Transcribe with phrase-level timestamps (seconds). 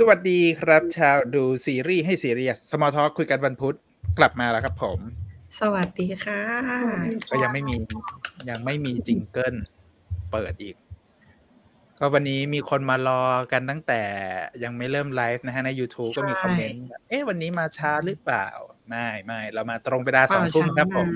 [0.00, 3.76] สวัสดีครับ ชาวดูซีรีส์ให้ซีเรียส Smalltalk คุยกันวันพุธ
[4.18, 4.98] กลับมาแล้วครับผม
[5.60, 6.40] สวัสดีค่ะ
[7.30, 7.76] ก็ยังไม่มี
[8.50, 9.54] ยังไม่มี jingle
[10.30, 10.76] เปิดอีก
[11.98, 14.02] ก็วันนี้มีคนมารอกันตั้งแต่
[14.64, 18.48] ยังไม่เริ่มไลฟ์นะฮะ ใน YouTube ก็มีคอมเมนต์แบบเอ๊ะวันนี้มาช้าหรือเปล่า
[18.88, 21.08] ไม่ไม่เรามาตรงเวลาสองทุ่มครับผม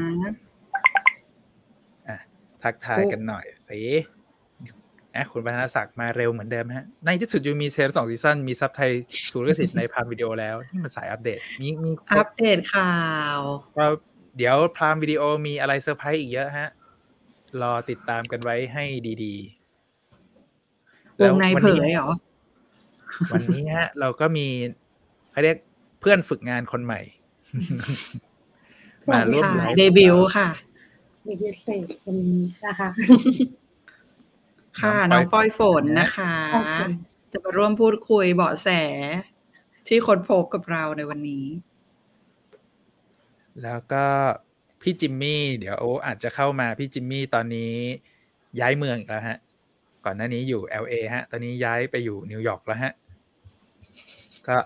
[2.08, 2.16] อะ
[2.62, 3.80] ทักทายกันหน่อยสิ
[5.16, 8.90] นะคุณพัฒนศักดิ์มาเร็วเหมือนเดิมฮะ ในที่สุด Yumi's Cells สองซีซั่นมีซับไทย
[9.30, 12.94] ถูกลิขสิทธิ์ใน Prime Video แล้วนี่มันสายอัปเดตมีมีอัปเดตข่า
[13.36, 13.38] ว
[13.76, 13.86] ก็
[14.36, 16.68] เดี๋ยว Prime Video มีอะไรเซอร์ไพรส์อีกเยอะฮะ
[17.62, 18.84] รอติดตามกันไว้ให้
[19.24, 22.10] ดีๆวงในเผยเหรอ
[23.32, 24.46] วันนี้ฮะ เราก็มี
[25.30, 25.56] เขาเรียก
[26.00, 27.00] เพื่อนฝึกงานคนใหม่
[29.10, 30.48] มาร่วมไลฟ์เดบิวต์ค่ะ
[31.26, 32.88] debut stage วันนี้นะคะ
[34.78, 36.92] ค่ะ น้องป้อยฝนนะคะขอบคุณ
[37.32, 38.68] จะมาร่วมพูดคุยเบาะแส
[39.88, 41.46] ที่ค้นพบกับเราในวันนี้
[43.62, 44.06] แล้วก็
[44.82, 47.74] พี่จิมมี่ เดี๋ยวอาจจะเข้ามาพี่จิมมี่ตอนนี้
[48.60, 49.38] ย้ายเมืองอีกแล้วฮะ
[50.04, 52.92] ก่อนหน้านี้อยู่ LA ฮะ ตอนนี้ย้ายไปอยู่นิวยอร์กแล้วฮะ
[54.48, 54.56] ก็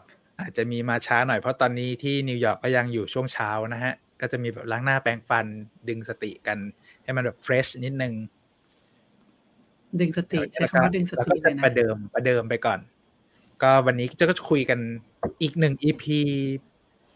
[0.41, 5.46] อาจจะมีมาช้าหน่อยเพราะตอนนี้ที่นิวยอร์กก็ยังอยู่ช่วงเช้านะฮะ ก็จะมีแบบล้างหน้าแปรงฟัน
[5.89, 6.58] ดึงสติกัน
[7.05, 8.14] ให้มันแบบเฟรชนิดนึง
[10.00, 12.78] ดึงสติใช้คำว่าดึงสแล้วติก็เลจะยนะประเดิมประเดิมไปก่อน
[13.62, 14.78] ก็วันนี้จะก็คุยกัน
[15.42, 16.05] อีกหนึ่ง EP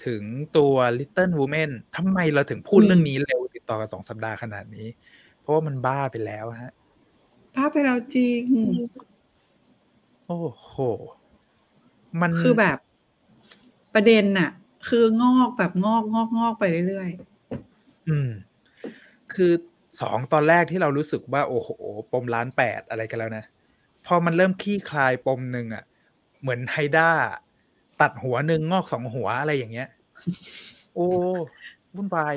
[0.07, 0.23] ถึง
[0.57, 4.87] ตัว Little Women ทำไมเราถึงพูดเรื่องนี้เร็วติดต่อกันสองสัปดาห์ขนาดนี้
[5.41, 6.73] เพราะว่ามันบ้าไปแล้วฮะ
[7.55, 8.43] ภาพไปแล้วจริง
[10.27, 10.77] โอ้โห
[12.23, 12.79] มันคือแบบ
[13.95, 14.51] ประเด็นน่ะ
[14.89, 17.11] คืองอกแบบงอกงอกงอกไปเรื่อย
[18.09, 18.31] อืม
[19.35, 19.53] คือ
[20.01, 21.69] สองตอนแรกที่เรารู้สึกว่าโอ้โห
[22.13, 23.45] ปมล้านแปดอะไรกันแล้วนะ
[24.07, 25.85] พอมันเริ่มคลี่คลายปมหนึ่งอะ่ะ
[26.41, 27.11] เหมือนไฮด้า
[28.01, 29.89] ตัดหัวหนึ่งงอกสองหัวอะไรอย่างเงี้ย
[30.95, 31.09] โอ้
[31.95, 32.37] วุ่นวาย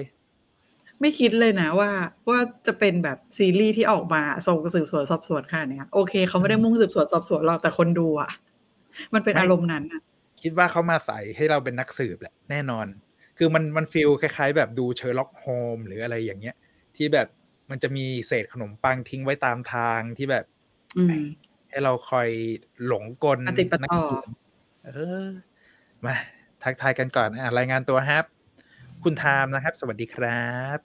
[0.49, 1.91] ๆไม่คิดเลยนะว่า
[2.29, 8.29] ว่าจะเป็นแบบซีรีส์ที่ออกมาทรงสืบสวนสอบสวนค่ะเนี่ยโอเคเขาไม่ได้มุ่งสืบสวนสอบสวนหรอกแต่คนดูอะ
[9.13, 10.01] มันเป็นไม่อารมณ์นั้นอะ
[10.41, 12.85] คิดว่าเขามาใส่ให้เราเป็นนักสืบแหละ แน่นอน
[13.37, 16.55] คือมันมัน feel คล้าย ๆ แบบดู Sherlock Holmes หรืออะไรอย่างเงี้ย
[16.95, 17.27] ที่แบบ
[17.71, 20.45] มันจะมีเศษขนมปังทิ้งไว้ตามทางที่แบบ
[20.97, 21.17] อืม
[21.69, 22.29] ให้เราคอย
[22.85, 24.27] หลงกลปะติดปะต่อนักสืบ
[24.85, 24.91] เอ
[25.23, 25.25] อ
[26.05, 26.13] มา
[26.63, 28.25] ทักทายกันก่อนอะรายงานตัวครับ
[29.03, 30.45] คุณไทม์นะครับ สวัสดีครั
[30.75, 30.77] บ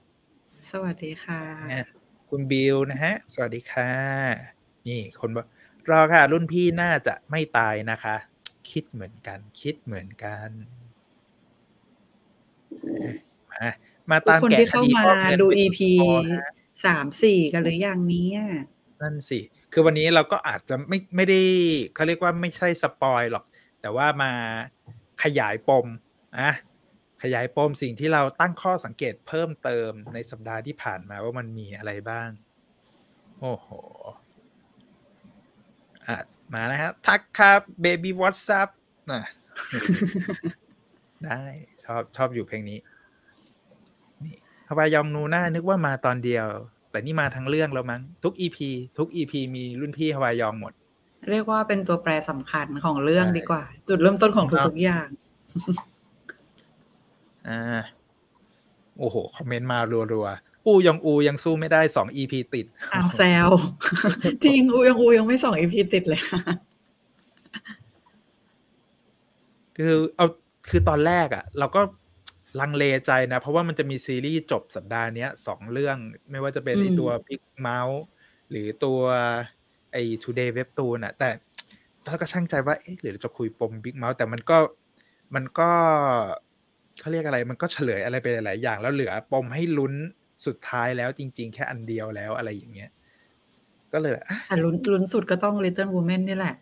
[0.71, 1.43] สวัสดีค่ะ
[1.73, 1.87] อะ
[2.31, 3.91] คุณบิวนะฮะ สวัสดีค่ะ
[4.89, 5.47] นี่คนบอก
[5.91, 8.17] รอค่ะ รุ่นพี่น่าจะไม่ตายนะคะ
[8.71, 10.51] คิดเหมือนกัน คิดเหมือนกัน
[13.53, 13.69] มา
[14.11, 16.51] มาตามทุกคนแกะที่คเข้าดีมาฟอกเงินดูไป EP พอฮะ
[16.85, 18.29] สามสี่กันหรือยังนี้
[19.01, 19.41] นั่นสิ
[19.73, 21.41] คือวันนี้เราก็อาจจะไม่ไม่ได้
[21.95, 23.45] เขาเรียกว่าไม่ใช่สปอยหรอก
[23.81, 24.33] แต่ว่ามา
[25.23, 25.87] ขยายปม
[26.39, 26.51] อะ
[27.23, 32.29] ขยายปมสิ่งที่เราตั้งข้อสังเกตเพิ่มเติมในสัปดาห์ที่ผ่านมาว่ามันมีอะไรบ้าง
[33.41, 33.69] โอ้โห
[36.07, 36.17] อะ
[36.53, 38.69] มานะฮะ ทักครับเบบี้วอ s ซับ
[39.13, 39.25] นะ
[41.25, 41.43] ได้
[41.85, 42.79] ชอบชอบอยู่เพลงนี้
[44.69, 46.47] ฮาวายองนูน่านึกว่ามาตอนเดียว
[46.91, 48.69] แต่นี่มาทั้งเรื่องแล้วมั้งทุกอีพี
[48.99, 50.73] ทุกอีพีมีรุ่นพี่ฮาวายองหมด
[51.31, 55.09] เรียกว่าเป็นตัวแปรสำคัญของเรื่องใช่ดีกว่า จุดเริ่มต้นของครับทุกๆอย่าง
[57.49, 57.81] อ่า
[58.99, 59.79] โอ้โห คอมเมนต์มา
[60.13, 63.49] รัวๆอูยองอูยังสู้ไม่ได้สองอีพีติดอ้าวแซว
[64.45, 66.41] จริงอูยังอูยังไม่ส่งอีพีติดเลยค่ะ
[69.77, 70.27] คือเอา
[70.69, 71.81] คือตอนแรกอะ่ะ เราก็
[72.61, 75.97] ลังเลใจนะ เพราะว่ามันจะมีซีรีส์จบสัปดาห์เนี้ยสองเรื่อง
[76.31, 77.99] ไม่ว่าจะเป็นอืมไอตัว Big Mouth
[78.51, 79.01] หรือตัว
[79.93, 81.29] ไอ Today Webtoon อะแต่
[82.05, 84.59] เราก็ช่างใจว่าเอ๊ะหรือเราจะคุยปม Big Mouth แต่มันก็
[85.35, 85.71] มันก็
[87.01, 89.95] เขาเรียกอะไร มันก็เฉลยอะไรไปหลาย ๆ อย่าง แล้วเหลือปมให้ลุ้น
[90.47, 92.91] สุดท้ายแล้วจริง ๆ แค่อันเดียวแล้วอะไรอย่างเงี้ย
[93.93, 96.55] ก็เลยแบบอะแต่ลุ้นลุ้นสุดก็ต้อง Little Women นี่แหละ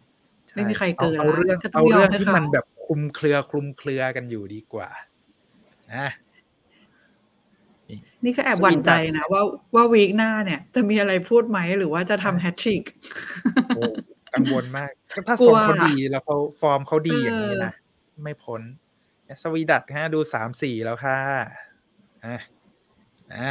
[0.54, 4.88] ไม่มีใครเกินเอาละเรื่องก็ต้อเอางยอมเรื่องให้ที่เขามันแบบคลุมเครือคลุมเครือกันอยู่ดีกว่า
[5.92, 6.08] นะ
[8.24, 9.42] นี่ก็แอบหวั่นใจนะว่า
[9.74, 12.82] ว่าวีคหน้าเนี่ย จะมีอะไรพูดไหมหรือว่าจะทำแฮตทริก
[13.76, 13.82] โอ้
[14.34, 17.72] กังวลมาก ถ้ากลัทรวงเขาดีแล้วเขาฟอร์มเขาดีเออออย่างนี้นะ
[18.24, 18.60] ไม่พ้น
[19.42, 21.18] สวีดัตฮะดูสามสี่แล้วค่ะ
[22.24, 22.36] อะ
[23.34, 23.50] อะ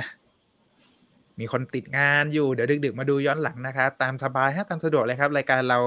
[1.39, 5.79] มีคนติดงานอยู่เดี๋ยวดึก ๆ มาดูย้อนหลังนะครับ ตามสบายฮะตามสะดวกเลยครับ รายการเรา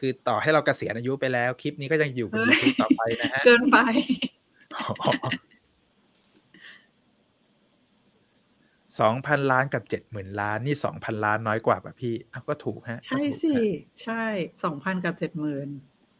[0.00, 3.78] คือต่อให้เราเกษียณอายุไปแล้ว คลิปนี้ก็ยังอยู่บน YouTube ต่อไปนะฮะ เกินไป
[9.00, 13.62] สองพันล้านกับเจ็ดหมื่นล้านนี่สองพันล้านน้อยกว่าป่ะพี่อ้าวก็ถูกฮะ ใช่ก็ถูกสิฮะ
[14.02, 14.24] ใช่
[14.64, 15.68] สองพันกับเจ็ดหมื่น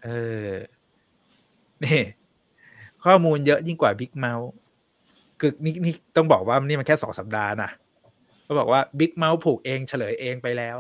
[0.05, 0.09] เอ
[0.47, 0.51] อ
[1.85, 2.01] นี่
[3.05, 4.51] ข้อมูลเยอะยิ่งกว่า Big Mouth
[5.41, 7.71] คือนี่นี่ต้องบอกว่านี่มันแค่สองสัปดาห์นะ
[8.45, 10.77] เขาบอกว่า Big Mouth ผูกเองเฉลยเองไปแล้ว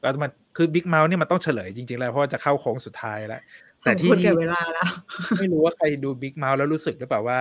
[0.00, 3.42] แล้วมันคือ Big Mouth นี่มันต้องเฉลยจริงๆ แล้วเพราะว่าจะเข้าโค้งสุดท้ายแล้ว
[3.82, 4.88] แต่แต่ที่ที่แก่เวลาแล้ว
[5.38, 7.38] ไม่รู้ว่าใครดู Big Mouth แล้วรู้สึกหรือเปล่าว่า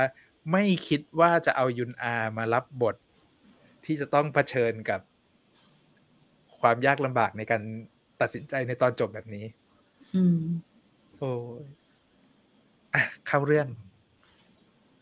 [0.51, 2.95] ไม่คิดว่าจะเอายุนอามารับบท
[3.85, 5.01] ที่จะต้องเผชิญกับ
[6.59, 7.61] ความยากลำบากในการ
[8.21, 9.45] ตัดสินใจในตอนจบแบบนี้
[10.15, 10.39] อืม
[11.17, 11.63] โอ้ย
[12.93, 13.67] อะเข้าเรื่อง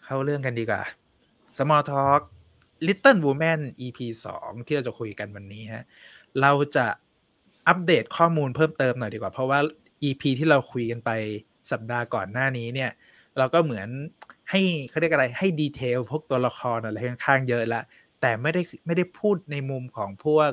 [0.05, 0.83] เข้าเรื่องกันดีกว่า
[1.57, 2.21] Small Talk
[2.87, 5.85] Little Woman EP สองที่เราจะคุยกันวันนี้ฮะ
[6.41, 6.85] เราจะ
[7.67, 9.59] อัปเดตข้อมูลเพิ่มเติมหน่อยดีกว่า เพราะว่า
[10.03, 11.09] EP ที่เราคุยกันไป
[11.71, 12.91] สัปดาห์ก่อนหน้านี้เนี่ย
[13.37, 13.87] เราก็เหมือน
[14.51, 17.81] ให้เขาเรียกอะไรให้ดีเทลพวกตัวละครอะไรค่อนข้างเยอะละ
[18.21, 20.49] แต่ไม่ได้ไม่ได้พูดในมุมของพวก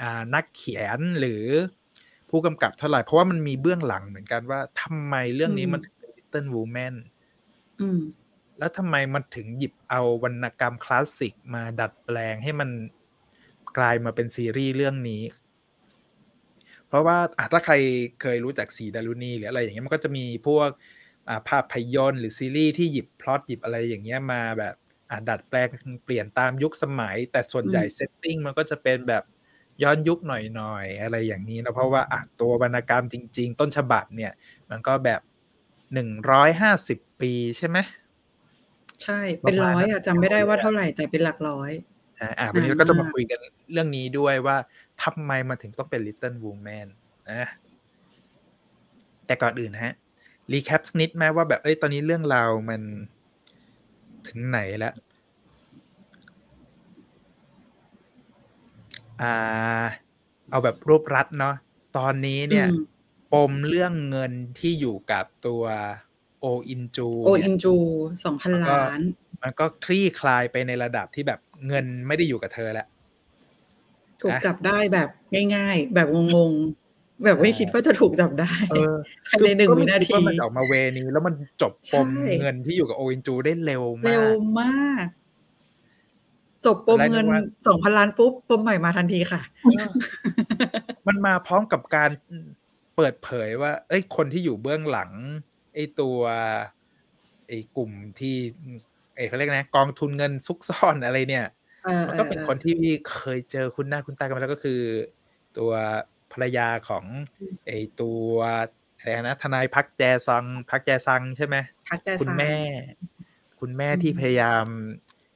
[0.00, 1.44] อ่านักเขียนหรือ
[2.30, 6.94] ผู้กำกับเท่าไหร่ เพราะว่ามันมีเบื้องหลังเหมือนกันว่าทำไมเรื่องนี้อืมมันถึงเป็น Little Woman
[7.80, 8.00] อืม
[8.58, 12.70] แล้วทำไมมันถึงหยิบเอาวรรณกรรมคลาสสิกมาดัดแปลงให้มัน
[13.78, 15.22] กลายมาเป็นซีรีส์เรื่องนี้
[16.88, 17.74] เพราะว่าอะถ้าใคร
[18.20, 20.72] เคยรู้จักสี่ดรุณีหรืออะไรอย่างเงี้ยมันก็จะมีพวกอ่า
[21.48, 24.74] ภาพยนตร์หรือซีรีส์ที่หยิบพล็อตหยิบอะไรอย่างเงี้ยมาแบบ
[25.10, 25.68] อ่าดัดแปลง
[26.04, 29.24] เปลี่ยนตามยุคสมัย แต่ส่วนใหญ่อืม setting มันก็จะเป็นแบบ
[29.82, 34.32] ย้อนยุคหน่อยๆ อะไรอย่างนี้นะเพราะว่าอะตัววรรณกรรมจริง ๆ ต้นฉบับเนี่ย
[34.70, 35.20] มันก็แบบ
[35.94, 37.78] หนึ่งร้อยห้าสิบปีใช่ไหม
[39.02, 41.70] ใช่ เป็นร้อยอะจำไม่ได้ว่าเท่าไหร่แต่เป็นหลักร้อย
[42.20, 43.38] อ่าอ่าวันนี้เราก็จะมาคุยกัน
[43.72, 44.56] เรื่องนี้ด้วยว่า
[45.02, 46.86] ทำไมมันถึงต้องเป็น Little Woman
[47.30, 47.48] นะ
[49.26, 49.94] แต่ก่อนอื่นนะฮะ
[50.52, 52.82] รีแคปสักนิดไหมว่าแบบเอ้ยตอนนี้เรื่องราวมัน
[54.26, 54.94] ถึงไหนแล้ว
[59.22, 59.84] อ่า
[60.50, 61.54] เอาแบบรวบรัดเนาะ
[61.98, 62.78] ตอนนี้เนี่ยอืม
[63.32, 65.62] ปมเรื่องเงินที่อยู่กับตัว
[66.40, 67.74] โออินจูโอเนี่ยอินจู
[68.24, 69.00] สองพันแล้วก็ล้าน
[69.42, 72.86] มันก็คลี่คลายไปในระดับที่แบบเงินไม่ได้อยู่กับเธอแล้ว
[74.20, 75.08] ถูกนะจับได้แบบ
[75.56, 76.83] ง่าย ๆ แบบงงๆ
[77.22, 78.94] แบบไม่คิดว่าจะถูกจับได้เออ
[79.28, 85.06] ภายในหนึ่งก็วิไม่นาคิดทีว่ามันจะออกมาเวนี้ แล้วมันจบปมใช่เงินที่อยู่กับโออินจูได้เร็วมาเร็วกมาก
[86.66, 89.40] จบปมเงินตอนแรกนึกว่าสองพันล้านปุ๊บปมใหม่มาทันทีค่ะ
[91.06, 92.10] มันมาพร้อมกับการ
[92.96, 95.10] เปิดเผยว่า เอ้ย คนที่อยู่เบื้องหลัง
[95.74, 96.18] ไอ้ตัว
[97.48, 97.90] ไอ้กลุ่ม
[98.20, 98.36] ที่
[99.16, 101.46] เอ้ยเขาเรียกนะกองทุนเงินซุกซ่อนอะไรเนี่ย
[101.84, 102.76] เออมันก็เป็นออคนที่
[103.10, 104.80] เคยเจอคุณหน้าคุณตากันมาแล้วก็คือ
[105.58, 105.72] ตัว
[106.34, 107.04] ภรรยาของ
[107.66, 108.28] ไอ้ตัว
[108.98, 111.56] อะไรนะทนายพักแจซัง พักแจซังใช่ไหม
[111.90, 112.54] พักใจคุณสาแม่
[113.60, 114.64] คุณแม่อืมที่พยายาม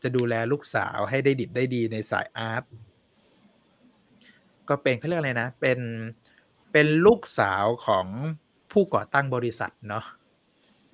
[0.03, 2.65] จะดูแลลูกสาวให้ได้ดิบได้ดีในสายอาร์ต
[4.69, 5.79] ก็เป็นเขาเรียกอะไรนะ เป็น
[6.73, 8.07] เป็นลูกสาวของ
[8.73, 10.05] ผู้ก่อตั้งบริษัทเนาะ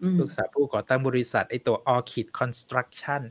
[0.03, 3.23] อืมลูกสาวผู้ก่อตั้งบริษัทไอตัว Orchid Construction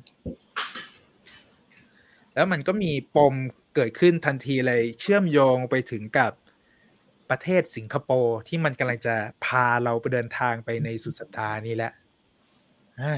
[2.34, 3.34] แล้วมันก็มีปม
[3.76, 6.32] เกิดขึ้นทันทีเลยเชื่อมโยงไปถึงกับ
[7.30, 9.16] ประเทศสิงคโปร์ที่มันกำลังจะ
[9.46, 11.92] พาเราไปเดินทางไปในสุดสัปดาห์นี้แหละ
[13.02, 13.14] อ่า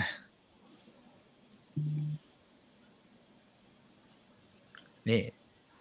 [5.09, 5.21] นี่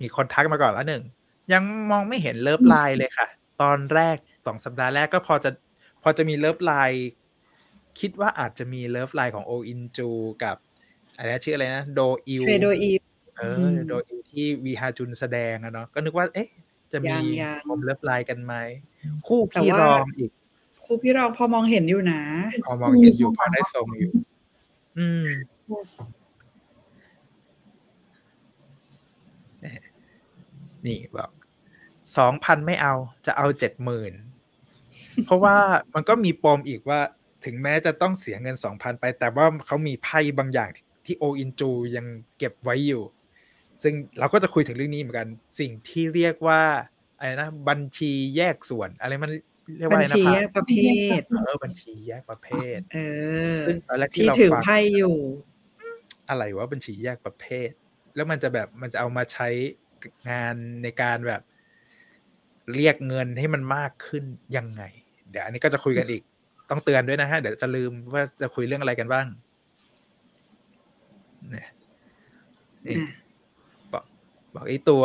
[0.00, 1.02] มีคนทักมาก่อนแล้วหนึ่ง
[1.52, 3.28] ยังมองไม่เห็น love line เลยค่ะ
[3.62, 4.16] ตอนแรก
[4.46, 5.50] สองสัปดาห์แรกก็พอจะ
[6.02, 7.08] พอจะมี love line
[8.00, 10.10] คิดว่าอาจจะมี love line ของโออินจู
[10.44, 10.56] กับ
[11.16, 12.90] อะไรนะชื่ออะไรนะ โดอิวเทรดโดอี
[13.38, 16.48] เออือมโดอิวที่วีฮาจุนแสดงอะเนาะก็นึกว่า เอ๊ะ
[16.94, 18.54] จะมียังยังปม love line กันไหม
[19.26, 20.30] คู่แต่พี่ว่ารองอีก
[20.84, 22.22] ครูพี่รองพอมองเห็นอยู่นะ
[22.66, 24.10] พอมองเห็นอยู่พอได้ทรงอยู่
[24.98, 25.26] อืม
[30.86, 31.30] นี่บอก
[32.18, 32.94] สองพันไม่เอา
[33.26, 34.12] จะเอาเจ็ดหมื่น
[35.24, 35.56] เพราะว่า
[35.94, 37.00] มันก็มีปมอีกว่า
[37.44, 40.68] ถึงแม้จะต้องเสียเงินสองพันไป แต่ว่าเขามีไพ่บางอย่าง
[41.06, 42.06] ที่โออินจูยัง
[42.38, 43.02] เก็บไว้อยู่
[43.84, 45.28] ซึ่งเราก็จะคุยถึงเรื่องนี้เหมือนกัน
[45.60, 46.62] สิ่งที่เรียกว่า
[47.18, 49.30] อะไรนะบัญชีแยกส่วนอะไรมัน
[49.78, 50.74] เรียกบัว่าญอะไรนะชีคแยรักประเภ
[51.18, 52.48] ทเออบัญชีแยกประเภ
[52.78, 52.98] ท เอ
[53.56, 55.16] อซึ่งตอนแรกที่ที่เราถือฟังไพ่อยู่
[56.28, 57.70] อะไรวะบัญชีแยกประเภท
[58.14, 59.48] แล้วมันจะแบบมันจะเอามาใช้
[60.30, 61.42] งานในการแบบ
[62.74, 64.24] เรียกเงินให้มันมากขึ้น
[64.56, 64.82] ยังไง
[65.30, 66.22] เดี๋ยวอันนี้ก็จะคุยกันอีก
[66.70, 69.26] ต้องเตือนด้วยนะฮะ เดี๋ยวจะลืมว่าจะคุยเรื่องอะไรกันบ้าง
[71.50, 71.68] เนี่ย
[72.86, 73.23] นี่อะ
[74.54, 75.04] บอกบอกไอ้ตัว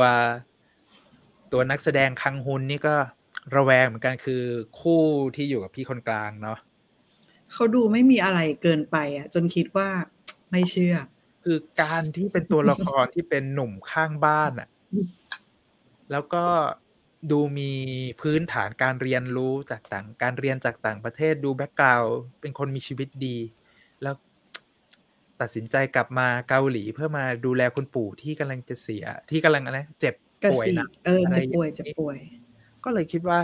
[1.51, 2.95] ตัวนักแสดงคังฮุนนี่ก็
[3.55, 4.43] ระแวงเหมือนกันคือ
[4.81, 5.03] คู่
[5.35, 6.57] ที่อยู่กับพี่คนกลางเนาะ
[7.53, 9.89] เขาดูไม่มีอะไรเกินไปอะ จนคิดว่า
[10.51, 10.95] ไม่เชื่อ
[11.43, 14.69] คือการที่เป็นตัวละครที่เป็นหนุ่มข้างบ้านอะ่ะ
[16.11, 16.45] แล้วก็
[17.31, 17.71] ดูมี
[18.21, 22.03] พื้นฐานการเรียนรู้จากต่างการเรียนจากต่างประเทศดูแบ็กกราว
[22.41, 23.37] เป็นคนมีชีวิตดี
[24.01, 24.15] แล้ว
[25.41, 32.17] ตัดสินใจกลับมาเกาหลีเพื่อมาดูแลคุณปู่ที่กำลังจะเสีย ที่กำลังอะไรเจ็บกระป่วยสีหนักเอออะไรจะป่วยอย่างจะนี้ป่วย
[32.83, 33.39] ก็เลยคิดว่า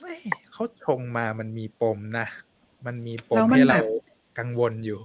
[0.00, 0.20] เอ้ย
[0.52, 2.26] เขาชงมามันมีปมนะ
[2.86, 3.86] มันมีปแล้มวมันให้เราแบบ
[4.38, 5.00] กังวลอยู่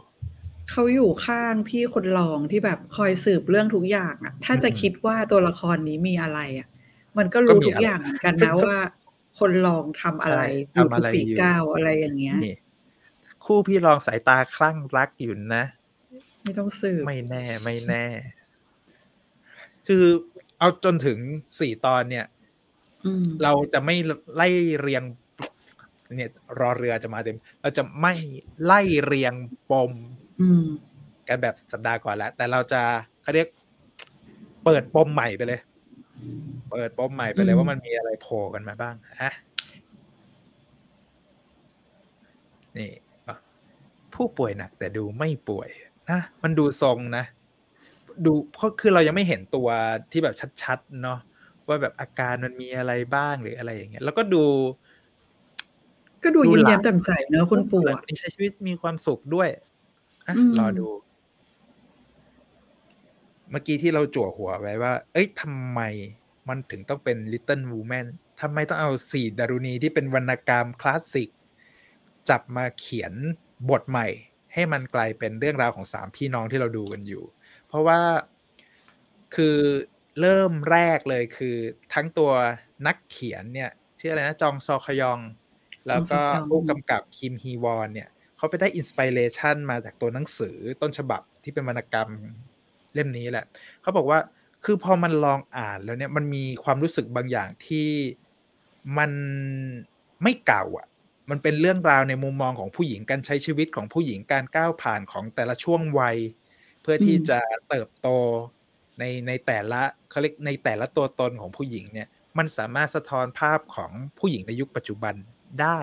[0.71, 6.67] เขาอยู่ข้างพี่คนรองที่แบบคอยสืบเรื่องทุกอย่างอะ ถ้าจะอืมคิดว่าตัวละครนี้มีอะไรอะ
[7.17, 8.77] มันก็ก็รู้มีทุกอะไรอย่างเหมือนกันนะว่า
[9.39, 10.41] คนรองทำอะไรใช่
[10.75, 12.53] ดูทำทุอะกไรฝีอยู่ก้าวอะไรอย่างเงี้ยนี่
[13.43, 15.63] คู่พี่รองสายตาคลั่งรักอยู่นะ
[16.49, 18.05] ไม่ต้องสืบไม่แน่ไม่แน่
[19.87, 20.03] คือ
[20.59, 21.17] เอาจนถึง
[21.59, 22.25] สี่ตอนเนี่ย
[23.05, 23.95] อืมเราจะไม่
[24.35, 25.03] ไล่เรียง
[26.17, 28.13] เนี่ยรอเรือจะมาเต็ม เราจะไม่
[28.63, 29.33] ไล่เรียง
[29.71, 29.91] ปม
[30.41, 30.65] อืม
[31.27, 32.81] กันแบบสัปดาห์ก่อนแล้ว แต่เราจะ
[33.21, 33.47] เขาเรียก
[34.65, 35.59] เปิดปมใหม่ไปเลย
[36.71, 39.33] เปิดปมใหม่ไปเลยอืมว่ามันมีอะไรโผล่กันมาบ้างฮะ
[42.77, 42.91] นี่
[43.27, 43.37] อะ
[44.13, 45.69] ผู้ป่วยหนักแต่ดูไม่ป่วย
[46.11, 47.25] นะมันดูทรงนะ
[48.25, 49.67] ดูเพราะคือเรายังไม่เห็นตัว
[50.11, 51.19] ที่แบบชัดๆเนาะ
[51.67, 54.43] ว่าแบบอาการมันมีอะไรบ้างหรืออะไรอย่างเงี้ย แล้วก็ดู
[56.23, 59.47] ก็ดูดูยิ้มหลัแย้งมแจ่มใสเนอะคุณปู่เหมือนอะมีใช้ชีวิตมีความสุขด้วย
[60.27, 60.87] อะอืมรอดู
[63.51, 65.79] เมื่อกี้ที่เราจั่วหัวไว้ว่า เอ้ยทำไม
[66.47, 68.07] มันถึงต้องเป็น Little Woman
[68.41, 71.29] ทำไมต้องเอาสี่ดรุณีที่เป็นวรรณกรรมคลาสสิก
[72.29, 73.13] จับมาเขียน
[73.69, 74.07] บทใหม่
[74.53, 77.23] ให้มันกลายเป็นเรื่องราวของสามพี่น้องที่เราดูกันอยู่
[77.67, 77.99] เพราะว่า
[79.35, 79.57] คือ
[80.21, 81.55] เริ่มแรกเลยคือ
[81.93, 82.31] ทั้งตัว
[82.87, 85.19] นักเขียนเนี่ยชื่ออะไรนะจองซอคยอง
[85.87, 92.09] แล้วก็จองซอคยองผู้กำกับคิมฮีวอนเนี่ยเขาไปได้ inspiration มาจากตัวหนังสือต้นฉบับที่เป็นวรรณกรรม
[92.93, 93.45] เล่มนี้แหละ
[93.81, 94.19] เขาบอกว่า
[94.65, 97.87] คือพอมันลองอ่านแล้วเนี่ยมันมีความรู้สึกบางอย่างที่
[98.97, 99.11] มัน
[100.23, 100.87] ไม่เก่าอะ
[101.29, 106.17] มันเป็นเรื่องราวในมุมมองของผู้หญิงการใช้ชีวิตของผู้หญิงการก้าวผ่านของแต่ละช่วงวัย
[106.81, 108.07] เพื่อที่จะเติบโต
[108.99, 112.07] ในในแต่ละเขาเรียกในแต่ละตัวตนของผู้หญิงเนี่ย
[112.37, 115.15] มันสามารถสะท้อนภาพของผู้หญิงในยุคปัจจุบัน
[115.61, 115.79] ได้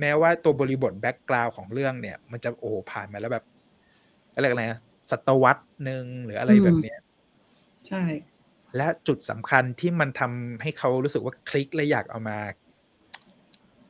[0.00, 3.44] แม้ว่าตัวบริบทแบ็กกราวของเรื่องเนี่ย มันจะโอ้ผ่านมาแล้วแบบ
[4.34, 6.98] อะไรกอะไรนะศตวรรษหนึ่งหรืออะไรแบบเนี้ย
[7.88, 8.02] ใช่
[8.76, 12.38] และจุดสำคัญที่มันทำให้เขารู้สึกว่าคลิกและอยากเอามา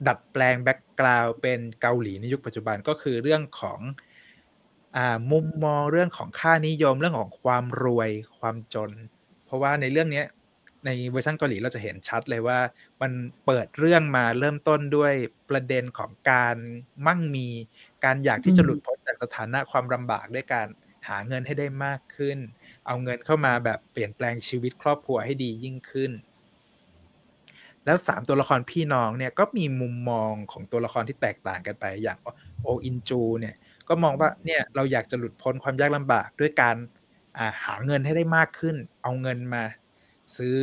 [0.07, 3.81] ดัดแปลงแบ็กกราวเป็นเกาหลีในยุคปัจจุบันก็คือเรื่องของ
[4.97, 8.91] อ่ามุมมองเรื่องของค่านิยมเรื่องของความรวยความจน
[9.45, 10.27] เพราะว่าในเรื่องเนี้ย
[10.87, 12.59] ในเวอร์ชันเกาหลีเราจะเห็นชัดเลยว่า
[13.03, 13.13] มัน
[13.47, 15.13] เปิดเรื่องมาเริ่มต้นด้วย
[15.51, 16.57] ประเด็นของการ
[17.07, 17.49] มั่งมี
[18.05, 20.67] การอยากที่จะหลุดพ้นจากสถานะความลำบากด้วยการ
[21.09, 22.39] หาเงินให้ได้มากขึ้น
[22.87, 26.11] เอาเงินเข้ามาแบบเปลี่ยนแปลงชีวิตครอบครัวให้ดียิ่งขึ้น
[27.87, 32.19] แล้วสามตัวละครพี่น้องเนี่ยก็มีมุมมองของตัวละครที่แตกต่างกันไป อย่าง
[32.63, 33.55] โออินจูเนี่ย
[33.89, 39.63] ก็มองว่าเนี่ยเราอยากจะหลุดพ้นความยากลำบากด้วยการาหาเงินให้ได้มากขึ้น เอาเงินมา
[40.37, 40.57] ซื้อ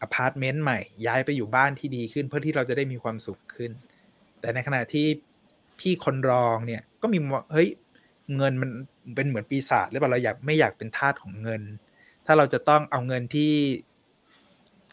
[0.00, 3.70] อพาร์ตเมนต์ใหม่ ย้ายไปอยู่บ้านที่ดีขึ้น เพื่อที่เราจะได้มีความสุขขึ้น
[4.40, 5.06] แต่ในขณะที่
[5.80, 7.68] พี่คนรองเนี่ยก็มีมเฮ้ย
[8.36, 8.70] เงินมัน
[9.16, 11.62] เป็นเหมือนปีศาจหรือเปล่าเราอยากไม่อยากเป็นทาสของเงิน
[12.26, 13.52] ถ้าเราจะต้องเอาเงินที่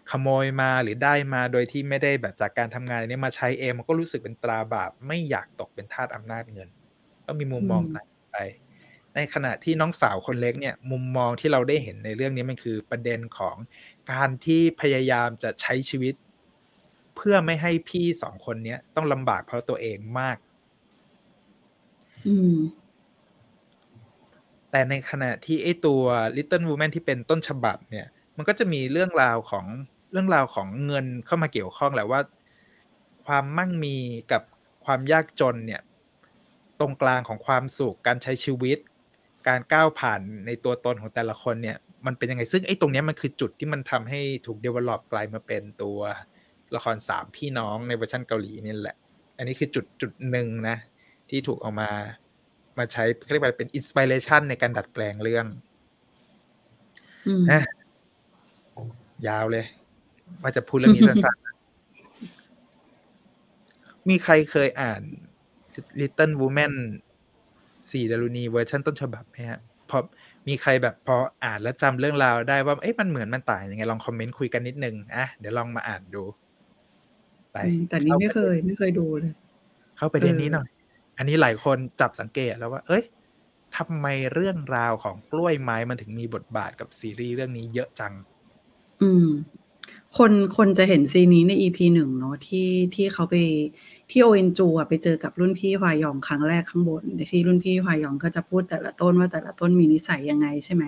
[0.09, 6.69] ขโมยมาหรือได้มาโดยที่ไม่ได้แบบจากการทำงานอันนี้มาใช้เองมันก็รู้สึกเป็นตราบาปไม่อยากตกเป็นทาสอำนาจเงิน
[7.25, 8.37] ก็มีมุมมองอืมต่างไป
[9.15, 13.55] ในขณะที่น้องสาวคนเล็กเนี่ย มุมมองที่เราได้เห็นในเรื่องนี้มันคือประเด็นของ
[14.11, 16.13] การที่พยายามจะใช้ชีวิต
[17.15, 20.37] เพื่อไม่ให้พี่สองคนเนี้ยต้องลำบากเพราะตัวเองมาก
[22.27, 22.57] อืม
[24.71, 26.01] แต่ในขณะที่ไอ้ตัว
[26.37, 29.65] Little Woman ที่เป็นต้นฉบับเนี่ย มันก็จะมีเรื่องราวของ
[30.11, 32.21] เรื่องราวของเงินเข้ามาเกี่ยวข้องแหละว่า
[33.25, 33.95] ความมั่งมี
[34.31, 34.41] กับ
[34.85, 35.81] ความยากจนเนี่ย
[36.79, 38.77] ตรงกลางของความสุขการใช้ชีวิต
[39.47, 45.99] การก้าวผ่านในตัวตนของแต่ละคนเนี่ย มันเป็นยังไงซึ่งไอ้ตรงเนี้ยมันคือจุดที่มันทำให้ถูก develop กลายมาเป็นตัว
[46.75, 48.95] ละครสามพี่น้องในเวอร์ชันเกาหลีนี่แหละ
[49.37, 50.77] อันนี้คือจุดจุดหนึ่งนะ
[51.29, 51.89] ที่ถูกเอามา
[52.77, 55.45] มาใช้เรียกว่าเป็น inspiration ในการดัดแปลงเรื่อง
[57.27, 57.63] อืมนะ
[59.27, 59.65] ยาวเลย
[60.41, 65.01] ว่าจะพูดเรื่องนี้สั้นๆมีใครเคยอ่าน
[65.99, 66.73] Little Woman
[67.91, 69.59] สี่ดารุณีเวอร์ชันต้นฉบับไหมฮะ
[69.89, 69.97] พอ
[70.47, 76.23] มีใครแบบพออ่านแล้วจำเรื่องราวได้ว่าเอ๊ะมันเหมือนมันต่างยังไงลองคอมเมนต์คุยกันนิดนึงอะเดี๋ยวลองมาอ่านดู
[77.51, 79.33] ไปอืมแต่นี่ไม่เคยไม่เคยดูเลย
[79.97, 80.67] เข้าไปเรื่องนี้เออหน่อย
[81.17, 83.03] อันนี้หลายคนจับสังเกตแล้วว่า เอ้ย
[83.77, 88.13] ทำไมเรื่องราวของกล้วยไม้มันถึงมีบทบาทกับซีรีส์เรื่องนี้เยอะจัง
[89.01, 89.27] อืม
[90.17, 93.35] คนคนจะเห็นซีนนี้ใน EP หนึ่งเนาะที่ที่เขาไป
[94.09, 100.83] ที่โออินจูอะไปเจอกับรุ่นพี่ฮวายองครั้งแรกข้างบนที่รุ่นพี่ฮวายองก็จะพูดแต่ละต้นว่าแต่ละต้นมีนิสัยยังไงใช่ไหม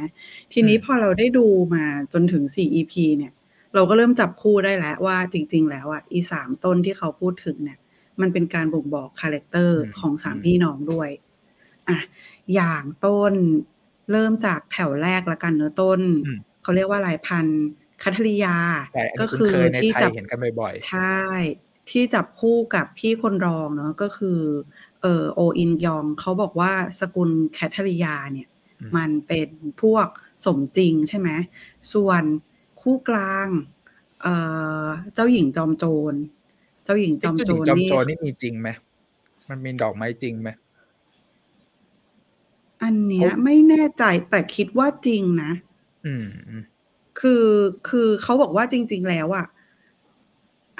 [0.53, 3.34] ทีนี้อืมพอเราได้ดูมาจนถึงสี่ EP เนี่ย
[3.74, 7.79] เราก็เริ่มจับคู่ได้แล้วว่าจริง ๆ แล้วอะอีสามต้นที่เขาพูดถึงเนี่ย
[8.22, 11.10] มันเป็นการบ่งบอก character ของสามพี่น้องด้วย
[11.89, 11.98] อะ
[12.53, 13.34] อย่างต้น
[14.12, 17.60] เริ่มจากแถวแรกละกันเนอะต้นอืมเขาเรียกว่าสายพันธุ์
[18.03, 18.55] คัทริยา
[18.93, 21.22] แต่อันก็นี้คืคุ้นอเคยในที่ไทยจับเห็นกันบ่อยใช่
[21.89, 24.39] ที่จับคู่กับพี่คนรองเนาะก็คือ
[25.01, 28.48] เออโออินยองเขาบอกว่าสกุลแคทริยาเนี่ย
[28.79, 29.50] อืมมันเป็น
[29.81, 30.07] พวก
[30.45, 31.29] สมจริงใช่ไหม
[31.93, 32.24] ส่วน
[32.81, 33.48] คู่กลาง
[34.22, 34.36] เอ่
[34.83, 36.13] อเจ้าหญิงจอมโจร
[36.83, 38.69] เจ้าหญิงๆจอมโจรเจ้าหญิงจอมนี่โจรนี่มีจริงไหม
[39.50, 40.50] มันมีดอกไม้จริงไหม
[42.83, 45.51] อันเนี้ยเขาไม่แน่ใจแต่คิดว่าจริงนะ
[46.05, 46.63] อืมอืม
[47.20, 47.46] คือ
[47.89, 49.48] คือเขาบอกว่าจริง ๆ แล้วอะ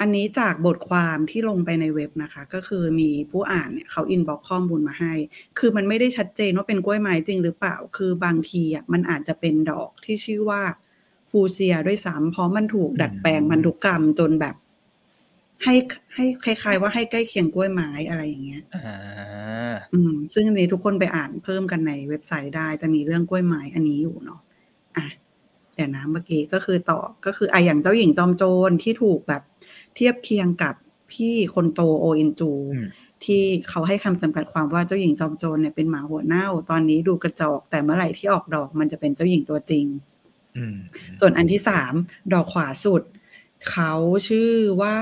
[0.00, 5.14] อันนี้จากบทความที่ลงไปในเว็บนะคะ ก็คือมีผู้อ่านเนี่ยเขาอินบ็อกข้อมูลมาให้
[5.58, 10.62] คือมันไม่ได้ชัดเจนว่าเป็นกล้วยไม้จริงหรือเปล่า คือบางทีอะมันอาจจะเป็นดอกที่ชื่อว่า
[11.30, 14.54] ฟูเซียด้วยซ้ำเพราะมันถูกดัดแปลงพันธุกรรมจนแบบ
[15.64, 15.74] ให้
[16.14, 24.40] ให้คล้ายๆ ว่าให้ใกล้เคียงกล้วยไม้อะไรอย่างเงี้ยอ่าอืม ซึ่งอันนี้ทุกคนไปอ่านเพิ่มกันในเว็บไซต์ได้จะมีเรื่องกล้วยไม้อันนี้อยู่เนาะ
[24.96, 25.06] อะ
[25.74, 29.42] เดี๋ยวนะเมื่อกี้ก็คือต่อก็คืออะอย่างเจ้าหญิงจอมโจรที่ถูกแบบ
[29.94, 30.74] เทียบเคียงกับ
[31.12, 32.88] พี่คนโตโอเอ็นจูอืม
[33.24, 39.86] ที่เขาให้คำจำกัดความว่าเจ้าหญิงจอมโจรเนี่ยเป็นหมาหัวเน่า ตอนนี้ดูกระจอก แต่เมื่อไหร่ที่ออกดอกมันจะเป็นเจ้าหญิงตัวจริง
[40.56, 40.76] อืม
[41.20, 41.92] ส่วนอันที่สาม
[42.32, 43.02] ดอกขวาสุด
[43.70, 43.92] เขา
[44.28, 44.96] ชื่อว่า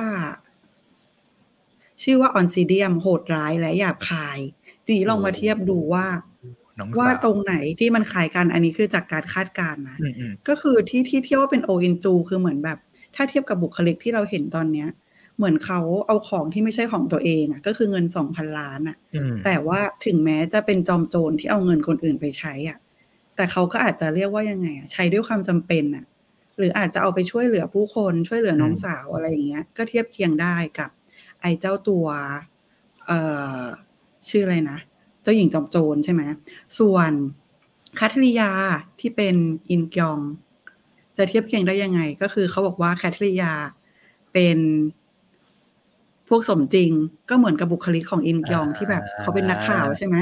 [2.03, 4.38] ชื่อว่าออนซิเดียมโหดร้ายและหยาบคาย
[4.85, 6.07] ทีนี้ลองมาเทียบดูว่า
[6.79, 12.79] น้องว่าสาวตรงไหนที่มันคล้ายกันอันนี้คือจากการคาดการณ์นะอืมอืมก็คือที่ที่เทียบว่าเป็นโออินจูคือเหมือนแบบ
[13.17, 14.89] ถ้าเทียบกับบุคลิกที่เราเห็นตอนเนี้ย
[15.37, 22.79] เหมือนเขาเอาของที่ไม่ใช่ของตัวเองอะ ก็คือเงินสองพันล้านอะอืมแต่ว่าถึงแม้จะเป็นจอมโจรที่เอาเงินคนอื่นไปใช้อะ
[23.37, 26.05] แต่เขาก็อาจจะเรียกว่ายังไงอะใช้ด้วยความจำเป็นอะ
[26.59, 30.91] หรืออาจจะเอาไปช่วยเหลือผู้คนช่วยเหลือน้องสาวอะไรอย่างเงี้ย ก็เทียบเคียงได้กับ
[31.41, 32.07] ไอ้เจ้าตัว
[33.07, 33.19] เอ่
[33.59, 33.61] อ
[34.29, 34.79] ชื่ออะไรนะ
[35.23, 36.23] เจ้าหญิงจอมโจรใช่ไหม
[36.79, 37.13] ส่วน
[37.99, 38.51] คัทริยา
[39.01, 39.37] ที่เป็น
[39.71, 40.19] อินกยอง
[41.17, 43.53] จะเทียบเคียงได้ยังไง ก็คือเขาบอกว่าแคทริยา
[44.33, 44.59] เป็น
[46.29, 46.91] พวกสมจริง
[47.31, 50.17] ก็เหมือนกับบุคลิกของอินกยองที่แบบเขาเป็นนักข่าวใช่ไหม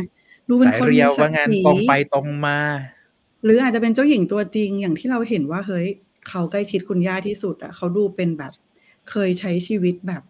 [0.49, 2.59] ดูเป็นสายคนเรีมียวศัว่ากดิ์งานศรีตรงไปตรงมา
[3.45, 5.87] หรืออาจจะเป็นเจ้าหญิงตัวจริงอย่างที่เราเห็นว่าเฮ้ย
[6.29, 8.53] เขาใกล้ชิดคุณย่าที่สุดอะเขาดูเป็นแบบ
[9.11, 10.23] เคยใช้ชีวิตแบบ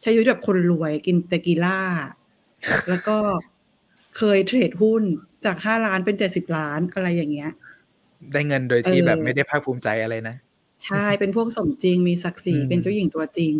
[0.00, 1.80] ใช้ชีวิตแบบคนรวยกินเตกีล่า
[2.88, 3.16] แล้วก็
[4.16, 5.02] เคยเทรดหุ้น
[5.44, 7.52] จากห้าล้านเป็นเจ็ดสิบล้านอะไรอย่างเงี้ย
[8.32, 10.36] ได้เงินโดยที่เออแบบไม่ได้ภาคภูมิใจอะไรนะ
[10.84, 13.54] ใช่เป็นพวกสมจริงมีศักดิ์ศรีอืมเป็นเจ้าหญิงตัวจริง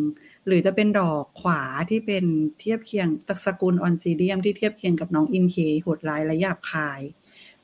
[0.47, 2.25] หรือจะเป็นดอกขวาที่เป็น
[2.61, 7.01] เทียบเคียงตระกูลออนซิเดียมที่เทียบเคียงกับน้องอินเคโหดร้ายและหยาบคาย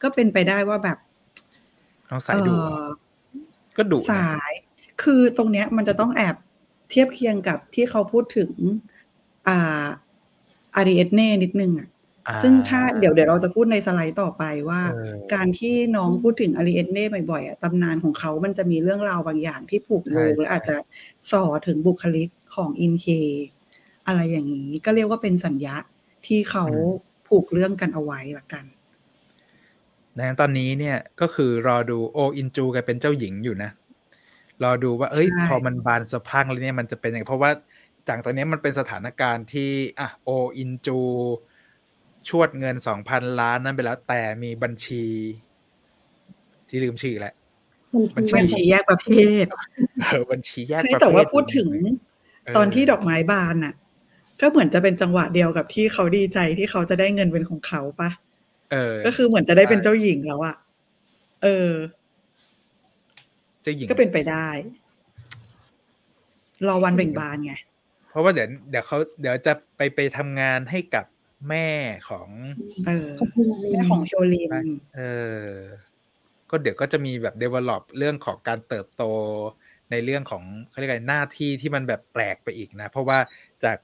[0.03, 0.99] ก็เป็นไปได้ว่าแบบ
[2.11, 2.87] น้องสายดูเอ่อ
[3.77, 4.53] ก็ดุนะสาย
[5.03, 6.37] คือตรงเนี้ยมันจะต้องแอบ
[6.91, 8.51] เทียบเคียงกับที่เขาพูดถึง
[9.49, 9.85] อ่า
[10.77, 11.94] อาริเอเน่นิดนึงอะอ่า
[12.43, 20.77] ซึ่งถ้าเดี๋ยวเดี๋ยวเราจะพูดในสไลด์ต่อไปว่าเออการที่น้องพูดถึงอาริเอเน่บ่อยๆอะตำนานของเขามันจะมีเรื่องราวบางอย่างที่ผูกโยงใช่และอาจจะ
[21.31, 23.07] ส่อถึงบุคลิกของอินเค
[24.07, 25.77] อะไรอย่างนี้ ก็เรียกว่าเป็นสัญญา
[26.27, 26.65] ที่เขา
[27.29, 28.65] ผูกเรื่องกันเอาไว้ละกัน
[30.17, 33.71] ดังนั้นตอนนี้เนี่ยก็คือรอดูโออินจูกลายเป็นเจ้าหญิงอยู่นะ
[34.63, 37.51] รอดูว่า เอ้ยใช่พอมันบานสะพรั่งแล้วเนี่ยมันจะเป็นยังไงเพราะว่า
[38.09, 40.99] จากตอนนี้มันเป็นสถานการณ์ที่อะโออินจู
[42.29, 45.05] ชวดเงินสองพันล้านนั้นไปแล้ว แต่มีบัญชี
[46.69, 47.35] ที่ลืมชื่อแล้ว
[48.17, 49.09] บัญชีบัญชีแยกประเภ
[49.45, 49.47] ท
[50.03, 51.69] เออบัญชีแยกเฮ้ยประเภทแต่ว่าพูดถึง
[52.45, 53.75] เออตอนที่ดอกไม้บานน่ะ
[54.41, 58.11] ก็เหมือนจะเป็นจังหวะเดียวกับที่เขาดีใจที่เขาจะได้เงินเป็นของเขาปะ
[58.73, 60.57] เออ ก็คือเหมือนจะได้เป็นเจ้าหญิงแล้วอะ
[61.43, 61.71] เออ
[63.63, 64.49] เจ้าหญิงก็เป็นไปได้
[66.69, 67.55] รอวันเบ่งบานไง
[68.11, 71.05] เพราะว่าเดี๋ยวเดี๋ยวเขาเดี๋ยวจะไปไปทำงานให้กับ
[71.49, 71.69] แม่
[72.09, 72.29] ของ
[72.87, 74.53] เออขอบคุณอะไรแม่ของโชลิน
[74.97, 75.03] เอ
[75.47, 75.49] อ
[76.51, 79.05] ก็เดี๋ยวก็จะมีแบบ develop เรื่องของการเติบโต
[79.91, 83.19] ในเรื่องของเขาเรียกอะไรหน้าที่ที่มันแบบแปลกไปอีกนะ เพราะว่า
[83.65, 83.79] จาก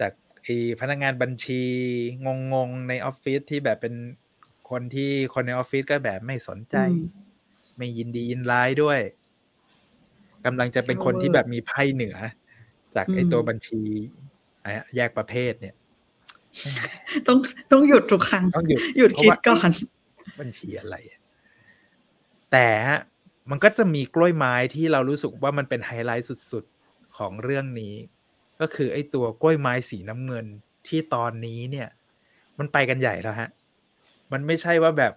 [0.00, 1.62] จากไอ้พนักงานบัญชี
[2.26, 3.94] งงๆในออฟฟิศที่แบบเป็น
[4.70, 7.00] คนที่คนในออฟฟิศก็แบบไม่สนใจอืม
[7.76, 9.00] ไม่ยินดียินร้ายด้วย
[10.44, 12.16] กำลังจะเป็นคนที่แบบมีไพ่เหนือ
[12.96, 13.82] จากไอ้อืมตัวบัญชี
[14.60, 15.74] อะไรอะแยกประเภทเนี่ย
[17.28, 17.38] ต้อง
[17.72, 19.70] ต้องหยุดทุกครั้งต้องหยุดหยุดเพราะคิดว่าก่อน
[20.40, 21.20] บัญชีอะไรอะ
[22.52, 23.00] แต่ฮะ
[23.50, 27.94] มันก็จะมีกล้วยไม้ที่เรารู้สึกว่ามันเป็นไฮไลท์สุดๆของเรื่องนี้
[28.60, 30.46] ก็คือไอ้ตัวกล้วยไม้สีน้ำเงิน
[30.88, 31.88] ที่ตอนนี้เนี่ย
[32.58, 33.48] มันไปกันใหญ่แล้วฮะ
[34.32, 35.12] มันไม่ใช่ว่าแบบ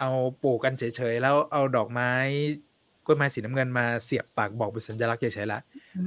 [0.00, 0.10] เอา
[0.42, 2.10] ปลูกกันเฉยๆแล้วเอาดอกไม้
[3.04, 5.60] กล้วยไม้สีน้ำเงินมาเสียบปากบอกเป็นสัญลักษณ์เฉยๆละ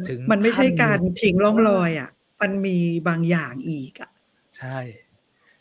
[0.08, 2.10] ถึงมันไม่ใช่ขั้นการทิ้งร่องรอยอะ
[2.42, 4.10] มันมีบางอย่างอีกอะ
[4.60, 4.80] ใช่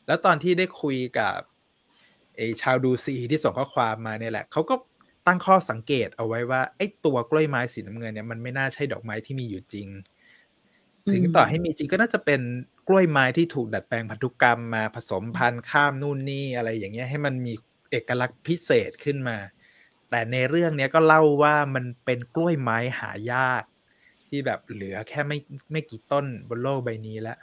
[0.06, 1.38] แล้วตอนที่ได้คุยกับ
[2.37, 4.74] ไอ้ชาวดูซีที่ส่งข้อความมาเนี่ยแหละเขาก็
[5.26, 9.88] ตั้งข้อสังเกตเอาไว้ว่าไอ้ตัวกล้วยไม้สีน้ำเงินเนี่ยมันไม่น่าใช่ดอกไม้ที่มีอยู่จริง
[11.12, 12.40] ถึงต่อให้มีจริงก็น่าจะเป็น
[12.88, 17.52] กล้วยไม้ที่ถูกดัดแปลงพันธุกรรมมาผสมพันธุ์ข้ามนู่นนี่อะไรอย่างเงี้ยให้มันมี
[17.90, 19.38] เอกลักษณ์พิเศษขึ้นมา
[20.11, 23.62] แต่ในเรื่องเนี้ยก็เล่าว่ามันเป็นกล้วยไม้หายาก
[24.28, 25.38] ที่แบบเหลือแค่ไม่
[25.72, 27.38] ไม่กี่ต้นบนโลกใบนี้แล้ว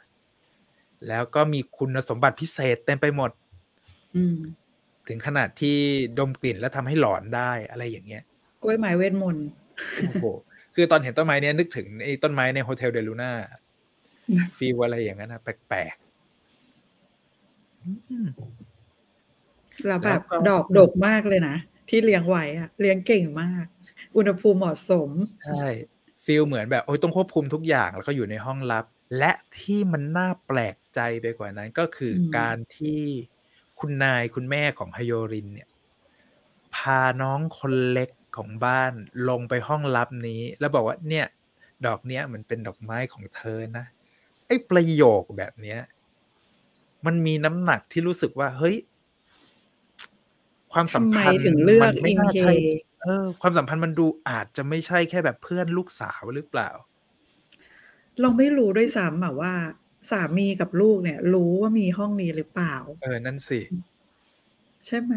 [1.07, 3.31] แล้วก็มีคุณสมบัติพิเศษเต็มไปหมด
[4.15, 4.37] อืม
[5.07, 5.77] ถึงขนาดที่
[6.19, 8.23] ดมกลิ่นแล้วทำให้หลอนได้อะไรอย่างเงี้ย
[8.63, 9.47] กล้วยไม้เวทมนต์
[10.07, 10.25] โอ้โห
[10.75, 13.31] คือตอนเห็นต้นไม้เนี้ยนึกถึงไอ้ต้นไม้ในโฮเทลเดลูน่า
[14.57, 18.27] feel อะไรอย่างนั้นนะแปลกๆอืม
[19.87, 21.55] แล้วแบบแล้วก็ดอกดกมากเลยนะ
[21.89, 23.65] ที่เลี้ยงไว้อะเลี้ยงเก่งมาก
[24.15, 25.09] อุณหภูมิเหมาะสม
[25.47, 25.65] ใช่
[26.25, 28.85] ฟีลเหมือนแบบโอ้ยต้องควบคุมทุกอย่างแล้วก็อยู่ในห้องลับ
[29.17, 33.01] และที่มันน่าแปลก ใจไปกว่านั้นก็คืออมการที่
[33.79, 35.69] คุณนายคุณแม่ของฮโยรินเนี่ย
[36.75, 38.93] พาน้องคนเล็กของบ้าน
[39.29, 41.25] ลงไปห้องลับนี้ แล้วบอกว่าเนี่ย
[41.86, 43.86] ดอกเนี้ยมันเป็นดอกไม้ของเธอนะ
[44.47, 45.79] ไอ้ประโยคแบบเนี้ย
[47.05, 48.75] มันมีน้ำหนักที่รู้สึกว่า เฮ้ย
[50.73, 52.53] ความสัมทำไมพันธ์ถึงเลือกมันไม่อิงน่าเคใช่
[53.03, 56.69] เออ ความสัมพันธ์มันดูอาจจะไม่ใช่แค่แบบเพื่อนลูกสาวหรือเปล่า
[58.21, 59.53] เราไม่รู้ด้วยซ้ำอะว่า
[60.11, 63.59] สามีกับลูกเนี่ย รู้ว่ามีห้องนี้หรือเปล่า เออ นั่นสิ
[64.85, 65.13] ใช่ไหม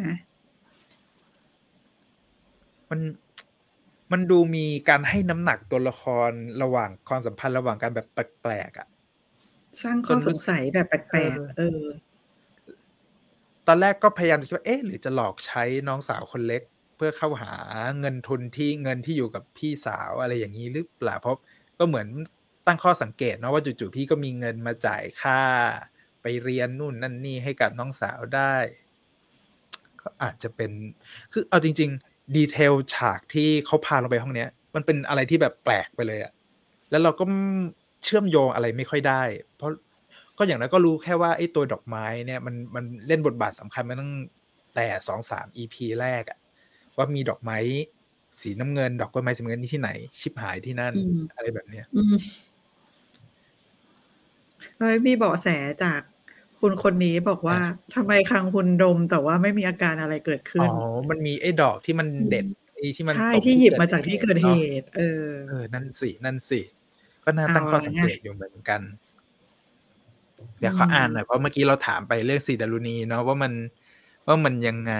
[2.90, 3.00] มัน
[4.12, 6.30] มันดูมีการให้น้ำหนักตัวละคร
[6.62, 8.88] ระหว่างความสัมพันธ์ระหว่างการแบบแปลกๆอะ
[9.82, 11.82] สร้างข้อจนรู้สงสัยแบบแปลกเออๆเออ
[13.66, 16.62] ตอนแรกก็พยายามจะคิดว่าเอ๊ะหรือจะหลอกใช้น้องสาวคนเล็ก
[16.96, 17.52] เพื่อเข้าหา
[18.00, 21.36] เงินทุนที่เงินที่อยู่กับพี่สาวอะไรอย่างนี้หรือเปล่าเพราะ
[21.78, 22.08] ก็เหมือน
[22.68, 25.40] ตั้งข้อสังเกตเนาะว่าจู่ๆพี่ก็มีเงินมาจ่ายค่า
[26.22, 28.54] ไปเรียนนู่นนั่นนี่ให้กับน้องสาวได้
[30.00, 30.70] ก็อาจจะเป็น
[31.32, 36.32] คือเอาจริง ๆ ดีเทลฉากที่เขาพาเราไปห้องเนี้ย มันเป็นอะไรที่แบบแปลกไปเลยอะ
[36.90, 37.24] แล้วเราก็
[38.04, 39.22] เชื่อมโยงอะไรไม่ค่อยได้
[39.56, 39.70] เพราะ
[40.38, 44.12] ก็อย่างนั้นก็รู้แค่ว่าไอ้ตัวดอกไม้เนี่ยมันมันเล่นบทบาทสำคัญมาตั้ง
[44.74, 46.38] แต่สองสาม EP แรกอะ
[46.96, 47.58] ว่ามีดอกไม้
[48.40, 51.86] สีน้ำเงิน ดอกกล้วยไม้สีน้ำเงินนี่ที่ไหน ชิบหายที่นั่นอืมอะไรแบบเนี้ย
[54.60, 55.48] อืมเฮ้ยมีเบาะแส
[55.84, 56.00] จาก
[56.60, 57.58] คุณคนนี้บอกว่า
[57.94, 60.72] ทำไมคังคุณดมแต่ว่าไม่มีอาการอะไรเกิดขึ้อ๋นอ
[61.10, 66.60] มันมีไอ้ดอกที่มันเด็ดไอ้ที่มันใช่ตกที่หยิบมาจากที่เกิดเหนาะตุ เออ เออ นั่นสิ นั่นสิ
[67.24, 68.80] ก็น่าเอาตั้งข้อสังเกตละไงอยู่เหมือนกัน
[70.58, 73.52] เดี๋ยวขออ่านหน่อยเพราะเมื่อกี้เราถามไปเรื่องสีดารุณีเนาะว่ามัน
[74.26, 74.94] ว่ามันยังไง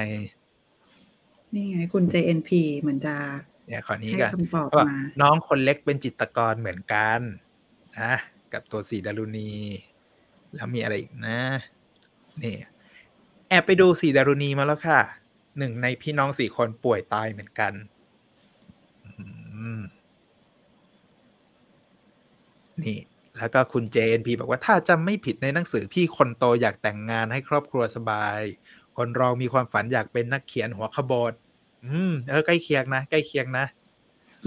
[1.54, 3.14] นี่ไงคุณ JNP เหมือนจะ
[3.66, 7.20] เนี่ยขอนี้ให้กันคำตอบเขาบอกมาน้องคนเล็กเป็นจิตรกรเหมือนกัน
[8.00, 8.14] นะ
[8.52, 9.50] กับตัวสีดารุณี
[10.54, 11.40] แล้วมีอะไรอีกนะ
[12.42, 12.56] นี่
[13.48, 15.00] แอบไปดูสีดารุณีมาแล้วค่ะ
[15.58, 17.72] หนึ่งในพี่น้องสี่คนป่วยตายเหมือนกัน
[22.84, 22.98] นี่
[23.38, 28.40] แล้วก็คุณ JNP บอกว่าถ้าจำไม่ผิดในหนังสือพี่คนโตอยากแต่งงานให้ครอบครัวสบาย
[28.96, 31.32] คนรองมีความฝันอยากเป็นนักเขียนหัวขบถ
[31.86, 33.66] อืมเออใกล้เคียงนะใกล้เคียงนะ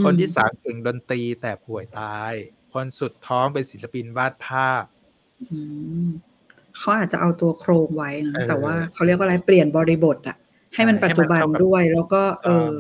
[0.04, 2.34] คนที่สามเก่งดนตรีแต่ป่วยตาย
[2.74, 4.84] คนสุดท้องเป็นศิลปินวาดภาพ
[5.42, 5.58] อื
[6.06, 6.08] ม
[6.78, 10.38] เขาอาจจะเอาตัวโครงไว้นะเออแต่ว่าเขาเรียกว่าอะไรเปลี่ยนบริบทอะ
[10.74, 12.76] ให้มันใช่ปัจจุบันให้มันเข้ากับด้วย แล้วก็เออ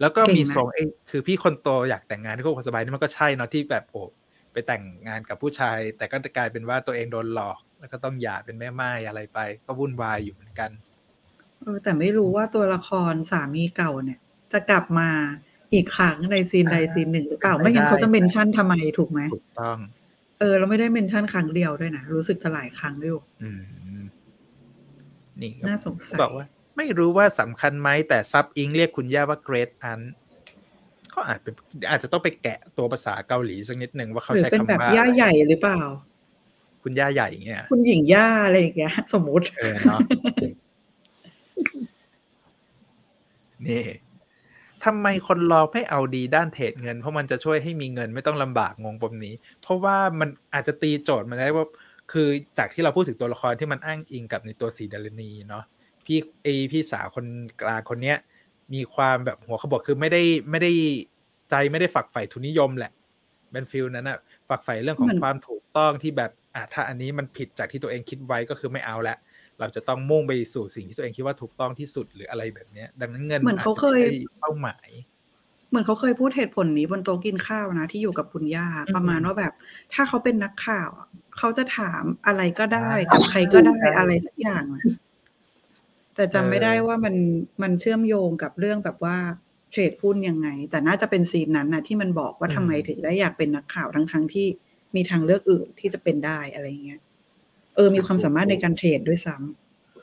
[0.00, 4.02] แล้วก็เก่งมีนะทรงไอ้คือพี่คนโตอยากแต่งงานที่ครอบครัวสบายนี่มันก็ใช่เนาะที่แบบโอ้
[4.52, 10.70] ไปแต่งงานกับผู้ชาย แต่ก็จะกลายเป็นว่าตัวเองโดนหลอก แล้วก็ต้องหย่าเป็นแม่ไม้อะไรไป ก็วุ่นวายอยู่เหมือนกัน
[11.60, 14.18] เออแต่ไม่รู้ว่าตัวละครสามีเก่าเนี่ย
[14.52, 15.08] จะกลับมา
[15.74, 19.78] อีกครั้งในซีนใดอ่าซีนหนึ่งหรือเปล่าเป็นไปไม่งั้นได้เขาจะเมนชั่นทำไมถูกไหมถูกต้อง
[20.38, 23.62] เออ เราไม่ได้เมนชั่นครั้งเดียวด้วยนะ รู้สึกจะหลายครั้งอยู่อืม
[25.40, 30.00] นี่ก็น่าสงสัยบอกว่า ไม่รู้ว่าสำคัญไหมแต่ซับอิงเรียกคุณย่าว่าเกรดอัน
[31.14, 31.54] ก็อาจเป็น
[31.90, 35.80] อาจจะต้องไปแกะตัวภาษาเกาหลีสักนิดหนึ่งว่าเขาหรือใช้เป็นคำแบบว่าย่าอะไรใหญ่หรือเปล่า
[36.82, 40.00] คุณย่าใหญ่อย่างเงี้ย คุณหญิงย่าอะไรอย่างเงี้ย สมมติเออเนาะ
[43.66, 43.84] นี่
[44.84, 51.64] ทำไมคนรอไม่เอาดีด้านเทรดเงิน เพราะมันจะช่วยให้มีเงินไม่ต้องลำบากงงปมนี้ เพราะว่ามันอาจจะตีโจทย์มาได้ว่า
[52.12, 55.64] คือจากที่เราพูดถึงตัวละครที่มันอ้างอิงกับในตัวสีดารณีเนาะ
[56.04, 57.26] พี่เอพี่สาวคน
[57.62, 58.16] กลางคนเนี้ย
[58.74, 60.72] มีความแบบหัวขบวคือไม่ได้ไม่ได้
[61.50, 62.92] ใจไม่ได้ฝักใฝ่ทุนนิยมแหละ
[63.52, 69.16] เป็นฟิลนั้นอะฝักใฝ่เรื่องของความถูกต้องที่แบบอะถ้าอันนี้มันผิดจากที่ตัวเองคิดไว้ก็คือไม่เอาละ
[69.60, 74.00] เราจะต้องมุ่งไปสู่สิ่งที่ตัวเองคิดว่าถูกต้องที่สุดหรืออะไรแบบเนี้ยดังนั้นเงินเหมือนเขาเคย
[74.40, 74.88] เป้าหมาย
[75.70, 79.52] เหมือนเขาเคยพูดเหตุผลนี้บนโต๊ะกินข้าวนะ ที่อยู่กับคุณย่าประมาณว่าแบบ
[79.94, 80.90] ถ้าเขาเป็นนักข่าว
[81.38, 84.64] เขาจะถามอะไรก็ได้กับใครก็ได้อะไรสักอย่าง
[86.14, 87.14] แต่จำไม่ได้ว่ามัน
[87.62, 89.16] มันเชื่อมโยงกับเรื่องแบบว่า
[89.70, 94.46] เทรดหุ้นยังไง แต่น่าจะเป็นซีนนั้นนะที่มันบอกว่าทำไมถึงได้อยากเป็นนักข่าวทั้งทั้งที่
[94.94, 97.00] มีทางเลือกอื่นที่จะเป็นได้อะไรเงี้ย
[97.78, 99.36] เออมีความสามารถในการเทรดด้วยซ้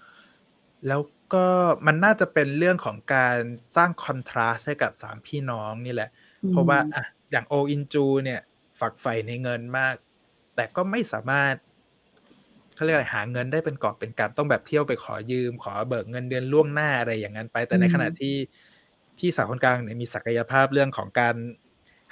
[0.09, 1.01] ำแล้ว
[1.33, 1.45] ก็
[1.87, 3.37] มันน่าจะเป็นเรื่องของการ
[3.75, 6.09] สร้างคอนทราสต์ให้กับสามพี่น้องนี่แหละ
[6.51, 8.41] เพราะว่าอะอย่างโออินจูเนี่ย
[8.79, 9.95] ฝักใฝ่ในเงินมาก
[10.55, 11.55] แต่ก็ไม่สามารถ
[12.75, 18.35] เขาเรียกอะไรหาเงินได้เป็นกอบเป็นกำต้องแบบเที่ยวไปขอยืม ขอเบิกเงินเดือนล่วงหน้าอะไรอย่างนั้นไป แต่ในขณะที่
[19.17, 21.35] พี่สาวคนกลางเนี่ยมีศักยภาพเรื่องของการ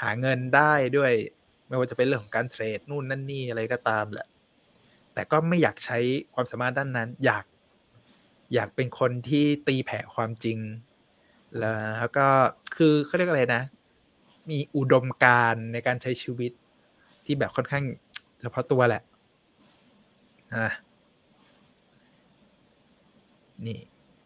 [0.04, 1.12] หาเงินได้ด้วย
[1.68, 4.28] ไม่ว่าจะเป็นเรื่องของการเทรดนู่นนั่นนี่อะไรก็ตามแหละ
[5.14, 5.98] แต่ก็ไม่อยากใช้
[6.34, 7.46] ความสามารถด้านนั้น อยาก
[8.54, 10.58] อยากเป็นคนที่ตีแผ่ความจริง
[11.60, 12.28] แล้วก็
[12.76, 13.64] คือเขาเรียกอะไรนะ
[14.50, 16.52] มีอุดมการในการใช้ชีวิต
[17.26, 17.84] ที่แบบค่อนข้าง
[18.42, 19.02] เฉพาะตัวแหละ
[20.56, 20.68] อะ
[23.66, 23.80] นี่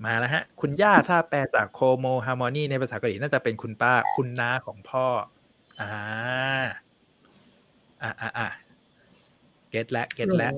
[0.05, 5.05] มาแล้วฮะ คุณย่าถ้าแปลจากโคโมฮาร์โมนีในภาษาเกาหลีน่าจะเป็นคุณป้า คุณน้าของพ่อ
[5.81, 5.91] อ่า
[8.01, 8.47] อ่าอ่าอ่า
[9.69, 10.53] เก็ตแล้วเก็ตแล้ว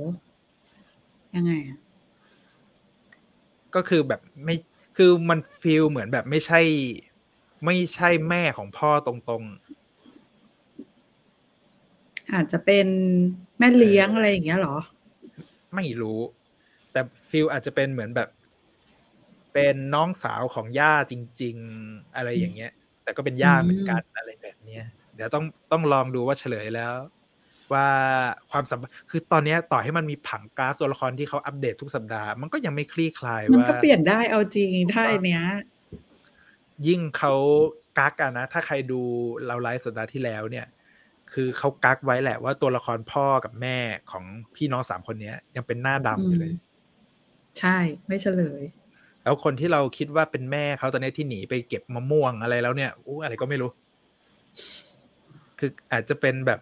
[1.36, 1.80] ยังไงอะ
[3.76, 4.56] ก็คือแบบไม่
[4.98, 6.62] คือมันฟีลเหมือนแบบไม่ใช่
[7.66, 9.70] ไม่ใช่แม่ของพ่อตรงๆ
[12.34, 12.88] อาจจะเป็น
[13.60, 14.78] แม่เลี้ยงอะไรอย่างเงี้ยหรอ
[15.76, 16.20] ไม่รู้
[16.92, 18.30] แต่ฟีลอาจจะเป็นเหมือนแบบ
[19.54, 22.72] เป็นน้องสาวของย่าจริง ๆ อะไรอย่างเงี้ย
[23.04, 24.84] แต่ก็เป็นย่าเหมือนกันอะไรแบบเนี้ย
[25.16, 26.94] เดี๋ยวต้องต้องลองดูว่าเฉลยแล้ว
[27.74, 27.88] ว่า
[28.52, 28.80] ความสัม
[29.12, 35.44] คือตอนนี้ต่อให้มันมีผังกราฟตัวละครที่เขาอัปเดตทุกสัปดาห์ มันก็ยังไม่คลี่คลายว่า มันก็เปลี่ยนได้เอาจริงถ้าไอเนี้ย
[36.88, 37.34] ยิ่งเขา
[38.00, 39.02] กักอะนะ ถ้าใครดู
[39.46, 40.68] เราไลฟ์สัปดาห์ที่แล้วเนี่ย
[41.34, 43.78] คือเขากักไว้แหละว่าตัวละครพ่อกับแม่
[44.12, 46.54] ของพี่น้องสามคนนี้ยังเป็นหน้าดำอยู่เลย
[47.60, 47.78] ใช่
[48.08, 48.64] ไม่เฉลย
[49.24, 53.72] แล้วคนที่เราคิดว่าเป็นแม่เขาตอนนี้ที่หนีไปเก็บมะม่วงอะไรแล้วเนี่ยอู้อะไรก็ไม่รู้
[55.60, 56.60] คืออาจจะเป็นแบบ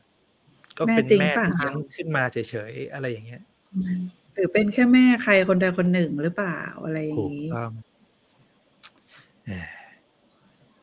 [0.80, 2.38] ก็เป็นแม่ที่ยังขึ้นมาเฉ
[2.72, 3.42] ยๆอะไรอย่างเงี้ย
[4.34, 7.48] หรือเป็นแค่แม่ใครคนใดคนหนึ่งหรือเปล่าอะไรอย่างนี้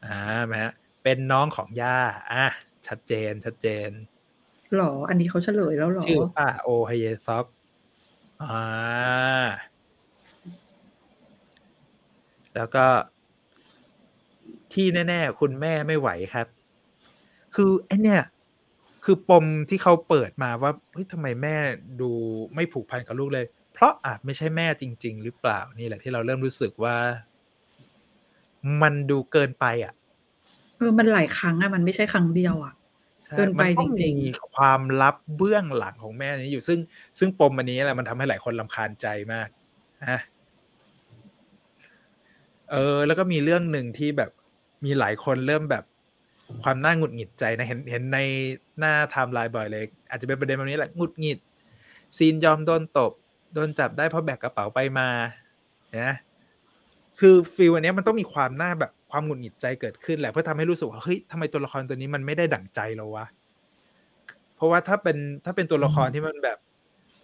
[0.07, 0.63] อ่าแม่
[1.03, 1.99] เป็นน้องของย่า
[2.31, 2.45] อะ
[2.87, 3.91] ชัดเจนชัดเจน
[4.77, 7.47] หรอ อันนี้เขาเฉลยแล้วหรอชื่อป้าโอไฮเยซอก
[8.43, 9.45] อ่า
[12.57, 12.87] แล้วก็
[14.73, 16.47] ที่แน่ ๆ คุณแม่ไม่ไหวครับ
[17.55, 18.21] คือไอเนี่ย
[19.05, 21.57] คือปมที่เขาเปิดมาว่าเฮ้ยทำไมแม่
[22.01, 22.11] ดู
[22.55, 26.97] ไม่ผูกพันกับลูกเลย เพราะอาจไม่ใช่แม่จริง ๆ หรือเปล่านี่แหละที่เราเริ่มรู้สึกว่า
[28.83, 29.93] มันดูเกินไปอะ
[30.79, 32.75] เออมันหลายครั้งอะมันไม่ใช่ครั้งเดียวอะ
[33.37, 36.79] เกินไปจริงๆ ความลับเบื้องหลังของแม่นี้อยู่ซึ่ง
[37.19, 39.49] ซึ่งปมอันนี้แหละมันทำให้หลายคนรำคาญใจมาก
[40.11, 40.21] ฮะ
[42.71, 44.31] เออ แล้วก็มีเรื่องหนึ่งที่แบบ
[44.85, 45.85] มีหลายคนเริ่มแบบ
[46.63, 48.19] ความน่าหงุดหงิดใจนะเห็นเห็นใน
[48.79, 51.39] หน้าไทม์ไลน์บ่อยเลย อาจจะเป็นประเด็นแบบนี้แหละหงุดหงิด
[52.17, 53.13] scene ยอมโดนตบ
[53.55, 55.09] โดนจับได้เพราะแบกกระเป๋าไปมา
[55.99, 56.15] นะ
[57.21, 63.27] คือ feel อันนี้มันต้องมีความน่าแบบความหงุดหงิดใจเกิดขึ้นแหละเพื่อทำให้รู้สึกว่าเฮ้ยทำไมตัวละครตัวนี้มันไม่ได้ดั่งใจเราวะ
[64.57, 66.59] เพราะว่าถ้าเป็นถ้าเป็นตัวละครที่มันแบบ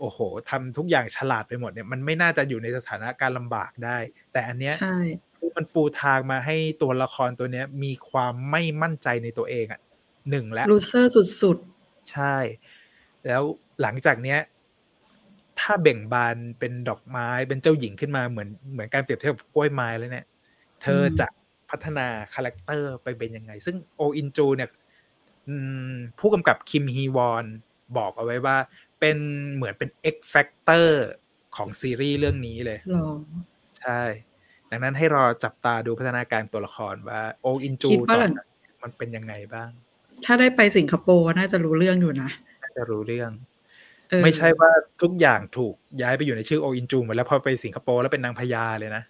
[0.00, 0.18] โอ้โห
[0.50, 3.96] ทำทุกอย่างฉลาดไปหมดเนี่ยมันไม่น่าจะอยู่ในสถานะการลำบากได้
[4.32, 4.98] แต่อันเนี้ยใช่
[5.29, 9.80] คือ มันปูทางมาให้ตัวละครตัวเนี้ย มีความไม่มั่นใจในตัวเองอะ
[10.30, 12.36] หนึ่งแล้วลูเซอร์สุดๆ ใช่
[13.26, 13.42] แล้ว
[13.82, 14.38] หลังจากเนี้ย
[15.60, 20.26] ถ้าเบ่งบานเป็นดอกไม้เป็นเจ้าหญิงขึ้นมาเหมือนเหมือนการเปรียบเทียบกับกล้วยไม้แล้วเนี่ย
[20.82, 21.26] เธอจะ
[21.70, 24.70] พัฒนาcharacter ไปเป็นยังไง ซึ่งโออินจูเนี่ย
[26.18, 27.44] ผู้กำกับคิมฮีวอน
[27.96, 28.56] บอกเอาไว้ว่า
[29.00, 29.18] เป็น
[29.54, 30.86] เหมือนเป็น X Factor
[31.56, 32.78] ของซีรีส์เรื่องนี้เลย
[33.80, 34.02] ใช่
[34.70, 38.30] ดังนั้นให้รอจับตาดูพัฒนาการตัวละครว่าโออินจูตอน
[38.82, 39.70] มันเป็นยังไงบ้าง
[40.24, 42.30] ถ้าได้ไปสิงคโปร์น่าจะรู้เรื่องอยู่นะ
[42.62, 43.30] น่าจะรู้เรื่อง
[44.24, 44.70] ไม่ใช่ว่า
[45.02, 49.02] ทุกอย่างถูกย้ายไปอยู่ในชื่อโออินจูหมดแล้วพอไปสิงคโปร์แล้วเป็นนางพญาเลยนะ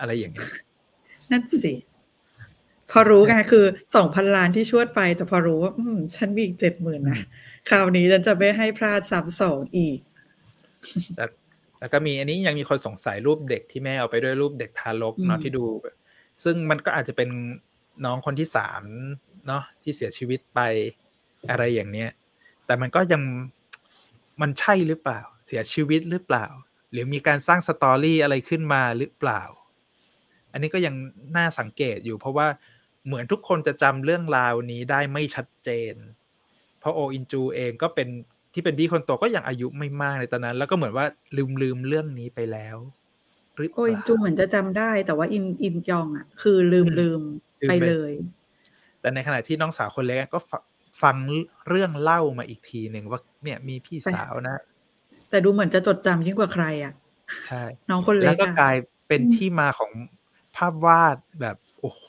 [0.00, 0.46] อะไรอย่างนี้
[1.30, 1.72] นั่นสิ
[2.90, 3.64] พอรู้ไงคือ
[3.96, 7.20] สองพันล้านที่ชวดไป แต่พอรู้ว่า อืม ฉันมีอีกเจ็ดหมื่นนะ
[7.68, 9.98] คราวนี้ฉันจะไม่ให้พลาดซ้ำสองอีก
[11.82, 15.64] แล้วก็มีอันนี้ยังมีคนสงสัยรูปเด็กที่แม่เอาไปด้วยรูปเด็กทารกเนาะที่ดู
[16.44, 17.28] ซึ่งมันก็อาจจะเป็น
[18.04, 18.82] น้องคนที่สาม
[19.46, 20.60] เนาะที่เสียชีวิตไป
[21.50, 22.10] อะไรอย่างเนี้ย
[22.66, 23.22] แต่มันก็ยัง
[24.40, 26.46] มันใช่หรือเปล่า เสียชีวิตหรือเปล่า
[26.92, 29.42] หรือมีการสร้าง story อะไรขึ้นมาหรือเปล่า
[30.52, 30.94] อันนี้ก็ยัง
[31.36, 32.46] น่าสังเกตอยู่ เพราะว่า
[33.06, 35.94] เหมือนทุกคนจะจำเรื่องราวนี้ได้ไม่ชัดเจน
[36.80, 38.08] เพราะโออินจูเองก็เป็น
[38.52, 42.76] ที่เป็นพี่คนโตก็ยังอายุไม่มากในตอนนั้น แล้วก็เหมือนว่าลืมลืมเรื่องนี้ไปแล้ว
[43.56, 47.20] หรือเปโอ้ยล่าจูเหมือนจะจำได้ แต่ว่าอินอินกยองอะ คือลืมอืมลืม
[47.60, 48.12] ลืมไปไปเลย
[49.00, 50.52] แต่ในขณะที่น้องสาวคนเล็กก็ฟ
[51.02, 51.16] ฟัง
[51.68, 54.56] เรื่องเล่ามาอีกทีหนึ่งว่าเนี่ยมีพี่สาวนะ
[55.30, 56.92] แต่ดูเหมือนจะจดจำยิ่งกว่าใครอะ
[57.46, 58.76] ใช่น้องคนแล้เล็วกก็อะกลาย
[59.08, 59.92] เป็นที่มาของ
[60.56, 62.06] ภาพวาดแบบโอ้โห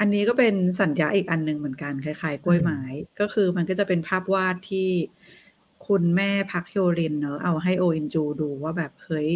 [0.00, 2.80] อันนี้ก็เป็นสัญญาอีกอันหนึ่งเหมือนกันคล้ายๆ กล้วยไม้
[3.20, 4.88] ก็คือมันก็จะเป็นภาพวาดที่
[5.86, 9.28] คุณแม่พักโยรินเนอะเอาให้โออินจูดูว่าแบบเฮ้ย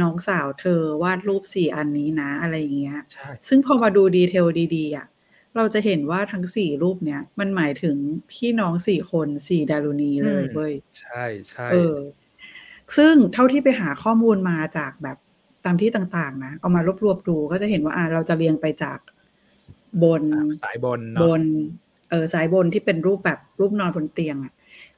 [0.00, 5.06] น้องสาวเธอวาดรูปสี่อันนี้นะอะไรอย่างเงี้ยใช่ซึ่งพอมาดูดีเทลดีๆอะ
[5.56, 7.96] เราจะเห็นว่าทั้งสี่รูปเนี้ยมันหมายถึง
[8.32, 11.96] พี่น้องสี่คนสี่ดารุณีเลยเว้ยใช่ใช่เออ
[12.96, 15.16] ซึ่งเท่าที่ไปหาข้อมูลมาจากแบบ
[15.64, 18.98] ตามที่ต่าง ๆ นะ เอามารวบรวมดูก็จะเห็นว่าอ่าเราจะเรียงไปจาก
[20.04, 20.22] บน
[20.64, 21.42] สายบนบเนาะน
[22.10, 24.52] เออสายบนที่เป็นรูปแบบรูปนอนบนเตียงอะ่ะ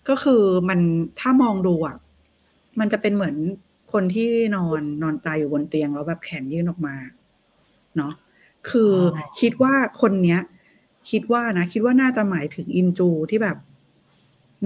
[0.09, 0.81] ก็คือมัน
[1.21, 1.97] ถ้ามองดูอะ่ะ
[2.81, 3.37] มันจะเป็นเหมือน
[3.93, 6.97] คนที่นอนนอนตายอยู่บนเตียงแล้วแบบแขนยื่นออกมา
[7.97, 8.13] เนาะ
[8.71, 10.41] คืออคิดว่าคนเนี้ย
[11.11, 13.57] คิดว่านะคิดว่าน่าจะหมายถึงอินจูที่แบบ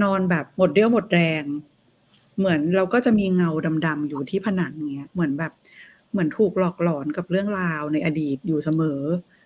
[0.03, 1.45] นอนแบบหมดเรี่ยวหมดแรง
[2.39, 3.51] เหมือนเราก็จะมีเงา
[3.87, 5.53] ดำๆอยู่ที่ผนังเงี้ย เหมือนแบบ
[6.13, 9.01] เหมือนถูกหลอกหลอนกับเรื่องราวในอดีตอยู่เสมอ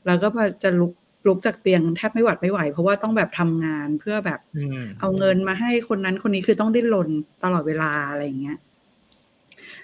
[0.06, 0.28] แล้วก็
[0.62, 0.92] จะลุก
[1.26, 7.08] ลุกจากเตียงแทบไม่หวัดไม่ไหว เพราะว่าต้องแบบทำงานเพื่อแบบอืมเอาเงินมาให้คนนั้นคนนี้คือต้องดิ้นรน
[7.44, 8.58] ตลอดเวลาอะไรอย่างเงี้ย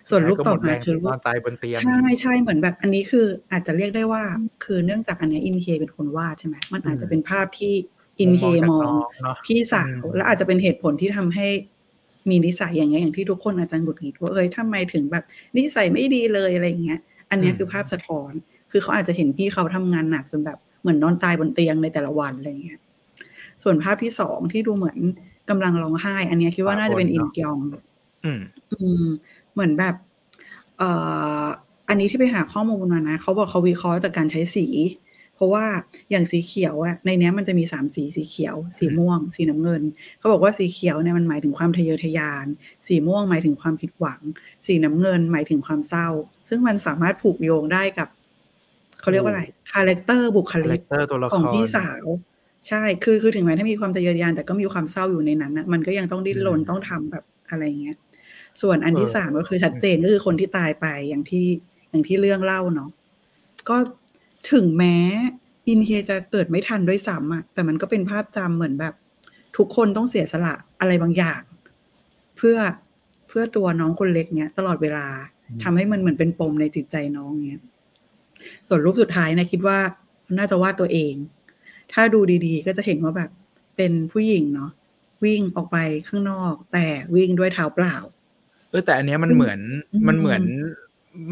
[0.08, 4.22] ส่วนรูปต่อมาคือรูนปอนตายบนเตียงใช่ใช่เหมือนแบบ อันนี้คืออาจจะเรียกได้ว่า
[4.64, 7.74] คือเนื่องจากอันเนี้ยอินเฮเป็นคนวาดใช่ไหมมันอาจจะเป็นภาพที่
[8.20, 11.46] อินเฮมองจากน้เนาะพี่สาวอืมและอาจจะเป็นเหตุผลที่ทำให้
[12.30, 15.24] มีนิสัยอย่างเงี้ยอย่างที่ทุกคนอาจจะหงุดหงิดว่าเอ้ยทำไมถึงแบบ
[15.56, 17.00] นิสัยไม่ดีเลยอะไรอย่างเงี้ย
[17.30, 18.32] อันเนี้ยคือภาพสะท้อน
[18.76, 22.80] คือเขาอาจจะเห็นพี่เขาทำงานหนักจนแบบเหมือนนอนตายบนเตียงในแต่ละวันอะไรอย่างเงี้ย
[23.62, 24.98] ส่วนภาพที่สองที่ดูเหมือน
[25.50, 27.58] กำลังร้องไห้ อันเนี้ยคิดว่าน่าจะเป็นอินกยอง
[28.24, 28.40] อืม
[28.72, 29.06] อืม
[29.52, 29.94] เหมือนแบบ
[30.78, 30.90] เอ่
[31.42, 31.44] อ
[31.88, 34.66] อันนี้ที่ไปหาข้อมูลมานะเขาบอกเขาวิเคราะห์จากการใช้สี
[35.36, 35.64] เพราะว่า
[36.10, 39.82] อย่างสีเขียวอะในเนี้ยมันจะมีสามสีสีเขียว สีม่วง สีน้ำเงิน
[40.18, 42.46] เขาบอกว่าสีเขียวเนี่ยมันหมายถึงความทะเยอทะยาน
[42.86, 44.20] สีม่วงหมายถึงความผิดหวัง
[44.66, 46.08] สีน้ำเงินหมายถึงความเศร้า
[46.48, 48.08] ซึ่งมันสามารถผูกโยงได้กับ
[49.06, 52.04] เขาเรียกว่าอะไร character บุคลิก character ตัวละครของพี่สาว
[52.68, 57.96] ใช่คือคือถึงแม้ถ้ามีความทะเยอทะยานแต่ก็มีความเศร้าอยู่ในนั้นนะมันก็ยังต้องดิ้นรนอืมต้องทำแบบอะไรเงี้ย
[58.62, 61.46] ส่วนอันที่เออสามก็คือชัดเจนก็คือคนที่ตายไปอย่างที่
[61.90, 62.90] อย่างที่เรื่องเล่าเนาะ
[63.68, 63.76] ก็
[64.52, 64.96] ถึงแม้
[65.68, 68.94] อินเฮจะเกิดไม่ทันด้วยซ้ำอะแต่มันก็เป็นภาพจำเหมือนแบบ
[69.56, 71.42] ทุกคนต้องเสียสละอะไรบางอย่าง
[72.36, 72.56] เพื่อ
[73.28, 75.06] เพื่อตัวน้องคนเล็กเนี้ยตลอดเวลา
[75.50, 77.62] อืมทำให้มันเหมือนเป็นปมในจิตใจน้องเนี้ย
[78.68, 79.78] ส่วนรูปสุดท้ายนะคิดว่า
[80.38, 81.14] น่าจะวาดตัวเอง
[81.92, 83.30] ถ้าดูดีๆ ก็จะเห็นว่าแบบ
[83.76, 84.70] เป็นผู้หญิงเนาะ
[85.24, 85.76] วิ่งออกไป
[86.08, 87.96] ข้างนอก แต่วิ่งด้วยเท้าเปล่า
[88.70, 89.60] เออแต่อันเนี้ยมันซึ่งเหมือน
[89.92, 90.42] อืมมันเหมือน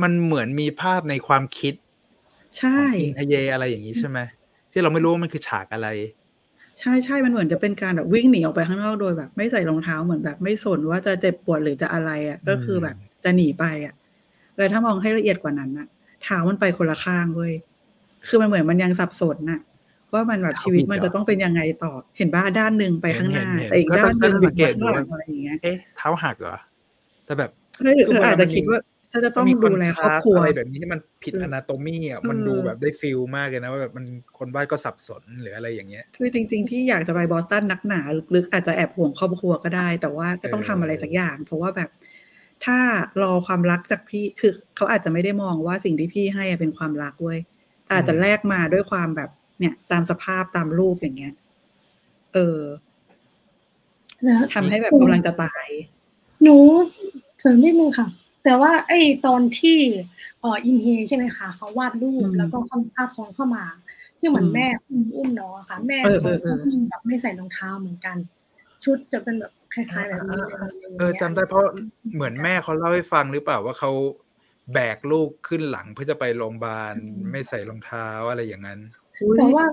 [0.03, 1.75] มันเหมือนมีภาพในความคิด
[2.59, 4.19] ใช่ของอินทะเยอะไรอย่างนี้ใช่ไหม
[4.73, 5.89] ที่เราไม่รู้ว่ามันคือฉากอะไร
[6.81, 13.95] ใช่ใช่มันเหมือนจะเป็นการแบบวิ่งหนีออกไปข้างนอกโดยแบบ ไม่ใส่รองเท้าเหมือนแบบ ไม่สนว่าจะเจ็บปวดหรือจะอะไรอะ่ะ ก็คือแบบจะหนีไปอะ่ะ
[14.57, 15.89] แล้วถ้ามองให้ละเอียดกว่านั้นน่ะ
[16.25, 17.53] เท้ามันไปคนละข้างเว้ย
[18.27, 19.61] คือมันเหมือนมันยังสับสนน่ะ
[20.13, 26.57] ว่ามันแบบเท้าชีวิตผิดมันเหรอจะต้องเป็นยังไงต่อ เห็นบ้าด้านหนึ่งไปข้างหน้าเห็นเห็นแต่อีกก็ด้านหนึ่งก็บิสัดงเกมาตข้างหลังดูว่าอะไรอย่างเงี้ยเอ๊ะเท้าหักเหรอ
[27.27, 28.81] แต่แบบเฮ้ยหรือคือมันอาจจะมันมีคิดว่า
[29.13, 34.07] จะจะต้องมันมีดูแลครอบครัวอะไรแบบนี้ที่มันผิดเอออนาโตมีอะมันเออดูแบบได้ฟิลมากเลยนะว่าแบบมัน
[34.39, 38.01] คนวาดก็สับสนหรืออะไรอย่างเงี้ย คือจริง ๆ ที่อยากจะไปบอสตันนักหนา
[38.35, 41.91] ลึกๆอาจจะแอบห่วงครอบครัวก็ได้ แต่ว่าก็ต้องทำอะไรสักอย่าง เพราะว่าแบบ
[42.65, 42.79] ถ้า
[43.23, 47.39] รอความรักจากพี่คือเขาอาจจะไม่ได้มองว่าสิ่งที่พี่ให้อะเป็นความรักเว้ย
[47.85, 51.35] แต่อาจจะแลกมาด้วยความแบบ เนี่ย ตามสภาพตามรูปอย่างเงี้ย
[52.35, 52.61] เออ
[54.29, 55.67] นะทำให้แบบกำลังจะตาย
[56.43, 56.57] หนู
[57.41, 58.09] เสริมนิดนึงค่ะ
[58.45, 59.79] แต่ว่า ไอ้ตอนที่
[60.41, 63.65] เอ่ออินเฮใช่ไหมคะเขาวาดรูปอืมแล้วก็เขามีภาพซ้อนเข้ามา
[64.19, 68.17] ที่เหมือนอืมแม่อุ้มอุ้มน้องอะค่ะ แม่เออเขาเออเออก็วิ่งแบบไม่ใส่รองเท้าเหมือนกัน
[68.85, 71.65] ชุดจะเป็นแบบ คล้ายๆแบบนี้อะไรอย่างเงี้ยเออจำได้เพราะ
[72.15, 73.91] เหมือนแม่เขาเล่าให้ฟังหรือเปล่าว่าเขา
[74.73, 76.95] แบกลูกขึ้นหลังเพื่อจะไปโรงพยาบาล
[77.31, 78.81] ไม่ใส่รองเท้าอะไรอย่างนั้น
[79.23, 79.65] อุ๊ยแต่ว่า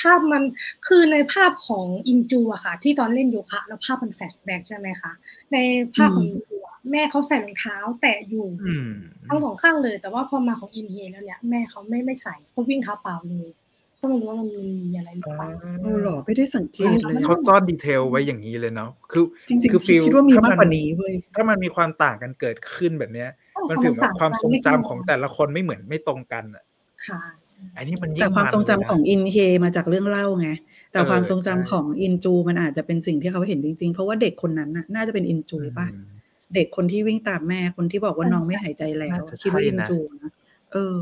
[0.00, 0.42] ภาพมัน
[0.86, 5.12] คือในภาพของอินจูอะค่ะ ที่ตอนเล่นโยคะแล้วภาพมัน flashback ใช่ไหมคะ
[5.52, 5.58] ใน
[5.94, 8.92] ภาพของอินจูอะแม่เขาใส่รองเท้าแตะอยู่อืม
[9.28, 13.65] ทั้งสองข้างเลย แต่ว่าพอมาของอินเฮแล้วเนี่ยแม่เขาไม่ไม่ใส่เขาวิ่งเท้าเปล่าเลยก็
[14.08, 15.48] ไม่รู้ว่ามันมีอะไรหรือเปล่า
[15.80, 23.30] โอ้หรอไม่ได้สังเกตเลยเขาซ่อนดีเทลไว้อย่างนี้เลยเนาะคือจริงๆคือ feel คิดว่ามีถ้ามันมากกว่านี้เว้ยถ้ามันมีความต่างกันเกิดขึ้นแบบเนี้ย
[23.70, 26.64] มัน feel แบบความทรงจำของแต่ละคนไม่เหมือนไม่ตรงกันอะ
[27.06, 30.48] ค่ะใช่อันนี้มันยิ่งแต่ความทรงจำเลยนะของอินเฮมาจากเรื่องเล่าไง
[30.92, 36.16] แต่เออความทรงจำใช่ของอินจูมันอาจจะเป็นสิ่งที่เขาเห็นจริงๆ เพราะว่าเด็กคนนั้นน่ะน่าจะเป็นอินจูป่ะอืม
[36.54, 40.30] เด็กคนที่วิ่งตามแม่คนที่บอกว่าน้องไม่หายใจแล้วน่าจะคิดว่าใช่อินนะจูนะ
[40.72, 41.00] เออ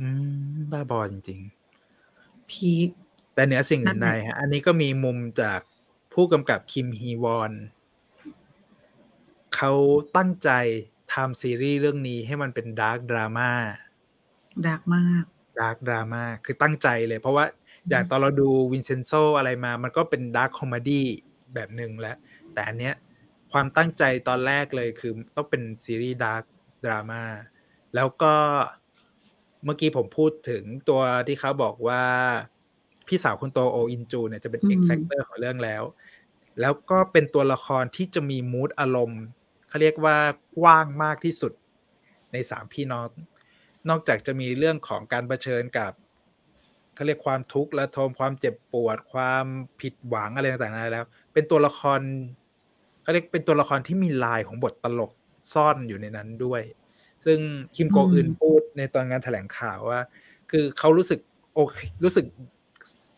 [0.00, 0.08] อื
[0.52, 1.40] มบ้าบอจริง
[2.50, 5.60] peak ๆแต่เหนือสิ่งอื่นใดนั่ใดนแหละฮะ อันนี้ก็มีมุมจาก
[6.12, 7.52] ผู้กำกับคิมฮีวอน
[9.54, 9.72] เขา
[10.16, 10.50] ตั้งใจ
[11.12, 15.24] ทำซีรีส์เรื่องนี้ให้มันเป็น dark drama dark มาก
[15.60, 17.44] dark drama คือตั้งใจเลย เพราะว่า
[17.88, 21.06] อย่างตอนเราดูวินเซนโซอะไรมา มันก็เป็น dark comedy
[21.54, 22.16] แบบหนึ่งแล้ว
[22.52, 22.94] แต่อันเนี้ย
[23.52, 26.42] ความตั้งใจตอนแรกเลยคือต้องเป็นซีรีส์ dark
[26.84, 27.22] drama
[27.94, 28.34] แล้วก็
[29.64, 32.02] เมื่อกี้ผมพูดถึงตัวที่เขาบอกว่า
[33.08, 35.82] พี่สาวคนโตโออินจูเนี่ยจะเป็น X อืม Factor ของเรื่องแล้ว
[36.60, 39.22] แล้วก็เป็นตัวละครที่จะมี mood อารมณ์
[39.68, 40.16] เขาเรียกว่า
[40.58, 41.52] กว้างมากที่สุด
[42.32, 43.08] ในสามพี่น้อง
[43.88, 45.92] นอกจากจะมีเรื่องของการเผชิญกับ
[46.94, 49.44] เขาเรียกความทุกข์และโทมความเจ็บปวด ความ
[49.80, 52.00] ผิดหวังอะไรต่างๆนานาแล้ว เป็นตัวละคร
[53.02, 55.10] เขาเรียกเป็นตัวละครที่มีลายของบทตลก
[55.52, 56.62] ซ่อนอยู่ในนั้นด้วย
[57.24, 57.38] ซึ่ง
[57.76, 60.00] คิมโกอึนอืมพูดในตอนงานแถลงข่าวว่า
[60.50, 61.20] คือเขารู้สึก
[61.54, 62.26] โอเครู้สึก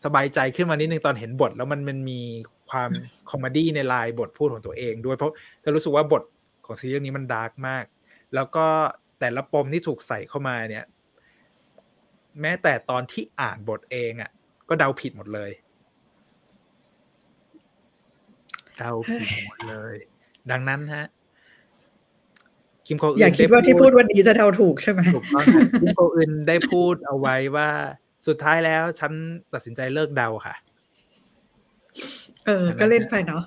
[0.05, 2.21] สบายใจขึ้นมานิดนึงตอนเห็นบท แล้วมันมันมี
[2.69, 2.89] ความ
[3.29, 5.33] comedy ในลายบทพูดของตัวเองด้วยเพราะ
[5.63, 6.23] จะรู้สึกว่าบท
[6.65, 7.85] ของซีรีส์เรื่องนี้มัน dark มาก
[8.35, 8.65] แล้วก็
[9.19, 10.85] แต่ละปมที่ถูกใส่เข้ามาเนี่ย
[12.41, 14.31] แม้แต่ตอนที่อ่านบทเองอะ่ะ
[14.69, 15.51] ก็เดาผิดหมดเลย
[18.77, 19.95] เดาผิดหมดเลย
[20.51, 21.05] ดังนั้นฮะ
[22.87, 27.69] คิมโกอึนอย่าคิดว่าที่พูดวันนี้จะเดาถูกใช่ไหมถูกต้องค่ะคิมโกอึนได้พูดเอาไว้ว่า
[28.27, 29.11] สุดท้ายแล้วฉัน
[29.53, 30.55] ตัดสินใจเลิกเดาค่ะ
[32.45, 33.43] เออ ก็เล่นไปเนาะ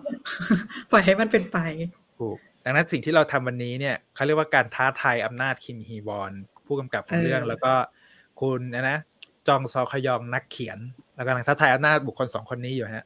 [0.90, 1.58] ปล่อยให้มันเป็นไป
[2.18, 6.32] ถูกดังนั้นสิ่งที่เราทำวันนี้เนี่ยเขาเรียกว่าการท้าทายอำนาจคิมฮีวอน
[6.66, 7.72] ผู้กำกับของเรื่องเออแล้วก็
[8.40, 8.98] คุณนะนะ
[9.48, 10.78] จองซอคยองนักเขียน
[11.14, 13.04] แล้วกำลังท้าทายอำนาจบุคคลสองคนนี้อยู่ฮะ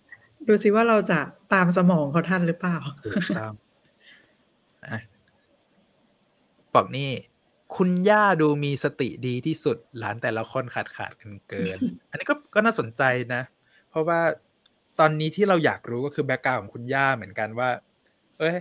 [0.49, 1.20] ดูสิว่าเราจะ
[1.55, 3.53] ตามสมองเขาทันหรือเปล่าถูกต้อง
[4.87, 4.99] อะ
[6.75, 7.11] บอกนี่
[7.77, 11.79] คุณย่าดูมีสติดีที่สุดหลานแต่ละคนขาดขาดกันเกิน
[12.11, 13.03] อันนี้ก็ก็น่าสนใจ
[13.35, 13.43] นะ
[13.91, 14.20] เพราะว่า
[15.01, 17.70] ตอนนี้ที่เราอยากรู้ก็คือ background ของคุณย่าเหมือนกันว่า
[18.39, 18.57] เอ้ย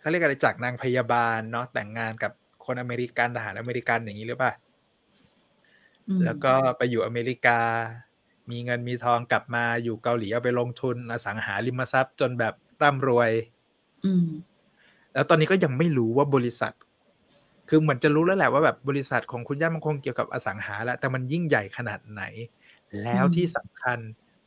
[0.00, 2.32] เขาเรียกอะไรจากนางพยาบาลเนาะแต่งงานกับ
[2.64, 4.52] คนอเมริกันทหารอเมริกันอย่างนี้หรือเปล่า
[6.08, 7.58] อืมแล้วก็ไปอยู่อเมริกา
[8.50, 13.30] มีเงินมีทองกลับมาอยู่เกาหลีเอาไปลงทุนอสังหาริมทรัพย์จนแบบร่ำรวย
[14.04, 14.26] อืม
[15.14, 16.72] แล้วตอนนี้ก็ยังไม่รู้ว่าบริษัท
[17.68, 22.22] คือเหมือนจะรู้แล้วแหละว่าแบบบริษัทของคุณย่ามันคงเกี่ยวกับอสังหาแหละแต่มันยิ่งใหญ่ขนาดไหน
[23.02, 23.98] แล้วอืมที่สำคัญ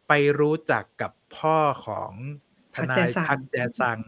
[0.08, 1.58] ไปรู้จักกับพ่อ
[1.88, 2.12] ของ
[2.76, 4.00] ทนายพัพักกแจแจซัซังง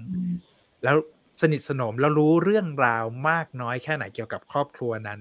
[0.83, 0.95] แล้ว
[1.41, 5.19] สนิทสนมแล้วรู้เรื่องราวมากน้อยแค่ไหนเกี่ยวกับครอบครัวนั้น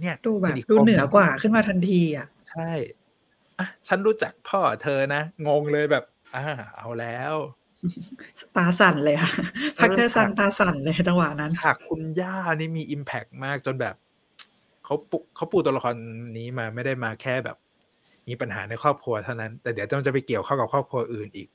[0.00, 2.70] เนี่ยดูแบบป็กดูปมเหนือกว่าขึ้นมาทันทีอะใช่
[3.58, 6.04] อะฉันรู้จักพ่อเธอนะ งงเลยแบบ
[6.36, 6.44] อ่า
[6.76, 7.34] เอาแล้ว
[8.56, 9.30] ตาสั่นเลยอะ
[9.78, 13.94] พักแจซังฉากตาสั่นเลยจังหวะนั้นฉากคุณย่านี่มีอิมแพกมากจนแบบ
[14.84, 15.94] เขาปุเขาปูตัวละคร
[16.38, 17.56] นี้มาไม่ได้มาแค่แบบ
[18.28, 21.48] มีปัญหาในครอบครัวเท่านั้น แต่เดี๋ยวต้องจะไปเกี่ยวข้องกับครอบครัวอื่นอีก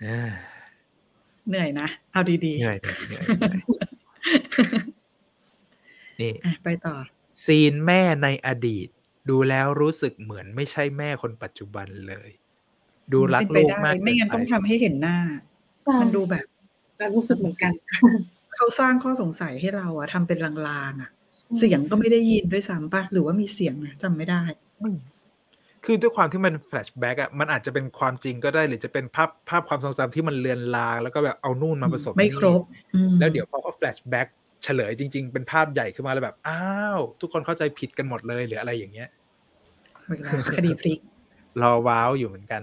[0.00, 0.30] เอ้ย
[1.48, 3.24] เหนื่อยนะ เอาดีเหนื่อยเหนื่อยเหนื่อย
[6.20, 6.94] นี่ๆอะไปต่อ
[7.44, 8.88] ซีนแม่ในอดีต
[9.28, 12.30] ดูแล้วรู้สึกเหมือนไม่ใช่แม่คนปัจจุบันเลย
[13.12, 15.18] ดูรักเป็นไปลูกได้มากไม่งั้นเกิต้องปทำให้เห็นหน้า
[15.80, 16.46] ใช่มันดูแบบ
[16.96, 17.72] แต่รู้สึกเหมือนกัน
[18.56, 20.52] เขาสร้างข้อสงสัยให้เราอะทำเป็นลา
[20.90, 21.10] งๆอะ
[21.58, 24.42] เสียงก็ไม่ได้ยินด้วยซ้ำป่ะหรือว่ามีเสียงนะจำไม่ได้
[24.82, 24.96] อืม
[25.84, 34.28] คือด้วยความที่มัน flashback อะมันอาจจะเป็นความจริงก็ได้หรือจะเป็นภาพภาพความทรงจำที่มันเลือนลางแล้วก็แบบเอานู่นมาผสมไม่ครบนี่อืมแล้วเดี๋ยวพอเขา flashback
[34.64, 36.64] เฉลยจริง ๆ เป็นภาพใหญ่ขึ้นมาแล้วแบบ อ้า
[36.96, 39.08] ว ทุกคนเข้าใจผิดกันหมดเลยหรืออะไรอย่างเงี้ย
[40.08, 41.00] เวลาคดีพลิก
[41.62, 42.62] รอว้าวอยู่เหมือนกัน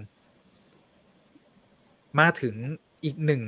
[2.20, 2.56] มาถึง
[3.04, 3.42] อีกหนึ่ง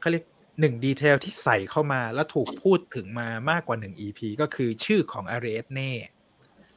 [0.00, 0.24] เขาเรียก
[0.60, 5.90] หนึ่ง detail ที่ใส่เข้ามาแล้วถูกพูดถึงมามากกว่าหนึ่ง EP ก็คือชื่อของอาริแอดเน่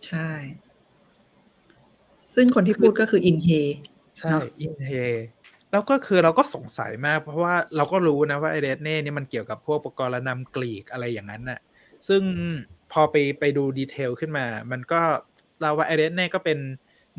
[0.08, 0.30] ใช่
[2.34, 3.50] ซึ่งคนที่พูดก็คืออินเฮ
[4.18, 4.92] ใช่เนอะอินเฮ
[5.72, 11.60] แล้วก็คือเราก็สงสัยมากเพราะว่าเราก็รู้นะว่าอาริแอดเน่นี่มันเกี่ยวกับพวกปกรณัมกรีกอะไรอย่างนั้นน่ะ
[12.08, 12.22] ซึ่ง
[12.92, 15.02] พอไปไปดู detail ขึ้นมา มันก็
[15.62, 16.60] เราว่าอาริแอดเน่ก็เป็น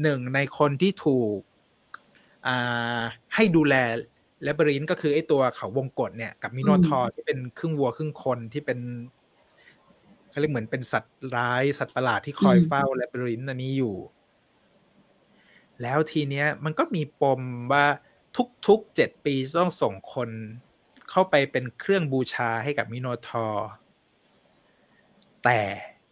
[0.03, 1.48] หนึ่งในคนที่ถูกอ่า
[3.35, 3.75] ให้ดูแล
[4.45, 8.79] labyrinth ก็คือไอ้ตัวเขาวงกตเนี่ยกับมิโนทอร์ที่เป็นครึ่งวัวครึ่งคนที่เป็น
[10.31, 13.97] เขาเรียกเหมือนเป็นสัตว์ร้ายสัตว์ประหลาดที่คอยเฝ้า labyrinth อันนี้อยู่
[15.83, 17.41] แล้วทีเนี้ยมันก็มีปม
[17.73, 17.87] ว่า
[18.67, 20.31] ทุกๆเจ็ดปีต้องส่งคน
[21.11, 23.69] เข้าไปเป็นเครื่องบูชาให้กับมิโนทอร์
[25.45, 25.61] แต่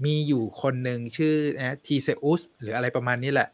[0.04, 3.48] มีอยู่คนหนึ่งชื่อนะทีเซอุสหรืออะไรประมาณนี้แหละ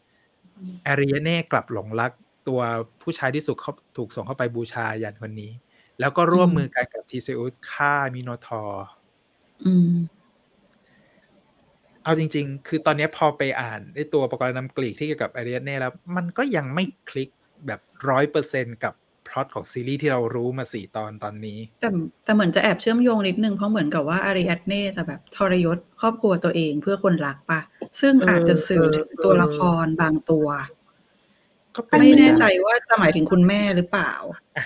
[0.87, 2.13] อาริแอดเน่กลับหลงรัก
[2.49, 2.61] ตัว
[3.03, 5.53] ผู้ชายที่สุดเขาถูกส่งเข้าไปบูชายัญคนนี้
[6.01, 8.87] แล้วก็ร่วมมือกันกับทีเซอุสฆ่ามิโนทอร์
[12.05, 17.29] เอาจริง ๆ คือตอนนี้พอไปอ่านไอ้ตัวประกอบนำกลีกที่เกี่ยวกับอาริแอดเน่แล้ว มันก็ยังไม่คลิก
[17.67, 18.95] แบบร้อยเปอร์เซ็นต์กับ
[19.29, 21.89] พล็อตของซีรีส์ที่เรารู้มาสี่ตอนตอนนี้ แต่
[22.25, 27.61] แต่เหมือนจะแอบเชื่อมโยงนิดนึง เพราะเหมือนกับว่าอาริแอดเน่จะแบบทรยศครอบครัวตัวเองเพื่อคนรักปะ
[28.01, 30.47] ซึ่งอาจจะสื่อถึงตัวละครบางตัว
[32.01, 34.13] ไม่แน่ใจว่าจะหมายถึงคุณแม่หรือเปล่า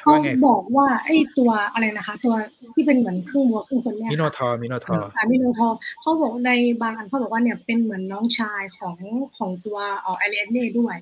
[0.03, 0.15] เขา
[0.47, 2.35] บอกว่าไอ้ตัวอะไรนะคะ ตัว
[2.75, 4.97] ที่เป็นเหมือนครึ่งวัวครึ่งคนเนี่ยมิโนทอมิโนทอ
[5.31, 5.69] มิโนทอ
[6.01, 6.51] เขาบอกใน
[6.83, 8.97] บางอันเขาบอกว่าเนี่ยเป็นเหมือนน้องชายของ
[9.37, 10.97] ของตัวเอออาริแอดเน่ด้วย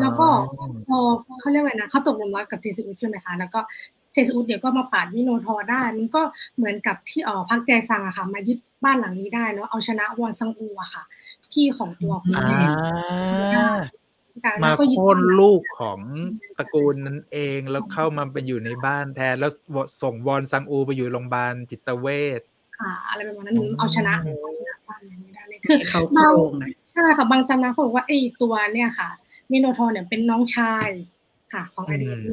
[0.00, 0.26] แล้วก็
[0.88, 0.98] พอ
[1.40, 3.60] เขาเรียกว่านะเขาตกลงรักกับเทสุสใช่ไหมคะแล้วก็
[4.12, 6.22] เทสุสเดี๋ยวก็มาปาดมิโนทอได้มันก็
[6.56, 11.02] เหมือนกับที่เออพักแจซังอะค่ะมายึดบ้านหลังนี้ได้แล้วเอาชนะวอนซังอูอะค่ะ
[11.52, 12.60] พี่ของตัวคุณแม่
[14.62, 16.00] มาโค่นลูกของ
[16.58, 19.50] ตระกูลนั้นเองแล้วเข้ามาไปอยู่ในบ้านแทนแล้ว
[20.02, 22.06] ส่งวอนซังอูไปอยู่โรงพยาบาลจิตเว
[22.38, 22.40] ช
[22.78, 26.34] ค่ะอะไรประมาณนั้นเอาชนะเอาชนะบ้านไม่ได้เลยคือเขาบาง
[26.92, 29.10] ใช่ค่ะบางตำนานเขาบอกว่าไอ้ตัวเนี่ยค่ะ
[29.50, 30.88] มิโนทอเนี่ยเป็นน้องชาย
[31.52, 32.30] ค่ะ ของอาริแอดเน่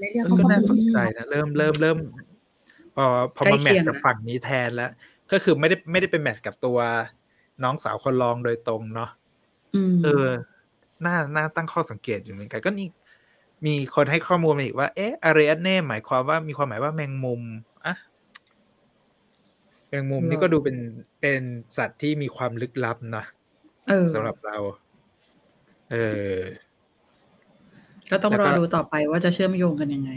[0.00, 1.98] ในเรื่องก็น่าสนใจนะเริ่มเริ่มเริ่ม
[2.96, 3.04] พอ
[3.36, 4.90] พอมา match กับฝั่งนี้แทนแล้ว
[5.32, 6.78] ก็คือไม่ได้ไม่ได้เป็น match กับตัว
[7.62, 9.10] น้องสาวคนรองโดยตรงเนาะ
[10.04, 10.26] เออ
[11.04, 12.88] น่าน่าตั้งข้อสังเกตอยู่เหมือนกันก็นี่
[13.66, 17.42] มีคนให้ข้อมูลมาอีกว่า เอ๊ะอาริแอดเน่หมายความว่ามีความหมายว่าแมงมุม
[17.86, 17.94] อะ
[19.88, 20.76] แมงมุมนี่ก็ดูเป็น
[21.20, 21.40] เป็น
[21.76, 23.24] สัตว์ที่มีความลึกลับนะ
[24.14, 24.56] สำหรับเรา
[25.92, 25.96] เอ
[26.34, 26.36] อ
[28.12, 30.10] ก็ต้องรอดูต่อไปว่าจะเชื่อมโยงกันยังไง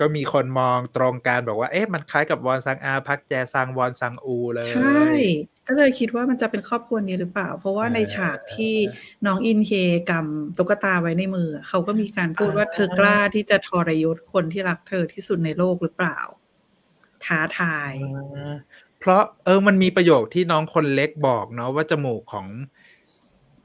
[0.00, 5.06] ก็มีคนมองตรงกันบอกว่า เอ๊ะมันคล้ายกับวอนซังอาพักแจซังวอนซังอูเลย ใช่
[5.66, 8.74] ก็เลยคิดว่ามันจะเป็นครอบครัวนี้หรือเปล่า เพราะว่าในฉากที่
[9.26, 9.72] น้องอินเฮ
[10.10, 16.18] กำตุ๊กตาไว้ในมือ เขาก็มีการพูดว่าเธอกล้าที่จะทรยศคนที่รักเธอที่สุดในโลกหรือเปล่า
[17.24, 17.92] ท้าทาย
[19.00, 22.46] เพราะเออมันมีประโยคที่น้องคนเล็กบอกเนาะว่าจมูกของ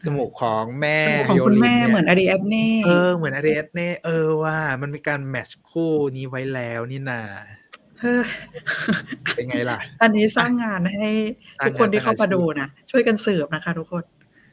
[0.06, 0.98] จมูกของแม่
[1.28, 7.22] ของคุณแม่เหมือนอาริเอตเน่เออเหมือนอาริเอตเน่เออว่า มันมีการแมทช์คู่นี้ไว้แล้วนี่นา
[9.36, 11.08] เป็นไงล่ะ อันนี้สร้างงานให้
[11.66, 14.04] ทุกคนที่เข้ามาดูนะ ช่วยกันสืบนะคะทุกคน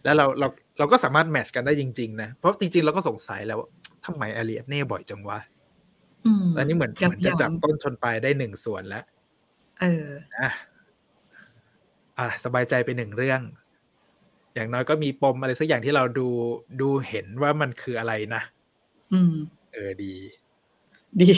[0.04, 3.68] แล้วเราเราเราก็สามารถแมทช์กันได้จริง ๆ นะ เพราะจริง ๆ เราก็สงสัยแล้วว่า
[4.06, 5.38] ทำไมอาริเอตเน่บ่อยจังวะ
[6.56, 9.04] อันนี้เหมือนเหมือนจะจับต้นชนปลายได้หนึ่งส่วนแล้ว
[9.80, 10.06] เออ
[10.40, 10.50] อะ
[12.18, 13.40] อะสบายใจไปหนึ่งเรื่อง
[14.54, 16.28] อย่างน้อยก็มีปมอะไรสักอย่างที่เราดู
[16.80, 18.42] ดูเห็นว่ามันคืออะไรนะ
[19.12, 19.34] อืม
[19.72, 20.12] เออดี
[21.20, 21.30] ดี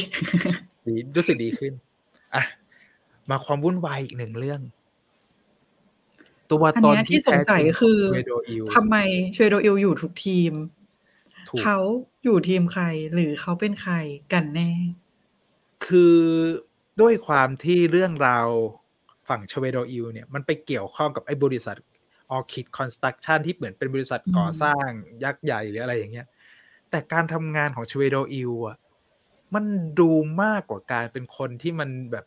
[0.86, 1.72] ดีรู้สึกดีขึ้น
[2.34, 2.44] อะ
[3.30, 4.60] มาความวุ่นวายอีกหนึ่งเรื่อง
[6.50, 7.98] ตัวตอนที่สงสัยคือ
[8.74, 8.96] ทำไม
[9.34, 10.52] เชโดอิลอยู่ทุกทีม
[11.62, 11.78] เขา
[12.24, 12.84] อยู่ทีมใคร
[13.14, 13.94] หรือเขาเป็นใคร
[14.32, 14.70] กันแน่
[15.86, 16.16] คือ
[17.00, 18.48] ด้วยความที่เรื่องราว
[19.28, 21.76] ฝั่งชเวโดอิลเนี่ยมันไปเกี่ยวข้องกับไอ้บริษัท
[22.30, 24.88] Orchid Construction ที่เหมือนเป็นบริษัทก่อสร้าง
[25.24, 26.26] ยักษ์ใหญ่หรืออะไรอย่างเงี้ย
[26.90, 28.76] แต่การทำงานของชเวโดอิลอะ
[29.54, 29.64] มัน
[30.00, 30.10] ดู
[30.42, 32.24] มากกว่าการเป็นคนที่มันแบบ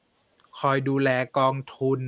[0.59, 2.01] คอยดูแลกองทุน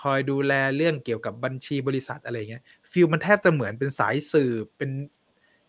[0.00, 4.90] คอยดูแลเรื่องเกี่ยวกับบัญชีบริษัทอะไรเงี้ยฟิลมันแทบจะเหมือนเป็นสายสืบเป็น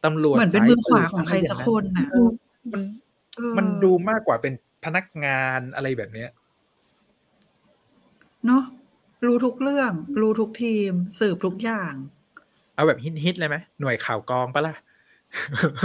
[0.05, 2.07] ตำรวจเหมือนเป็นมือขวาของใครสักคนน่ะ
[2.73, 2.81] มัน
[3.57, 4.53] มันดูมากกว่าเป็น
[4.85, 6.29] พนักงานอะไรแบบเนี้ย
[8.45, 8.63] เนาะ
[9.26, 9.91] รู้ทุกเรื่อง
[10.22, 11.93] รู้ทุกทีม สืบทุกอย่าง
[12.76, 14.76] เอาแบบฮิตๆเลยไหมหน่วยข่าวกองปะล่ะ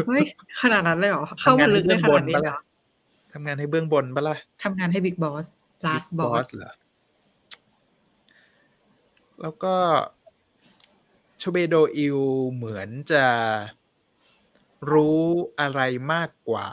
[0.08, 0.24] เฮ้ย
[0.62, 2.58] ขนาดนั้นเลยเหรอ เข้ามาลึกได้ขนาดนี้เหรอ
[3.32, 5.46] ทำงานให้เบื้องบนปะล่ะทำงานให้บิ๊กบอส
[5.86, 6.72] last boss เหรอ
[9.40, 9.74] แล้วก็
[11.42, 12.18] ชเบโดอิล
[12.52, 13.26] เหมือนจะ
[14.92, 15.22] รู้
[15.60, 15.80] อะไร
[16.12, 16.68] มากกว่า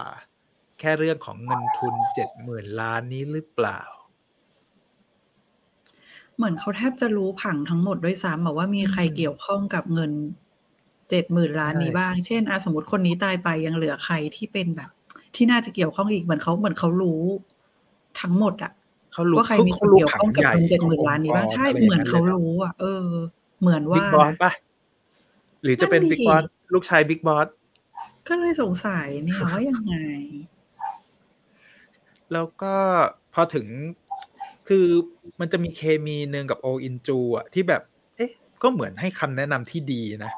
[0.80, 3.82] แค่เรื่องของเงินทุนเจ็ดหมื่นล้านนี้หรือเปล่า
[6.39, 10.11] เหมือนเขาแทบจะรู้ผังทั้งหมดด้วยซ้ำบอกว่ามีใครเกี่ยวข้องกับเงิน
[11.09, 14.89] เจ็ดหมื่นล้านนี้บ้าง เช่นอาสมมติคนนี้ตายไปยังเหลือใครที่เป็นแบบ
[15.35, 17.21] ที่น่าจะเกี่ยวข้องอีกเหมือนเขาเหมือนเขารู้
[18.21, 18.71] ทั้งหมดอะ
[19.13, 23.05] เขารู้ว่าใครมีส่วนเกี่ยวข้องกับเงินเจ็ดหมื่นล้านนี้บ้างใช่เหมือนเขารู้อะเออ
[23.61, 24.51] เหมือนว่า big boss ปะ
[25.63, 27.47] หรือจะเป็น big boss ลูกชาย big boss
[28.27, 29.95] ก็เลยสงสัยเนี่ยว่ายังไง
[32.33, 32.73] แล้วก็
[33.33, 33.65] พอถึง
[34.70, 34.88] คือ
[35.39, 37.82] มันจะมีเคมีหนึ่งกับโออินจูอะที่แบบ
[38.17, 40.32] เอ๊ะ ก็เหมือนให้คำแนะนำที่ดีนะ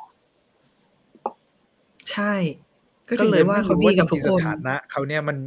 [2.12, 2.34] ใช่
[3.08, 5.38] ก็ถึงเลยว่าเขาดีกับทุกคนสถานะเขาเนี่ยมัน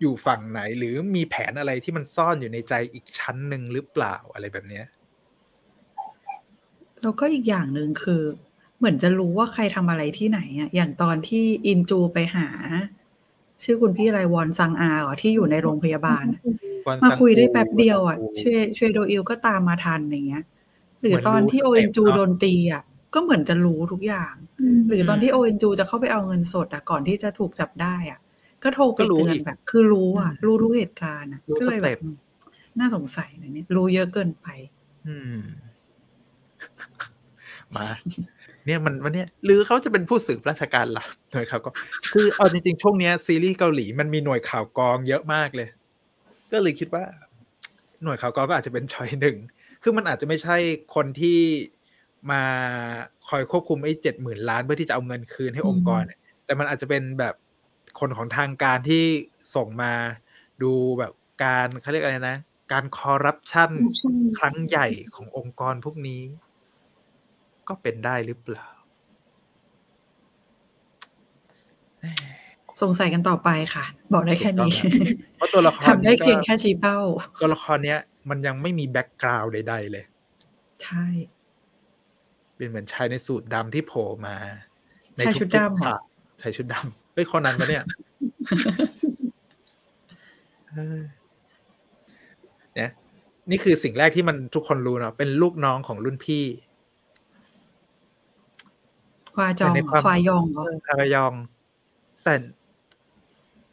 [0.00, 4.84] อยู่ฝั่งไหน หรือมีแผนอะไรที่มันซ่อนอยู่ในใจอีกชั้นหนึ่งหรือเปล่าอะไรแบบเนี้ย
[7.02, 8.22] แล้วก็อีกอย่างหนึ่งคือ
[8.78, 12.48] เหมือนจะรู้ว่าใครทำอะไรที่ไหนอะอย่างตอนที่อินจูไปหา
[13.62, 16.24] ชื่อคุณพี่อะไรวอนซังอาเหรอที่อยู่ในโรงพยาบาล
[17.04, 20.44] มาคุยได้แป๊บเดียวอะช่วยช่วยโดอิลก็ตามมาทันอย่างเงี้ย
[21.00, 22.82] หรือตอนที่โอเอ็นจูโดนตีอะ
[23.14, 24.34] ก็เหมือนจะรู้ทุกอย่าง
[24.88, 28.20] หรือตอนที่โอเอ็นจูจะเข้าไปเอาเงินสดอะก่อนที่จะถูกจับได้อะ
[28.62, 31.98] ก็โทรไปเตือนแบบ คือรู้อะ รู้ทุกเหตุการณ์อะก็เลยแบบ
[32.78, 34.46] น่าสงสัยนะเนี่ยรู้เยอะเกินไป
[35.06, 35.38] อืม
[37.76, 37.86] มา
[38.66, 41.74] เนี่ยมันวันเนี้ยหรือเขาจะเป็นผู้สืบราชการลับหน่วยข่าวกอง
[42.12, 45.68] คือเอาจริงๆช่วงเนี้ยซีรีส์เกาหลีมันมีหน่วยข่าวกองเยอะมากเลย
[46.52, 47.04] ก็เลยคิดว่า
[48.02, 49.36] หน่วยข่าวกองก็อาจจะเป็นชอยหนึ่ง
[49.82, 50.56] คือมันอาจจะไม่ใช่
[50.94, 51.38] คนที่
[52.30, 52.42] มา
[53.28, 57.34] คอยควบคุมไอ้เจ็ดหมื่นล้านเพื่อที่จะเอาเงินคืนให้องค์กรเนี่ยแต่มันอาจจะเป็นแบบ
[58.00, 59.04] คนของทางการที่
[59.54, 59.92] ส่งมา
[60.62, 61.12] ดูแบบ
[61.44, 62.38] การเขาเรียกอะไรนะ
[62.72, 63.70] การคอร์รัปชัน
[64.38, 66.22] ครั้งใหญ่ขององค์กรพวกนี้
[67.68, 68.68] ก็เป็นได้หรือเปล่า
[72.82, 74.72] สงสัยกันต่อไปค่ะ บอกได้แค่นี้
[75.36, 76.98] เพราะตัวละครทำได้เพียงแค่ชี้เป้า
[77.40, 80.04] ตัวละครเนี้ย มันยังไม่มีแบ็กกราวด์ใดๆเลย
[80.82, 81.06] ใช่
[82.56, 84.36] เป็นเหมือนชายในสูตรดำที่โผล่มา
[85.16, 86.00] ในชายทุชุกดๆดำเหรอฉาก
[86.40, 87.84] ชายชุดดำเฮ้ยคนนั้นมาเนี่ย
[90.68, 91.00] เออ
[92.74, 92.90] เนี่ย
[93.50, 96.44] นี่คือสิ่งแรกที่มันทุกคนรู้เนาะเป็นลูกน้องของรุ่นพี่
[99.34, 101.32] ควาจองแต่ในความควายองเหรอคารายอง
[102.24, 102.34] แต่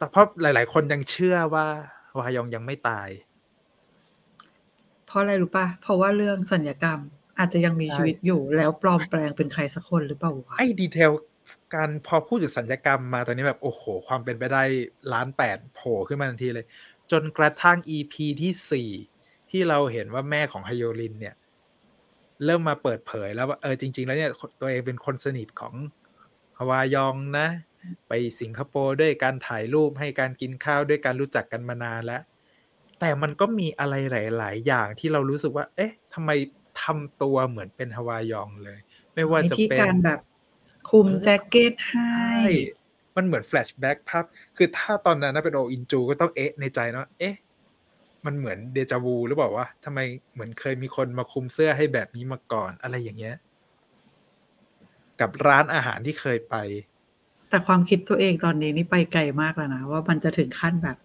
[0.00, 1.66] แต่เพราะหลาย ๆ คนยังเชื่อว่า
[2.18, 3.08] วายองยังไม่ตาย
[5.06, 6.98] เพราะอะไรรู้ป่ะ เพราะว่าเรื่องสัญญกรรม
[7.38, 11.10] อาจจะยังมีใช่ชีวิตอยู่ แล้วปลอมแปลงเป็นใครสักคนหรือเปล่าวะไอ้ดีเทล
[11.74, 14.62] การพอพูดถึงสัญญกรรมมาตอนนี้แบบโอ้โห ความเป็นไปได้
[15.12, 16.66] ล้านแปดโผล่ขึ้นมาทันทีเลย
[17.10, 18.90] จนกระทั่ง EP ที่สี่
[19.50, 21.34] ที่เราเห็นว่าแม่ของฮยโยรินเนี่ย
[22.44, 24.30] เริ่มมาเปิดเผยแล้วว่าเออจริง ๆ แล้วเนี่ย
[24.60, 25.74] ตัวเองเป็นคนสนิทของ
[26.58, 27.48] ฮวายองนะ
[28.08, 32.22] ไปสิงคโปร์ด้วยการถ่ายรูปให้การกินข้าวด้วยการรู้จักกันมานานแล้ว
[33.00, 33.94] แต่มันก็มีอะไร
[34.38, 36.30] หลาย ๆ อย่างที่เรารู้สึกว่า เอ๊ะทำไม
[36.82, 38.78] ทำตัวเหมือนเป็นฮวายองเลย
[39.14, 40.20] ไม่ว่าจะวิธีเป็นการแบบ
[40.90, 42.50] คุมแจ็คเก็ตให้ใช่
[43.16, 44.24] มันเหมือน flashback ภาพ
[44.56, 47.34] คือถ้าตอนนั้นนะเป็นโออินจูก็ต้องเอ๊ะในใจเนาะเอ๊ะ
[48.26, 49.98] มันเหมือนเดจาวูหรือเปล่าวะทำไม
[50.32, 53.36] เหมือนเคยมีคนมาคุมเสื้อให้แบบนี้มาก่อนอะไรอย่างเงี้ย
[55.20, 56.56] กับร้านอาหารที่เคยไป
[57.50, 60.96] แต่ความคิดตัวเองตอนนี้นี่ไปไกลมากแล้วนะ ว่ามันจะถึงขั้นแบบ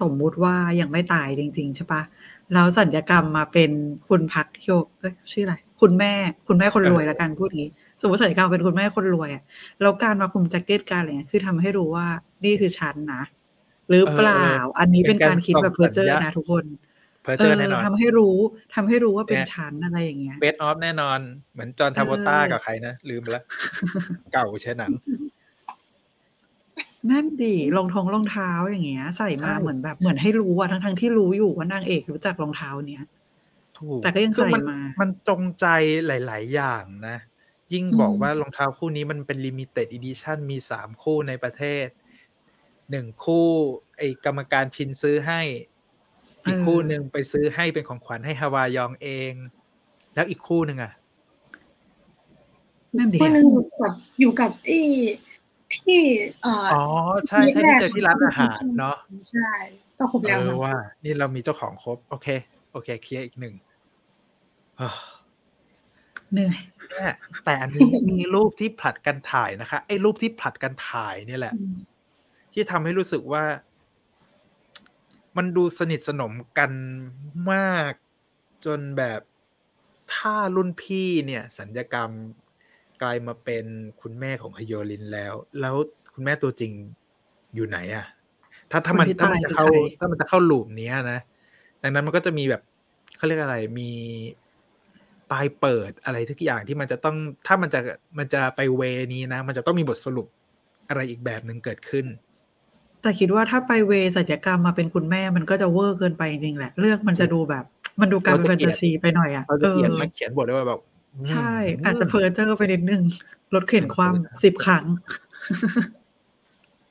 [0.00, 2.02] สมมุติว่ายังไม่ตายจริง ๆ ใช่ปะ
[2.52, 3.70] แล้วสัญญกรรมมาเป็น
[4.08, 6.12] คุณพักโยเอ้ยชื่ออะไรคุณแม่
[6.48, 9.42] คุณแม่คนรวยเออแล้วกันพูดงี้ สมมติสัญญกรรมเป็นคุณแม่คนรวยอะ
[9.80, 12.06] แล้วการมาคุมแจ็คเก็ตการอะไรเงี้ยคือทำให้รู้ว่า
[12.44, 13.22] นี่คือฉันนะ
[13.88, 14.48] หรือเปล่า
[14.78, 16.64] อันนี้เป็นการคิดแบบเพอร์เจอร์นะทุกคน
[17.22, 18.36] เพ้อเจ้อแน่นอนทำให้รู้
[18.74, 21.18] ทำให้รู้ว่าเป็นเนี่ยฉันอะไรอย่างเงี้ย Face Off แน่นอน
[21.52, 23.44] เหมือนจอห์น ทราโวลต้าเออกับใครนะ ลืมไปแล้ว
[24.32, 24.90] เก่าใช่หนัง
[27.10, 33.04] นั่นดิรองเท้งรองเท้าอย่างเงี้ย ใส่มาใช่เหมือนแบบเหมือนให้รู้อะทั้งทั้งๆที่รู้อยู่ว่านางเอกรู้จักรองเท้าเนี้ย
[33.78, 35.66] ถูกแต่ก็ยังคือใส่มา มันจงใจ
[36.06, 37.16] หลาย ๆ อย่างนะ
[37.72, 41.86] ยิ่งอืมบอกว่ารองเท้าคู่นี้มันเป็น limited edition มีสามคู่ในประเทศ
[42.90, 43.46] หนึ่งคู่
[43.98, 45.40] ไอ้กรรมการชินซื้อให้
[46.46, 49.32] อีกคู่หนึ่งไปซื้อให้เป็นของขวัญให้ฮวายองเอง
[50.14, 50.92] แล้วอีกคู่หนึ่งอะ
[52.98, 54.78] นั่นดิคนหนึ่งอยู่กับอยู่กับไอ้
[55.74, 56.00] ที่
[56.42, 56.82] เอ่ออ๋อ
[57.28, 58.96] ใช่ใช่ที่เจอที่ร้านอาหารเนาะ
[59.32, 59.50] ใช่
[59.98, 62.28] ก็ครบเอแล้วอค่ะว่า นี่เรามีเจ้าของครบ โอเค
[62.72, 63.54] โอเค clear อีกหนึ่ง
[64.80, 64.90] อ่า
[66.32, 66.58] เหนื่อย
[66.90, 67.12] เนี่ย
[67.44, 71.76] แต่อันนี้มีรูปที่ผลัดกันถ่ายนะคะ ไอ้รูปที่ผลัดกันถ่ายเนี่ยแหละอืม
[72.52, 73.44] ที่ทำให้รู้สึกว่า
[75.36, 76.70] มันดูสนิทสนมกัน
[77.52, 77.92] มาก
[78.64, 79.20] จนแบบ
[80.14, 82.43] ถ้ารุ่นพี่เนี่ย สัญญกรรมก
[83.04, 83.64] ลายมาเป็น
[84.00, 85.74] คุณแม่ของฮยโยลินแล้ว แล้ว
[86.14, 86.72] คุณแม่ตัวจริง
[87.54, 88.06] อยู่ไหนอะ
[88.70, 91.18] ถ้าถ้ามันคนที่ถ้ามันตายจะคือเข้าใครถ้ามันจะเข้าลูปเนี้ยนะ
[91.82, 92.62] ดังนั้นมันก็จะมีแบบ
[93.16, 93.90] เขาเรียกอะไรมี
[95.30, 97.80] ปลายเปิดอะไรทุกอย่างที่มันจะต้องถ้ามันจะ
[98.18, 98.82] มันจะไปเว
[99.14, 100.26] นี้นะ มันจะต้องมีบทสรุป
[100.88, 102.06] อะไรอีกแบบหนึ่งเกิดขึ้น
[103.02, 107.64] แต่คิดว่าถ้าไปเวสัจกรรมมาเป็นคุณแม่มันก็จะเวอร์เกินไปจริงๆแหละ เรื่องมันจะดูแบบ
[108.00, 110.93] มันดูกลายเป็นแฟนตาซีไปหน่อยอะเราเอจะอเขียนมาเขียนบทได้ว่าแบบม
[111.30, 111.54] ใช่
[111.84, 113.02] อาจจะเพอเจอร์ไปนิดนึง
[113.54, 114.84] รถเข็นความสิบครั้ง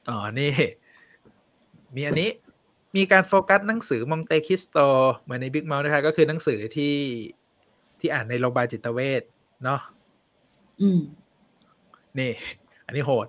[0.09, 0.51] อ๋อนี่
[1.95, 2.29] มีอันนี้
[2.95, 4.77] มีการโฟกัสหนังสือมองเตคริสโต
[5.19, 6.95] เหมือนใน Big Mouth นะคะก็คือหนังสือที่
[7.99, 9.23] ที่อ่านในโรงพยาบาลจิตเวช
[9.63, 9.81] เนาะ
[10.81, 10.99] อืม
[12.19, 12.31] นี่
[12.85, 13.27] อันนี้โหด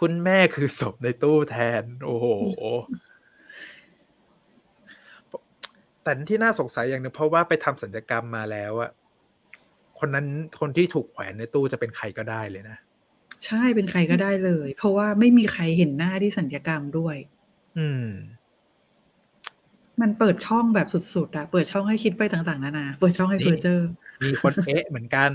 [0.00, 2.26] คุณแม่คือศพในตู้แทน โอ้โห
[6.02, 8.90] แต่ที่น่าสงสัยอย่างหนึ่งเพราะว่าไปทำศัลยกรรมมาแล้วอะ
[9.98, 10.26] คนนั้น
[10.60, 12.76] คนที่ถูกแขวนในตู้จะเป็นใครก็ได้เลยนะ
[13.44, 17.16] ใช่เป็นใครก็ได้เลย เพราะว่าไม่มีใครเห็นหน้าที่ศัลยกรรมด้วย
[17.78, 18.06] อืม
[20.00, 23.88] มันเปิดช่องแบบสุดๆอะเปิดช่องให้คิดไปต่างๆนานาเปิดช่องให้นี่เพ้อเจ้อ
[24.24, 25.30] มีคนเอ๊ะเหมือนกัน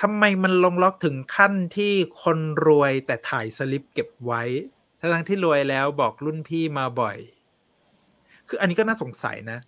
[0.00, 1.92] ทำไมมันลงล็อกถึงขั้นที่
[2.22, 4.42] คนรวยแต่ถ่ายสลิปเก็บไว้
[5.00, 7.16] ทั้งๆที่รวยแล้วบอกรุ่นพี่มาบ่อย
[8.48, 9.58] คืออันนี้ก็น่าสงสัยนะ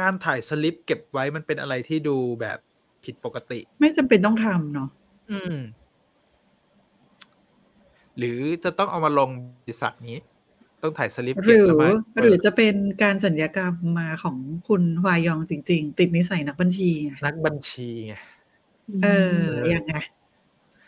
[0.00, 2.58] การถ่ายสลิปเก็บไว้มันเป็นอะไรที่ดูแบบ
[3.06, 4.88] ผิดปกติ ไม่จำเป็นต้องทำเนาะ
[5.30, 5.56] อืม
[8.18, 9.30] หรือจะต้องเอามาลง
[9.62, 10.18] บริษัทนี้
[10.82, 14.36] ต้องถ่ายสลิปหเก็บรือแล้วมาหรือจะเป็นการสัญญกรรมมาของ
[14.68, 18.14] คุณวายองจริง ๆ ติดนิสัยนักบัญชีไงนักบัญชีไง
[19.04, 19.94] เออเออยังไง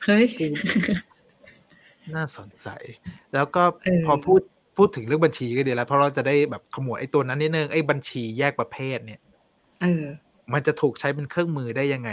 [0.04, 0.26] เฮ้ย
[2.14, 2.68] น่าสนใจ
[3.34, 4.40] แล้วก็เออพอพูด
[4.76, 9.20] พูดถึงเรื่องบัญชีก็ดีแล้ว เพราะเราจะได้แบบขมวดไอ้ตัวนั้นนิดนึงไอ้บัญชีแยกประเภทเนี่ย
[9.82, 10.04] เออ
[10.52, 12.10] มันจะถูกใช้เป็นเครื่องมือได้ยังไง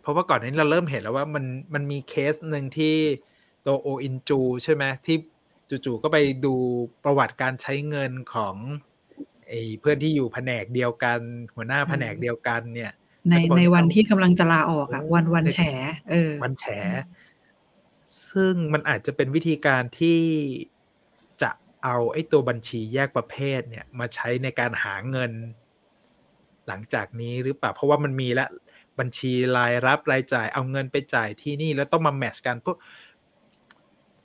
[0.00, 1.44] เพราะว่าก่อนหนานี้เราเริ่มเห็นแล้วว่ามัน
[1.74, 2.94] มันมีเคสหนึ่งที่
[3.66, 5.16] ตัวโออินจูใช่ไหมที่
[5.84, 6.54] จู่ๆก็ไปดู
[7.04, 8.56] ประวัติการใช้เงินของ
[9.48, 11.20] ไอ้เพื่อนที่อยู่แผนกเดียวกัน
[11.54, 12.92] หัวหน้าแผนกเดียวกันเนี่ย
[13.30, 15.58] ในแล้วก็บอกในวันเอาที่กำลังจะลาออกอะวันวันแฉ
[16.10, 16.64] เออมันแฉ
[18.30, 20.20] ซึ่งมันอาจจะเป็นวิธีการที่
[21.42, 21.50] จะ
[21.84, 25.32] เอาไอ้ตัวบัญชีแยกประเภทเนี่ยมาใช้ในการหาเงิน
[26.68, 28.48] หลังจากนี้หรือเปล่าเพราะว่ามันมีแล้ว
[28.98, 32.76] บัญชีรายรับรายจ่ายเอาเงินไปจ่ายที่นี่แล้วต้องมาแมทช์กันพวก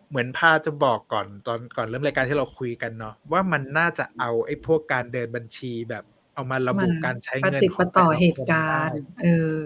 [0.10, 9.58] เหมือนพาจะบอกก่อนตอนก่อนเริ่มรายการที่เราคุยกันเนาะว่ามันน่าจะเอาไอ้พวกการเดินบัญชีแบบเอามาระบุมาการใช้ปเงินฏิดขปองต่อแต่ละเหตุคนการได้ณ์เออ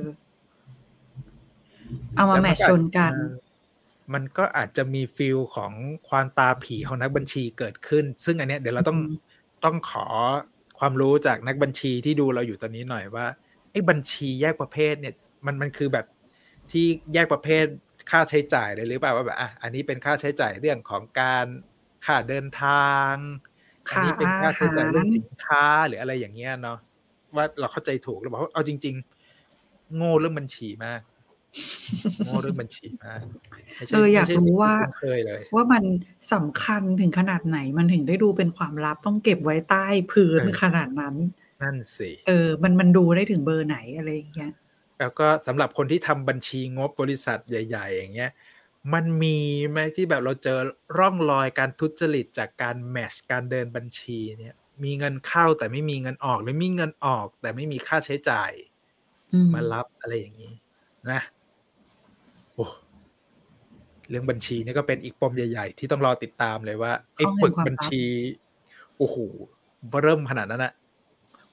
[2.15, 3.33] เอามาแล้วแมมันทช์ชนกันเออ
[4.13, 5.73] มันก็อาจจะมีฟิลของ
[6.09, 9.13] ความตาผีของนักบัญชีเกิดขึ้น ซึ่งอันเนี้ยเดี๋ยวเราต้องอืม
[9.65, 10.07] ต้องขอ
[10.83, 13.25] ความรู้จากนักบัญชีที่ดูเราอยู่ตอนนี้หน่อยว่า
[13.71, 15.13] ไอ้บัญชีแยกประเภทเนี่ย
[15.45, 16.05] มันมันคือแบบ
[16.71, 17.65] ที่แยกประเภท
[18.11, 21.47] ค่าใช้จ่ายเลยหรือเปล่าว่าแบบอะอันนี้เป็นค่าใช้จ่ายเรื่องของการ
[22.05, 23.13] ค่าเดินทาง
[23.89, 26.77] อันนี้เป็นค่าใช้จ่ายเรื่องสินค้าหรืออะไรอย่างเงี้ยเนาะ
[27.35, 28.95] ว่าเราเข้าใจถูกหรือเปล่าเพราะเอาจริง
[29.45, 31.01] ๆ โง่เรื่องบัญชีมาก
[32.25, 33.21] โง่เรื่องบัญชีมาก
[33.75, 35.83] ไม่ใช่เอออยากไม่ใช่รู้ว่าสิ่งที่คุ้นเคยเลยว่ามัน
[36.33, 41.15] สำคัญถึงขนาดไหนมันถึงได้ดูเป็นความลับต้องเก็บไว้ใต้พื้นเออขนาดนั้น
[41.61, 44.51] นั่นสิเออ มันมันดูได้ถึงเบอร์ไหนอะไรอย่างเงี้ย
[44.99, 48.31] แล้วก็สำหรับคนที่ทำบัญชีงบบริษัทใหญ่ ๆ อย่างเงี้ย
[48.93, 49.37] มันมี
[49.69, 50.59] ไหมที่แบบเราเจอ
[50.97, 58.51] ร่องรอยการทุจริตจากการแมชการเดินบัญชีเนี่ย มีเงินเข้าแต่ไม่มีเงินออกหรือมีเงินออก แต่ไม่มีค่าใช้จ่าย
[59.33, 60.53] อืมมารับอะไรอย่างนี้
[61.11, 61.40] นะโอ้
[64.11, 68.03] เรื่องบัญชีนี่ก็เป็นอีกปมใหญ่ ๆ ที่ต้องรอติดตามเลยว่าไอ้ห้องแห่งปึกความลับบัญชี
[68.97, 69.15] โอ้โห
[70.03, 70.73] เริ่มขนาดนั้นอะ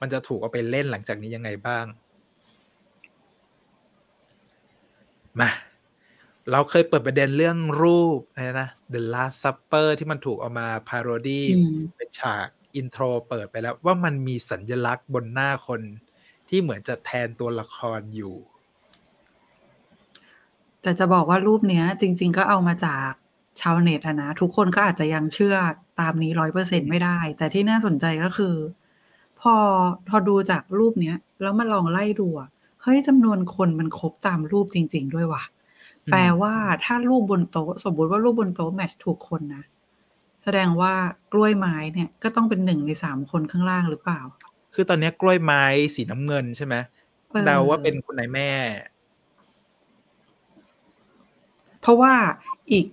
[0.00, 1.84] มันจะถูกเอาไปเล่นหลังจากนี้ยังไงบ้าง
[5.40, 5.50] มา
[6.52, 15.80] เราเคยเปิดประเด็นเรื่องรูปอะไรนะ The Last Supper ที่มันถูกเอามาพาโรดี้อืมเป็นฉากintro เปิดไปแล้วว่ามันมีสัญญลักษณ์บนหน้าคน
[16.48, 18.36] ที่เหมือนจะแทนตัวละครอยู่
[20.82, 23.10] แต่จะบอกว่ารูปเนี้ย จริง ๆ ก็เอามาจาก
[23.60, 25.56] ชาวเน็ตอะนะทุกคนก็อาจจะยังเชื่อ
[26.00, 28.54] ตามนี้ร้อยเปอร์เซ็นต์ไม่ได้ แต่ที่น่าสนใจก็คือ
[29.40, 29.54] พอ
[30.08, 32.48] พอดูจากรูปเนี้ย แล้วมาลองไล่ดูอะ
[32.82, 35.44] เฮ้ยจำนวนคนมันครบตามรูปจริง ๆ ด้วยว่ะ
[36.06, 36.54] อืมแปลว่า
[36.84, 39.64] ถ้ารูปบนโต๊ะสมมติว่ารูปบนโต๊ะ match ถูกคนนะ
[40.44, 40.92] แสดงว่า
[41.32, 44.20] กล้วยไม้เนี่ยก็ต้องเป็นหนึ่งในสามคนข้างล่างหรือเปล่า
[44.74, 45.62] คือตอนนี้กล้วยไม้
[45.94, 46.74] สีน้ำเงินใช่ไหม
[47.30, 48.48] เออเดาว่าเป็นคุณนายแม่
[51.80, 52.14] เพราะว่า
[52.72, 52.86] อีก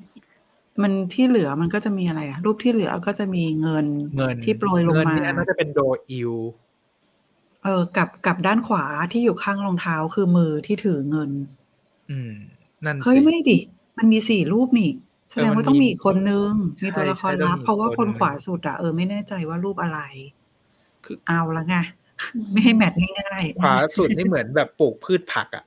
[0.81, 5.79] มันที่เหลือมันก็จะมีอะไรอะรูปที่เหลือก็จะมีเงินเงินที่โปรยลงเงินมาเนี่ยน่าจะเป็นโด
[6.09, 6.33] อิว
[7.63, 11.31] เออกับกับด้านขวาที่อยู่ข้างรองเท้าคือมือที่ถือเงิน
[12.11, 12.31] อืม
[12.85, 13.57] นั่นเฮ้ยสิไม่ดิ
[13.97, 14.91] มันมีสี่รูปนี่
[15.31, 19.99] แสดงเออมันว่าต้องมีมีอีกคนนึงใช่มีตัวละครใช่ต้องลับมีเพราะว่าคนคนหนึ่งขวาสุดอะเออไม่แน่ใจว่ารูปอะไร
[21.05, 21.75] คือเอาละไง
[22.51, 25.63] ไม่ให้แมทง่ายๆขวาสุดนี่เหมือนแบบปลูกพืชผักอะ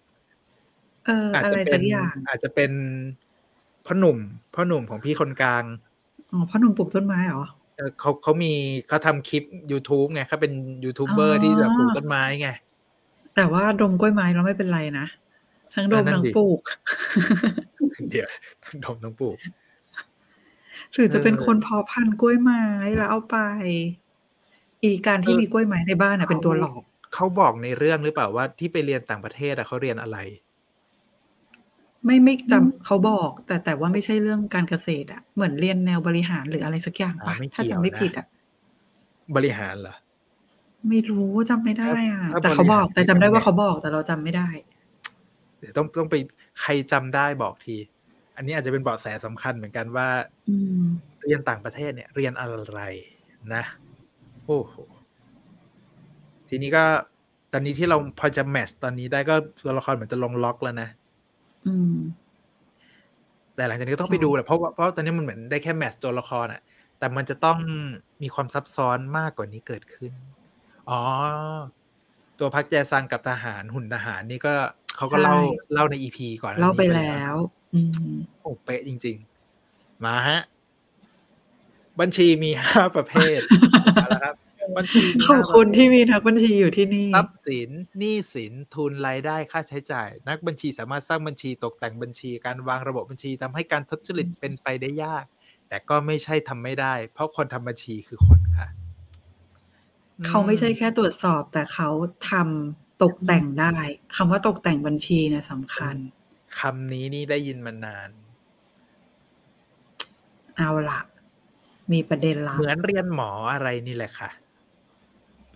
[1.09, 2.73] เอออาจอะไรจะเป็สันกอย่างอาจจะเป็น
[3.87, 4.19] พ่อหนุ่ม
[4.55, 5.65] พ่อหนุ่มของพี่คนกลาง
[6.33, 7.45] อ๋อพ่อหนุ่มปลูกต้นไม้เหรอ
[7.77, 8.53] เออเขาเขามี
[8.89, 9.43] เขาทำคลิป
[9.73, 10.53] YouTube ไงเขาเป็น
[10.85, 12.49] ยูทูบเบออ๋ร์อที่แบบปลูกต้นไม้ไง
[13.37, 15.07] แต่ว่าดมกล้วยไม้แล้วไม่เป็นไรนะ
[15.75, 16.61] ทั้งดมเออนั่นทั้งดิปลูก
[18.11, 18.29] เดี๋ยว
[18.65, 19.37] ต้องดมต้องปลูก
[20.95, 22.63] หรือจะเป็นคนเพาะพันธุ์กล้วยไม้
[22.97, 23.37] แล้วเอาไป
[24.83, 26.83] อีการที่มีกล้วยไม้ในบ้านอะเป็นตัวหลอก
[27.15, 30.19] เขาบอกในเรื่องหรือเปล่าว่าที่ไปเรียนต่างประเทศอะเขาเรียนอะไร
[32.05, 38.27] ไม่ไม่จำเขาบอก แต่แต่ว่าไม่ใช่เรื่องการเกษตร อะ เหมือนเรียนแนวบริหารหรืออะไรสักอย่างปะอ่าไม่เกี่ยวถ้าจำไม่นะผิดอะ
[39.37, 39.95] บริหารเหรอ
[40.89, 44.49] ไม่รู้จำไม่ได้อะถ้าแต่เขาบอกบริหารแต่จำได้ว่าที่เขาบอก แต่เราจำไม่ได้
[45.59, 46.15] เดี๋ยวต้องต้องไป
[46.61, 47.77] ใครจำได้บอกที
[48.37, 50.09] อันนี้อาจจะเป็นเบาะแสสำคัญเหมือนกันว่า
[50.49, 50.83] อืม
[51.23, 52.81] เรียนต่างประเทศเนี่ย เรียนอะไร
[53.55, 53.63] นะ
[54.47, 54.75] โอ้โห
[56.49, 56.85] ทีนี้ก็
[57.53, 59.35] ตอนนี้ที่เราพอจะแมทช์ตอนนี้ได้ก็
[59.65, 60.89] ตัวละครเหมือนจะลงล็อกแล้วนะ
[61.67, 61.97] อืม
[63.55, 66.61] แต่หลังจากนี้ก็ต้องใช่ไปดูแหละเพราะว่าเพราะตอนนี้มันเหมือนได้แค่แมทช์ตัวละครอะ
[66.99, 67.59] แต่มันจะต้อง
[68.23, 70.13] มีความซับซ้อนมากกว่านี้เกิดขึ้น
[70.91, 71.01] อ๋อ
[72.39, 74.55] ตัวพักแจซังกับทหารหุ่นทหารนี่ก็
[74.97, 75.37] เขาก็เล่า
[75.73, 77.37] เล่าในอีพีก่อนหน้เล่าไปนี้แล้ว
[77.75, 77.81] อื
[78.15, 79.17] มโอ้เป๊ะจริง
[79.61, 80.41] ๆ มาฮะ
[82.01, 83.41] บัญชีมีห้าประเภท
[83.95, 84.35] เอาละครับ
[84.77, 95.25] บัญชีมีขอบห้าคุณประเภทที่มีนักบัญชีอยู่ที่นี่ทรัพย์สินหนี้สินทุนรายได้ค่าใช้จ่าย นักบัญชีสามารถสร้างบัญชีตกแต่งบัญชี การวางระบบบัญชีทำให้การทุจริตเป็นไปได้ยาก
[95.69, 98.69] แต่ก็ไม่ใช่ทำไม่ได้ เพราะคนทำบัญชีคือคนค่ะ
[100.27, 101.91] เขาไม่ใช่แค่ตรวจสอบ แต่เขา
[102.31, 103.75] ทำตกแต่งได้
[104.17, 105.97] คำว่าตกแต่งบัญชีเนี่ยสำคัญ
[106.59, 108.11] คำนี้นี่ได้ยินมานาน
[110.57, 111.01] เอาละ
[111.93, 114.31] มีประเด็นละเหมือนเรียนหมออะไรนี่แหละค่ะ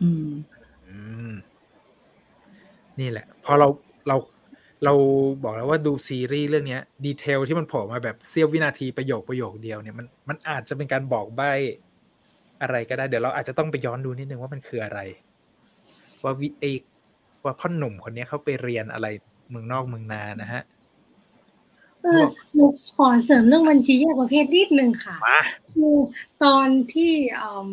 [0.03, 0.31] อืม
[0.89, 0.99] อื
[1.31, 1.33] ม
[3.01, 3.69] นี่แหละ พอเรา
[4.09, 4.17] เรา
[4.85, 4.95] เรา
[5.45, 11.53] บอกแล้วว่าดูซีรีส์เรื่องเนี้ยดีเทลที่มันโผล่มาแบบเสี้ยววินาทีประโยคประโยคเดียวเนี่ยมันมันอาจจะเป็นการบอกใบ้
[12.63, 15.01] อะไรก็ได้ เดี๋ยวเราอาจจะต้องไปย้อนดูนิดนึงว่ามันคืออะไร
[16.25, 16.83] ว่าวิเอก
[17.45, 19.07] ว่าพ่อหนุ่มคนเนี้ยเขาไปเรียนอะไร
[19.51, 20.63] เมืองนอกเมืองนานะฮะ
[22.03, 22.25] เออ
[22.55, 22.65] หนู
[22.97, 25.41] ขอเสริมเรื่องบัญชีแยกประเภทนิดนึงค่ะมา
[25.73, 25.95] คือ
[26.45, 27.73] ตอนที่อืม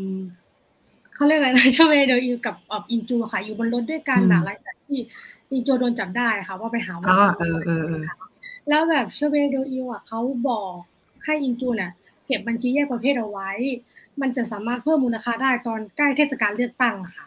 [1.20, 4.99] เขาเรียกอะไรนะชเวเดอิวกับออบอินจูค่ะ อยู่บนรถด้วยกันอืมนะหลังจากที่
[5.51, 8.03] อินจูโดนจับได้ค่ะ ว่าไปหาอ๋อว่าเออเออเออ
[8.70, 10.74] แล้วแบบชเวโดอิลอะเขาบอก
[11.26, 11.91] ให้อินจูเนี่ย
[12.26, 13.49] เก็บบัญชีแยกประเภทเอาไว้
[14.22, 17.26] มันจะสามารถเพิ่มมูลค่าได้ตอนใกล้เทศกาลเลือกตั้งอะค่ะ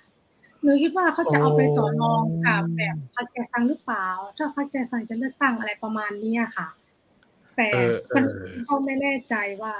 [0.62, 6.68] หนูคิดว่าเขาจะเอาไปต่อรองกับแบบพัคแจซังหรือเปล่า ถ้าพัคแจซังจะเลือกตั้งอะไรประมาณเนี้ยค่ะ
[7.56, 9.74] แต่เออเอมันอก็ไม่แน่ใจว่า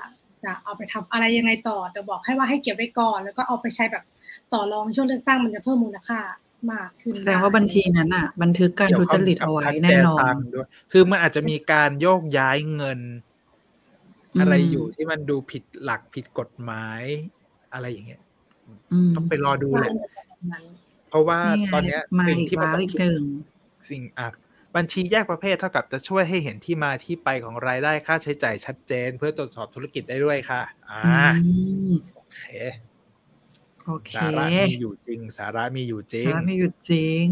[0.45, 4.05] จะเอาไปทำอะไรยังไงต่อ แต่บอกให้ว่าให้เก็บไว้ก่อน แล้วก็เอาไปใช้แบบ
[4.53, 6.19] ต่อรองช่วงเลือกตั้งมันจะเพิ่มมูลค่า
[6.73, 13.01] มากขึ้นแสดงว่าบัญชีนั้นอะ บันทึกการทุจริตเอาไว้แน่นอเกี่ยวข้งกับพรรคแจซันงด้วยคือมันอาจจะมีการโยกย้ายเงิน
[14.35, 17.03] อืมอะไรอยู่ที่มันดูผิดหลักผิดกฎหมาย
[17.73, 18.23] อะไรอย่างเงี้ย
[18.93, 19.91] อืมต้องไปรอดูแหละ
[20.53, 20.65] นั้น
[21.11, 23.23] เพราะว่านี่ไงตอนเนี้ยมาสิ่งอีกที่มันแล้วต้องอีกคิดหนึ่ง
[23.91, 24.29] สิ่งอะ
[24.77, 31.53] บัญชีแยกประเภทเท่ากับจะช่วยให้เห็นที่มาที่ไปของรายได้ค่าใช้จ่ายชัดเจน เพื่อตรวจสอบธุรกิจได้ด้วยค่ะ อ่าอื
[31.91, 32.45] มโอเค
[33.87, 37.27] โอเคสาระมีอยู่จริง สาระมีอยู่จริงสาระมีอยู่จริง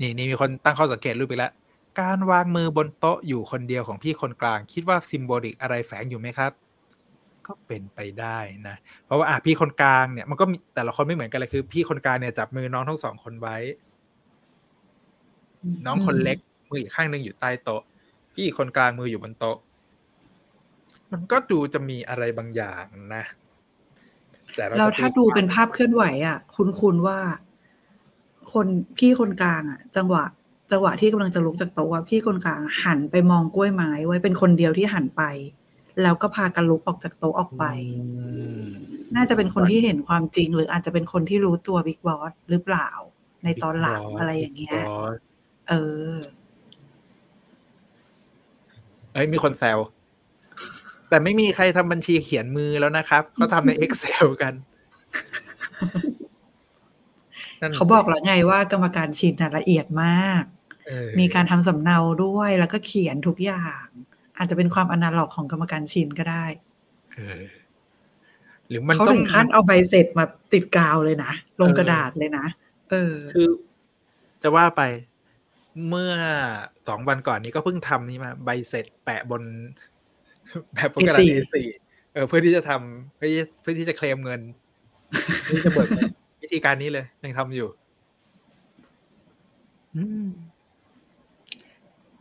[0.00, 1.52] นี่นี่มีคนตั้งข้อสังเกตรูปไปแล้ว
[2.00, 6.52] การวางมือบนโต๊ะอยู่คนเดียวของพี่คนกลาง คิดว่าซิมโบลิกอะไรแฝงอยู่ไหมครับ
[7.46, 13.56] ก็เป็นไปได้นะ เพราะว่าอะพี่คนกลางเนี่ยมันก็มีแต่ละคนไม่เหมือนกันเลยคือ พี่คนกลางเนี่ยจับมือน้องทั้งสองคนไว้
[15.86, 16.38] น้องคนเล็ก
[16.70, 17.82] มืออีกข้างหนึ่งอยู่ใต้โต๊ะ
[18.34, 19.56] พี่คนกลางมืออยู่บนโต๊ะ
[21.12, 23.24] มันก็ดูจะมีอะไรบางอย่างนะ
[24.54, 27.18] แต่เรแล้วจะถ้าดูเป็นภาพเคลื่อนไหว อะ คุณคุณว่า
[28.52, 28.66] คน
[28.98, 30.24] พี่คนกลางอะ จังหวะ
[30.72, 35.22] จังหวะที่กำลังจะลุกจากโต๊ะอะพี่คนกลางหันไปมองกล้วยไม้ไว้เป็นคนเดียวที่หันไป
[36.02, 37.64] แล้วก็พากันลุกออกจากโต๊ะออกไป
[37.98, 38.06] อื
[38.64, 38.66] ม
[39.16, 42.88] น่าจะเป็นคนที่เห็นความจริง หรืออาจจะเป็นคนที่รู้ตัวบิ๊กบอสหรือเปล่า
[43.44, 45.16] ในตอนหลัง Big Boss อะไรอย่างเงี้ย Big Boss
[45.68, 45.74] เอ
[46.10, 46.14] อ
[49.12, 49.78] เอ้ยมีคนแซว
[51.08, 54.54] แต่ไม่มีใครทำบัญชีเขียนมือแล้วนะครับ เขาทำใน Excel กัน
[57.60, 60.42] นั่นเขาบอกแล้วไงว่ากรรมการชินน่ะละเอียดมาก
[60.86, 63.84] เออมีการทำสำเนาด้วยแล้วก็เขียนทุกอย่าง
[64.38, 66.44] อาจจะเป็นความอนาล็อกของกรรมการชินก็ได้
[67.14, 67.42] เออ
[68.68, 72.46] หรือมันเขาต้อง ถึงขั้นเอาใบเสร็จมาติดกาวเลยนะ ลงเออ กระดาษเลยนะ
[72.90, 73.48] เออ คือ
[74.42, 74.82] จะว่าไป
[75.88, 76.12] เมื่อ
[76.88, 79.42] สองวันก่อนนี้ก็เพิ่งทำนี่มา ใบเสร็จแปะบน
[80.74, 81.54] แบบบนกระดาษ A4 A4
[82.12, 84.40] เออเพื่อที่จะทำเพื่อที่เพื่อที่จะเคลมเงิน
[85.44, 86.10] เพื่อที่จะเบิกเงิน
[86.42, 87.68] วิธีการนี้เลย ยังทำอยู่
[89.96, 90.28] อืม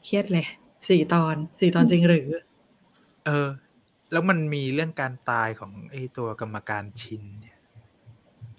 [0.03, 0.45] เครียดเลย
[0.89, 2.27] สี่ตอนสี่ตอนจริงหรือ
[3.25, 3.47] เออ
[4.11, 7.57] แล้วมันมีเรื่องการตายของไอ้ตัวกรรมการชินเนี่ย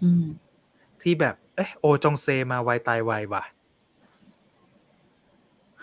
[0.03, 0.25] อืม
[1.03, 3.56] ที่แบบ เอ๊ะโอจงเซมาไวตายไวว่ะฮ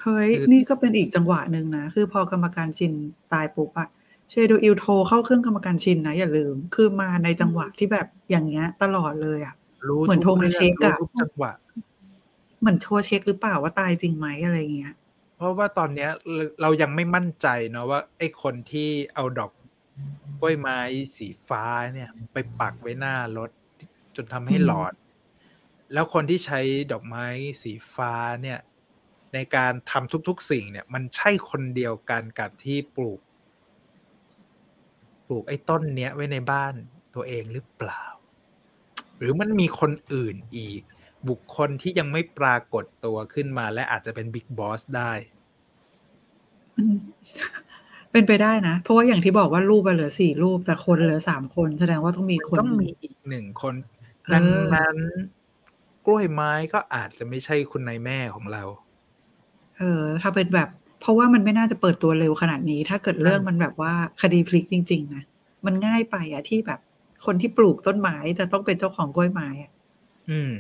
[0.04, 2.94] เฮ้ยคือนี่ก็เป็นอีกจังหวะหนึ่งนะ คือพอกรรมการชิน
[3.34, 3.90] ตายปุ๊บอะ
[4.30, 9.56] เชดูอิลโทรเข้าเครื่องกรรมการชินนะอย่าลืม คือมาในจังหวะที่แบบอย่างเงี้ย ตลอดเลยอะ
[9.88, 11.52] รู้เหมือนโทรมาเช็คอะรู้ทุกจังหวะ
[12.60, 14.96] เหมือนโทรเช็คหรือเปล่าว่าตายจริงไหมอะไรเงี้ย
[15.38, 19.52] เพราะว่าตอนเนี้ยเราเรายังไม่มั่นใจเนาะว่า ไอ้คนที่เอาดอก
[20.40, 20.80] กล้วยไม้
[21.16, 23.50] สีฟ้าเนี่ย ไปปักไว้หน้ารถ
[24.16, 24.94] จนทำให้อืมหลอด
[25.94, 26.60] แล้วคนที่ใช้
[26.92, 27.26] ดอกไม้
[27.62, 28.60] สีฟ้าเนี่ย
[29.34, 33.20] ในการทำทุกๆสิ่งเนี่ยมันใช่คนเดียวกันกับที่ปลูก
[35.28, 36.74] ปลูกไอ้ต้นเนี้ยไว้ในบ้าน
[37.16, 38.04] ตัวเองหรือเปล่า
[39.18, 40.82] หรือมันมีคนอื่นอีก
[41.30, 45.12] บุคคลที่ยังไม่ปรากฏตัวขึ้นมา และอาจจะเป็นบิ๊กบอสได้
[46.78, 46.98] อืม
[48.12, 53.76] เป็นไปได้นะ เพราะว่าอย่างที่บอกว่ารูปอะเหลือสี่รูป แต่คนเหลือสามคน แสดงว่าต้องมีคนต้องหนึ่มีอีกหนึ่งคน
[54.24, 54.98] เออดังนั้น
[56.06, 58.64] กล้วยไม้ก็อาจจะไม่ใช่คุณนายแม่ของเรา
[59.78, 60.70] เออ ถ้าเป็นแบบ
[61.02, 65.24] เพราะว่ามันไม่น่าจะเปิดตัวเร็วขนาดนี้ ถ้าเกิดเรื่องมันแบบว่าคดีพลิกจริง ๆ นะ
[65.66, 66.80] มันง่ายไปอะที่แบบ
[67.26, 69.72] คนที่ปลูกต้นไม้จะต้องเป็นเจ้าของกล้วยไม้อะ
[70.30, 70.54] อืม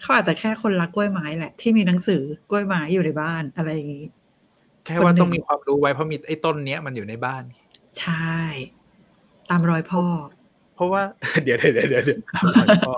[0.00, 4.06] เขาอาจจะแค่คนรักกล้วยไม้แหละ ที่มีหนังสือกล้วยไม้อยู่ในบ้านอะไรอย่างนี้
[4.84, 7.42] แค่ว่าคนหนึ่งต้องมีความรู้ไว้เพราะมีไอ้ต้นเนี้ยมันอยู่ในบ้าน
[8.00, 8.34] ใช่
[9.50, 10.04] ตามรอยพ่อ
[10.74, 11.02] เพราะว่า
[11.44, 12.94] เดี๋ยวเดี๋ยวเดี๋ยวเดี๋ยวเดี๋ยวตามรอยพ่อ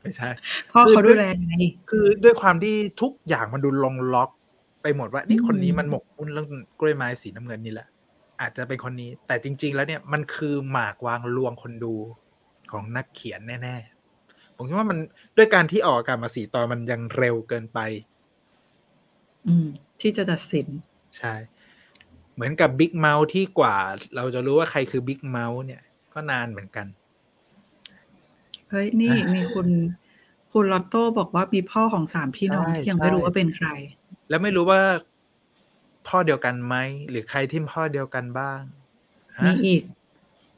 [0.00, 0.28] ไม่ใช่
[0.72, 1.54] พ่อคือเขาดูแลไง
[1.90, 4.30] คือด้วยความที่ทุกอย่างมันดูลงล็อก
[4.82, 6.48] ไปหมดว่านี่อืมคนนี้มันหมกมุ่นเรื่อง
[6.80, 7.88] กล้วยไม้สีน้ำเงินนี่แหละ
[8.40, 11.94] อาจจะเป็นคนนี้ แต่จริง ๆ แล้วเนี่ยมันคือหมากวางลวงคนดู
[12.72, 13.76] ของนักเขียนแน่
[14.16, 14.98] ๆ ผมคิดว่ามัน
[15.36, 17.78] ด้วยการที่ออกอากาศมาสีตอนมันยังเร็วเกินไป
[19.46, 19.68] อืม
[20.00, 20.66] ที่จะตัดสิน
[21.18, 21.34] ใช่
[22.34, 23.76] เหมือนกับบิ๊กเมาส์ที่กว่า
[24.16, 25.82] เราจะรู้ว่าใครคือบิ๊กเมาส์เนี่ย
[26.14, 26.86] ก็นานเหมือนกัน
[28.70, 29.68] เฮ้ยนี่อ่ามีมีคุณ
[30.52, 33.68] คุณลอตโต้บอกว่ามีพ่อของสามพี่น้องใช่ที่ยังไม่ใช่รู้ว่าเป็นใคร
[34.28, 34.80] แล้วไม่รู้ว่า
[36.08, 36.74] พ่อเดียวกันไหม
[37.10, 38.60] หรือใครที่พ่อเดียวกันบ้าง
[39.44, 39.82] มีฮะอีก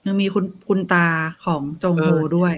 [0.07, 1.09] ยังมีคุณคุณตา
[1.45, 2.55] ของจงโฮเออด้วย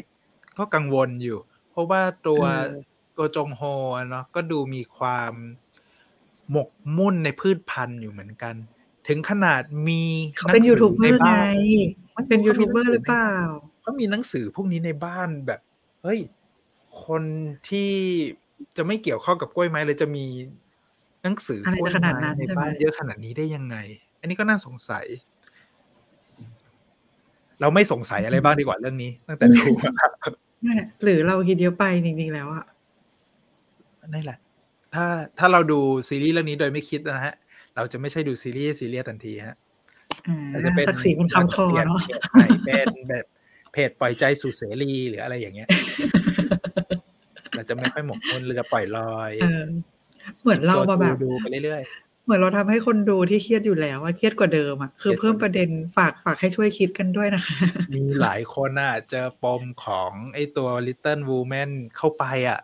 [0.58, 1.38] ก็กังวลอยู่
[1.70, 3.62] เพราะว่าตัวเออตัวจงโฮ
[3.96, 5.32] อะเนาะก็ดูมีความ
[6.50, 8.54] หมกมุ่นในพืชพันธุ์อยู่เหมือนกัน
[9.08, 10.02] ถึงขนาดมี
[10.36, 11.54] เขาเป็นหงสืยูทูบเบอในร์ไงบ้าน
[12.16, 13.32] มันเป็นเขามียูทูบเบอร์หนังสือหรือเปล่า
[13.82, 15.60] เขามีหนังสือพวกนี้ในบ้านแบบ
[16.02, 16.20] เฮ้ย
[17.06, 17.22] คน
[17.68, 17.90] ที่
[18.76, 20.26] จะไม่เกี่ยวข้องกับกล้วยไม้เลยจะมี
[21.22, 23.76] หนังสืออะไรกล้วยจะขนาดไม้นั้นในใช่ไหมบ้านเยอะขนาดนี้ได้ยังไง
[24.20, 25.04] อันนี้ก็น่าสงสัย
[27.60, 29.90] เราไม่สงสัยอะไรบ้างดีกว่าเรื่องนี้ ตั้งแต่ดูมา
[30.64, 32.64] เนี่ยหรือเราคิดเยอะไปจริงๆแล้วอะ
[34.08, 34.38] นี่แหละ
[34.94, 35.06] ถ้า
[35.38, 35.78] ถ้าเราดู
[36.08, 37.34] ซีรีส์เรื่องนี้โดยไม่คิดนะฮะ
[37.76, 39.56] เราจะไม่ใช่ดูซีรีส์ซีเรียสทันทีฮะ
[40.28, 43.24] อ่าเราจะเป็นศักดิ์ศรีมันคำคอรจปลี่ยเนาะเพจใหม่เป็นแบบ
[43.72, 45.68] เพจปล่อยใจสู่เสรีหรืออะไรอย่างเงี้ย
[47.54, 49.64] เราจะไม่ค่อยหมกมุ่นเรือปล่อยลอยเออ
[50.40, 51.82] เหมือนเรามาแบบดูไปเรื่อย
[52.24, 62.60] เหมือนเราทำให้คนดูที่เครียดอยู่แล้วอะเครียดกว่าเดิมอะคือเพิ่มประเด็นฝากฝากให้ช่วยคิดกันด้วยนะคะๆมีหลายคนอะเจอปมของไอ้ตัว Little Woman เข้าไปอะ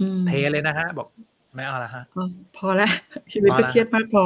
[0.00, 1.08] อืมเทเลยนะฮะ บอก
[1.54, 2.26] ไม่เอาละฮะอ๋อ
[2.56, 2.90] พอแล้ว
[3.32, 4.24] ชีวิตพอก็ละเครียดมากพอ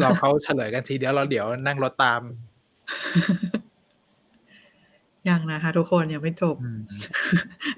[0.00, 2.20] เราเขาเฉลยกันทีเดียวเราเดี๋ยวนั่งรถตาม
[5.28, 6.80] ยังนะคะ ทุกคนยังไม่จบอืม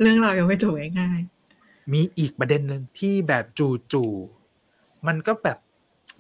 [0.01, 1.21] เรื่องราวยังไม่จบง่าย
[1.93, 3.45] มีอีกประเด็นหนึ่งที่แบบ
[3.93, 5.59] จู่ๆมันก็แบบ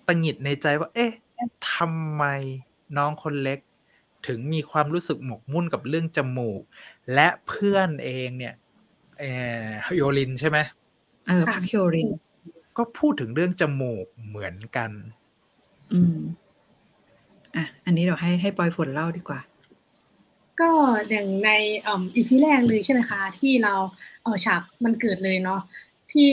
[0.07, 1.12] ตังหงิดในใจว่า เอ๊ะ
[1.72, 2.24] ทำไม
[2.97, 3.59] น้องคนเล็ก
[4.27, 6.62] ถึงมีความรู้สึกหมกมุ่นกับเรื่องจมูก
[7.14, 8.55] และเพื่อนเองเนี่ย
[9.18, 9.24] เอ
[9.64, 9.66] อ
[9.97, 12.09] โยลินใช่ไหมๆเออค่ะพักโยริน
[12.77, 14.91] ก็พูดถึงเรื่องจมูกเหมือนกัน
[15.93, 16.18] อืม
[17.57, 19.41] อะอันนี้เดี๋ยวให้ให้ปอยฝนเล่าดีกว่า
[20.61, 20.70] ก็
[21.11, 21.50] อย่างใน
[21.82, 23.74] เอ่ออีพีแรกเลยใช่ไหมคะ ที่เรา
[24.22, 25.61] เออฉากมันเกิดเลยเนาะ
[26.12, 26.26] ที่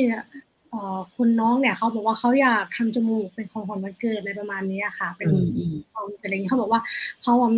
[0.70, 6.82] เอ่อคุณน้องเนี่ยเขาบอกว่าเขาอยากทำจมูกเป็นของขวัญวันเกิดอะไรประมาณนี้อะค่ะ เป็นอืมอืมของอะไรอย่างนี้เขาบอกว่า
[7.24, 7.52] เขาอะ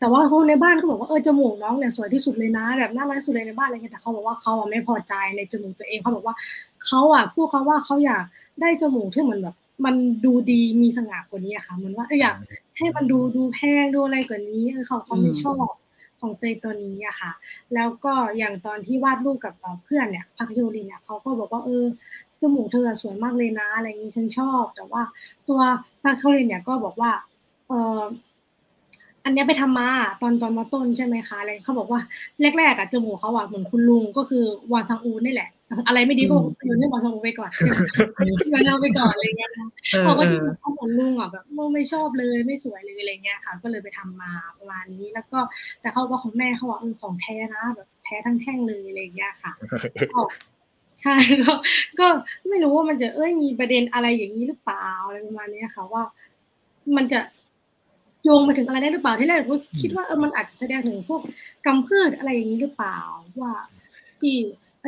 [0.00, 6.34] แต่ว่าคนในบ้านเขาบอกว่าเออจมูกน้องเนี่ยสวยที่สุดเลยนะแบบน่ารักที่สุดเลยในบ้านอะไรเงี้ยแต่เขาบอกว่าเขาอะไม่พอใจในจมูกตัวเองเขาบอกว่า
[6.86, 8.24] เขาอะพูดเขาว่าเขาอยาก
[8.60, 9.94] ได้จมูกที่เหมือนแบบมัน
[10.24, 12.36] ดูดีมีสง่ากว่านี้อะค่ะเหมือนว่าเอออยาก
[12.76, 15.72] ให้มันดูดูแพงดูอะไรกว่านี้เออเขาเขาไม่อืมชอบ
[16.20, 17.32] ของเตยตัวนี้อะค่ะ
[17.74, 19.54] แล้วก็อย่างตอนที่วาดรูปกับ
[19.84, 21.84] เพื่อนเนี่ยพักโยลิเนี่ยเขาก็บอกว่าเออ
[22.40, 25.02] จมูกเธอสวยมากเลยนะอะไรอย่างนี้ฉันชอบ แต่ว่า
[25.48, 25.60] ตัว
[26.02, 27.12] พักโยลิเนี่ยก็บอกว่า
[27.68, 28.02] เออ
[29.24, 29.88] อันนี้ไปทำมา
[30.22, 32.00] ตอนตอนมาต้นใช่ไหมคะอะไรเขาบอกว่า
[32.58, 35.50] แรกๆอะจมูกเขาอะเหมือนคุณลุงก็คือวานซังอูนี่แหละ
[35.86, 37.74] อะไรไม่ดีก็โยนให้วานซังอูไปก่อนใช่ไหม
[38.50, 41.44] โยนเอาไปก่อนอะไรอย่างเงี้ยนะเออเขาก็เอที่อเขาเหมือนลุงอะแบบ
[41.74, 45.38] ไม่ชอบเลยไม่สวยเลยอะไรเงี้ยค่ะ ก็เลยไปทำมาประมาณนี้แล้วก็
[45.80, 49.52] แต่เขาบอกของแม่เขาว่าเออของแท้นะแบบแท้ทั้งแท่งเลยอะไรเงี้ยค่ะ
[50.12, 50.20] ก็
[51.00, 51.52] ใช่ก็
[52.00, 52.06] ก็
[52.48, 56.02] ไม่รู้ว่ามันจะเอ้ยมีประเด็นอะไรอย่างนี้หรือเปล่าอะไรประมาณนี้ค่ะว่า
[56.96, 57.20] มันจะ
[58.24, 61.20] โยงไปถึงอะไรได้หรือเปล่าที่แรกก็คิดว่าเออมันอาจจะแสดงถึงพวก
[61.66, 62.98] กำพืชอะไรอย่างนี้หรือเปล่า
[63.40, 63.54] ว่า
[64.18, 64.34] ที่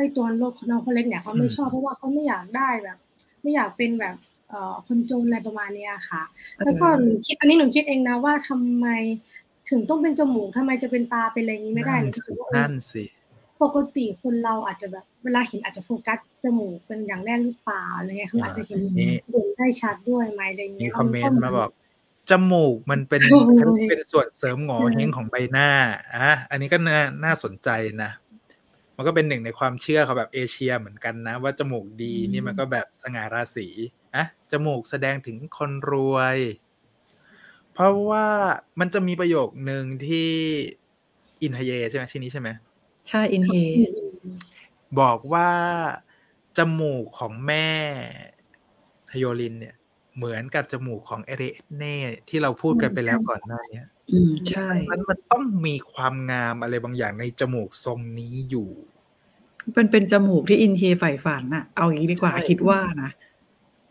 [0.01, 2.97] ไอ้ตัวโลกน้องคนเล็กเนี่ยเขาไม่ชอบเพราะว่าเขาไม่อยากได้แบบ
[3.41, 4.15] ไม่อยากเป็นแบบ
[4.49, 6.23] เอ่อคนจนอะไรประมาณนี้ค่ะ
[6.63, 8.87] แล้วก็หนูคิดอันนี้หนูคิดเองนะว่าทำไม
[9.69, 13.03] ถึงต้องเป็นจมูกทำไมจะเป็นตาเป็นอะไรอย่างนี้ไม่ได้หนูคิดว่านั่นสิ
[13.61, 21.69] ปกติคนเราอาจจะแบบเวลาเห็นอาจจะโฟกัสจมูกเป็นอย่างแรกหรือเปล่าอะไรเงี้ยเขาอาจจะเห็นนี่เด่นได้ชัดด้วยไหมอะไรมีเงี้ยคอมเมนต์มาบอก
[22.29, 23.39] จมูกมันเป็นใช่
[23.89, 25.69] เป็นส่วนเสริมหงอเฮงของใบหน้า
[26.15, 27.69] อะอันนี้ก็น่าน่าสนใจ
[28.03, 28.11] นะ
[28.95, 33.67] มันก็เป็นหนึ่งในความเชื่อเขาแบบเอเชียเหมือนกันนะ ว่าจมูกดีนี่มันก็แบบสง่าราศี
[34.15, 36.37] อะจมูกแสดงถึงคนรวย
[37.73, 38.27] เพราะว่า
[38.79, 40.31] มันจะมีประโยคหนึ่งที่
[41.41, 42.49] อินทเยใช่ไหมชื่อนี้ใช่ไหม
[43.09, 43.51] ใช่อินเฮ
[44.99, 45.49] บอกว่า
[46.57, 47.69] จมูกของแม่
[49.11, 49.75] ฮโยลินเนี่ย
[50.15, 51.43] เหมือนกับจมูกของเอเร
[51.77, 51.95] เน่
[52.29, 58.69] ที่เราพูดกันไปแล้วก่อนหน้าเนี้ย อืมใช่ มันมันต้องมีความงามอะไรบางอย่างในจมูกทรงนี้อยู่
[59.73, 63.11] เป็นเป็นจมูกที่อินเฮใฝ่ฝันอะเอาอย่างนี้ดีกว่าใช่คิดว่านะ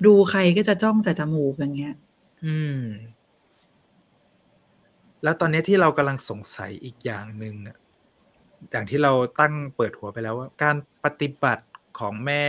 [0.07, 1.95] ดูใครก็จะจ้องแต่จมูกอย่างเงี้ย
[2.45, 2.83] อืม
[5.23, 7.77] แล้วตอนนี้ที่เรากำลังสงสัยอีกอย่างหนึ่งอะ
[8.71, 11.65] อย่างที่เราตั้งเปิดหัวไปแล้วว่า การปฏิบัติ
[11.99, 12.47] ของแม่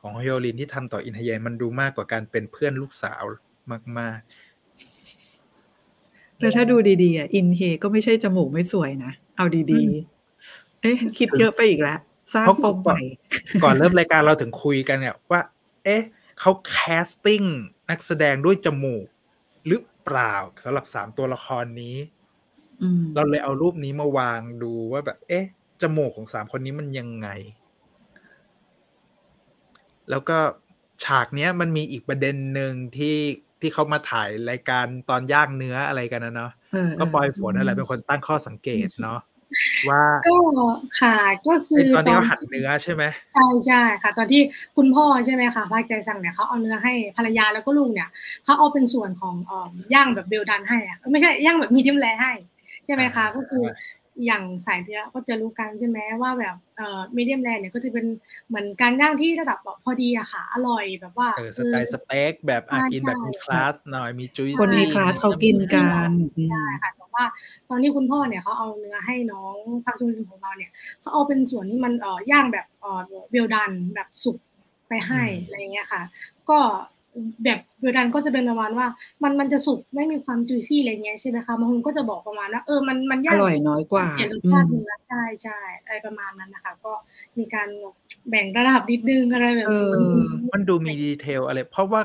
[0.00, 3.22] ของฮโยรินที่ทำต่ออินทเยนมันดูมากกว่าการเป็นเพื่อนลูกสาว
[3.98, 4.49] มาก ๆ
[6.40, 11.98] แล้วถ้าดูดีๆอะอินเฮก็ไม่ใช่จมูกไม่สวยนะ เอาดีอืมๆเอ๊ะ คิดเยอะไปอีกแล้ว
[12.34, 13.00] สร้างเพราะปมใหม่
[13.62, 15.40] ก่อนเริ่มรายการเราถึงคุยกันเนี่ยว่า
[15.84, 16.02] เอ๊ะ
[16.40, 17.42] เขา casting
[17.90, 19.06] นักแสดงด้วยจมูก
[19.66, 20.34] หรือเปล่า
[20.64, 21.96] สำหรับสามตัวละครนี้
[22.82, 25.46] อืมเราเลยเอารูปนี้มาวางดูว่าแบบ เอ๊ะ
[25.82, 27.28] จมูกของสามคนนี้มันยังไง
[30.10, 30.38] แล้วก็
[31.04, 33.16] ฉากเนี้ยมันมีอีกประเด็นหนึ่งที่
[33.60, 39.18] ที่เขามาถ่ายรายการตอนย่างเนื้ออะไรกันนะเนาะเออก็ปล่อยเออฝนอะไรเป็นคนตั้งข้อสังเกตเนาะ
[39.88, 40.36] ว่าก็
[41.00, 43.02] ค่ะก็คือไอ้ตอนที่เขาหั่นเนื้อใช่ไหม
[43.34, 44.42] ใช่ใช่ค่ะ ตอนที่
[44.76, 48.08] คุณพ่อใช่ไหมคะพระใจสั่งเนี่ยเขาเอาเนื้อให้ภรรยาแล้วก็ลูกเนี่ย
[48.44, 49.58] เขาเอาเป็นส่วนของเอ่
[49.92, 52.32] อย่างแบบเบลดันให้อะเอ้ยไม่ใช่ย่างแบบมีดิมแลให้
[52.84, 53.62] ใช่ไหมคะอ่าก็คือ
[54.26, 58.06] อย่างสายเนื้อก็จะรู้กันใช่ไหมว่าแบบเอ่อมีเดียมแรเนี่ยก็จะเป็น
[58.48, 67.24] เหมือนการย่างที่ระดับแบบพอดีอะค่ะ อร่อยแบบว่าเออสไตล์สเต็กแบบอะใช่กินแบบใช่มีคลาสหน่อยมีจุยคนมีคลาสเขากินกันอืมใช่ค่ะแต่ว่า
[67.68, 73.00] ตอนที่คุณพ่อเนี่ยเขาเอาเนื้อให้น้องพักชุนของเราเนี่ยเขาเอาเป็นส่วนที่มันเอ่อย่างแบบเอ่อ
[73.30, 74.38] เวลดันแบบสุก
[74.88, 76.02] ไปให้อะไรอย่างเงี้ยค่ะ
[76.50, 76.58] ก็
[77.44, 78.86] แบบเวลดันก็จะเป็นประมาณว่า
[79.22, 86.92] มันมันจะสุกไม่มีความจุยซี่อะไรเงี้ยใช่ไหมคะบางคนก็จะบอกประมาณว่าเออมันมันอย่างร่อยน้อยกว่าเปลี่ยนรสอืชามติเนื้อใช่ใช่อะไรประมาณนั้นนะคะ ก็
[87.38, 87.68] มีการ
[88.30, 92.00] แบ่งระดับนิดนึงอะไรแบบเอนี้อมันดูมีดีเทลอะไร เพราะว่า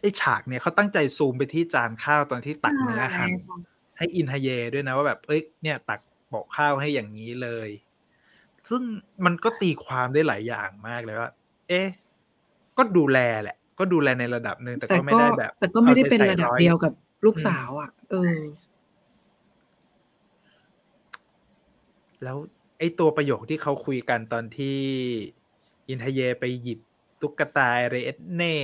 [0.00, 3.56] ไอ้ฉากเนี่ยเขาตั้งใจซูมไปที่จานข้าวตอนที่ตักเนื้อหั่นใช่
[3.98, 7.68] ให้อินทเยด้วยนะว่าแบบเอ้ยเนี่ย ตักโปะข้าวให้อย่างนี้เลย
[8.68, 8.82] ซึ่ง
[9.24, 11.30] มันก็ตีความได้หลายอย่างมากเลยว่า
[11.68, 11.86] เอ๊ะ
[12.76, 16.92] ก็ดูแลแหละ ก็ดูแลในระดับหนึ่งแต่แต่ก็ไม่ก็ได้แบบ แต่ก็ไม่ได้อาใจเป็นใส่ระดับอยเดียวกับ
[17.26, 18.38] ลูกสาวอะ เออ
[22.22, 22.36] แล้ว
[22.78, 24.78] ไอ้ตัวประโยคที่เขาคุยกันตอนที่
[25.88, 26.80] อินทเยไปหยิบ
[27.20, 28.56] ตุ๊กตาเรเอสเน่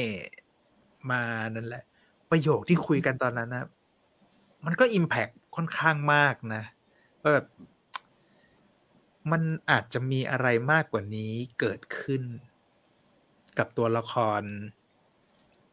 [1.10, 1.22] มา
[1.54, 1.82] นั่นแหละ
[2.30, 3.64] ประโยคที่คุยกันตอนนั้นนะ
[4.66, 6.62] มันก็อิมแพกค่อนข้างมากนะ
[7.22, 7.46] ว่าแบบ
[9.30, 12.22] มันอาจจะมีอะไรมากกว่านี้เกิดขึ้น
[13.58, 14.42] กับตัวละคร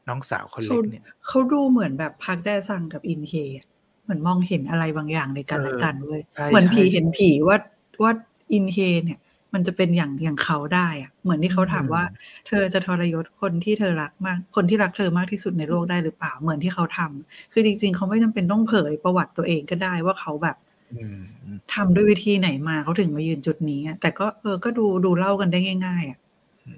[0.07, 3.65] น้องสาวคนเล็เขากเนี่ยเขาดูเหมือนแบบพักแจซังกับอินเฮอะ
[4.03, 7.57] เหมือนมองเห็นอะไรบางอย่างในกันเออและกันเว้ยใช่เหมือนผีใช่เห็นผีว่า
[8.03, 8.11] ว่า
[8.53, 9.19] อินเฮเนี่ย
[9.53, 12.03] มันจะเป็นอย่างอย่างเขาได้อะเหมือนที่เขาถามว่า
[12.47, 20.57] เธอจะทรยศคนที่เธอรักมาก คนที่รักเธอมากที่สุดในโลกได้หรือเปล่า เหมือนที่เขาทำคือจริง ๆ เขาไม่จำเป็นต้องเผยประวัติตัวเองก็ได้ว่าเขาแบบ
[20.93, 26.19] อืมอืมทำด้วยวิธีไหนมาเขาถึงมายืนจุดนี้อะแต่ก็เออก็ดูดูเล่ากันได้ง่ายๆอะ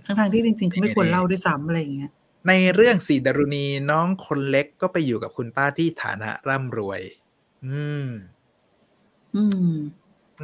[0.06, 2.12] ทั้งๆที่จริงๆเขาไม่ควรเล่าด้วยซ้ำอะไรอย่างเงี้ย
[2.48, 7.02] ในเรื่องสีดารุณีน้องคนเล็กก็ไปอยู่กับคุณป้าที่ฐานะร่ำรวย
[7.66, 8.08] อืม
[9.36, 9.76] อืม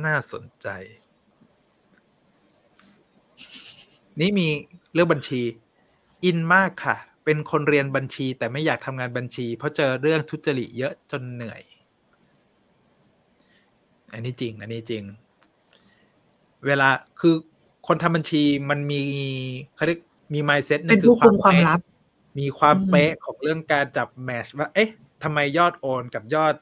[0.05, 0.67] น่าสนใจ
[4.19, 4.47] นี่มี
[4.93, 5.41] เรื่องบัญชี
[6.23, 6.95] อินมากค่ะ
[7.25, 11.61] เป็นคนเรียนบัญชีแต่ไม่อยากทำงานบัญชี เพราะเจอเรื่องทุจริตเยอะจนเหนื่อย
[14.13, 15.03] อันนี้จริง อันนี้จริง
[16.65, 17.33] เวลาคือ
[17.87, 19.03] คนทำบัญชีมันมี
[19.75, 19.99] เขาเรียก
[20.33, 21.79] มี mindset หเป็นงผู้คุมความเป๊ะลับ
[22.39, 24.89] มีความอืมเป๊ะของเรื่องการจับแมชว่า เอ๊ะ
[25.23, 26.55] ทำไมยอดโอนกับยอด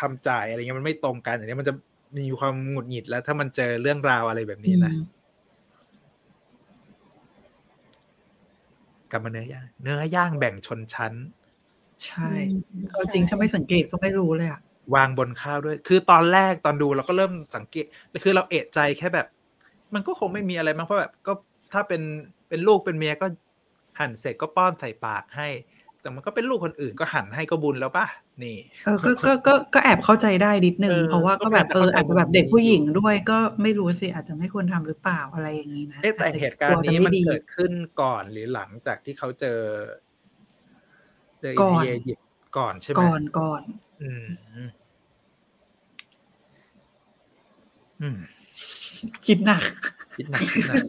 [0.00, 1.74] ทำจ่ายอะไรเงี้ยมันไม่ตรงกันอย่างนี้ยมันจะ
[2.18, 5.00] มีความหงุดหงิดแล้ว ถ้ามันเจอเรื่องราวอะไรแบบนี้นะอืม
[9.10, 11.12] กลับมาเนื้อย่าง เนื้อย่างแบ่งชนชั้น
[12.04, 12.30] ใช่
[12.90, 14.60] เอาจริงถ้าไม่สังเกตก็ไม่รู้เลยอะ
[14.94, 17.84] วางบนข้าวด้วย คือตอนแรกตอนดูเราก็เริ่มสังเกต
[18.24, 19.26] คือเราเอะใจแค่แบบ
[19.94, 21.32] มันก็คงไม่มีอะไรมั้งเพราะแบบ ก็
[21.72, 22.02] ถ้าเป็น
[22.48, 23.26] เป็นลูกเป็นเมียก็
[23.98, 25.48] หั่นเสร็จก็ป้อนใส่ปากให้
[26.06, 28.06] แต่มันก็เป็นลูกคนอื่นก็หั่นให้ก็บุญแล้วป่ะ
[28.42, 39.60] นี่เออก็ก็ก็ก็แอบเข้าใจได้นิดนึงเออเพราะว่าก็แบบก็เอแอบอเข้าใจอาจจะแบบเด็กผู้หญิงด้วยก็ไม่รู้สิอาจจะไม่ควรทำหรือเปล่าอะไรอย่างนี้นะเอ๊ะแต่อจจะเหตุการณ์ลัวจะนี้ไมันดีเกิดขึ้นก่อนหรือหลังจากที่เขาเจอ
[41.40, 42.18] เจอก่อินอนเดียหยิบ
[42.58, 43.62] ก่อนใช่ไหมก่อนก่อน
[44.02, 44.26] อืม
[48.02, 48.18] อืม
[49.26, 49.62] คิดหนัก
[50.16, 50.84] คิดหนักคิดหนัก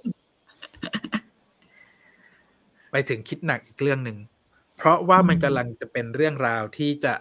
[2.92, 4.18] ไปถึงคิดหนักอีกเรื่องหนึ่ง
[4.78, 7.14] เพราะว่ามันอืมกำลังจะเป็นเรื่องราวที่จะ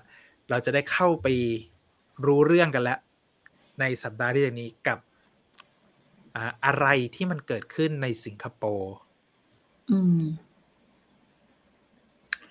[0.51, 1.27] เราจะได้เข้าไป
[2.27, 2.99] รู้เรื่องกันแล้ว
[3.81, 4.99] ในสัปดาห์ที่จะนี้กับ
[6.35, 8.95] อ่าอะไรที่มันเกิดขึ้นในสิงคโปร์
[9.91, 10.23] อืม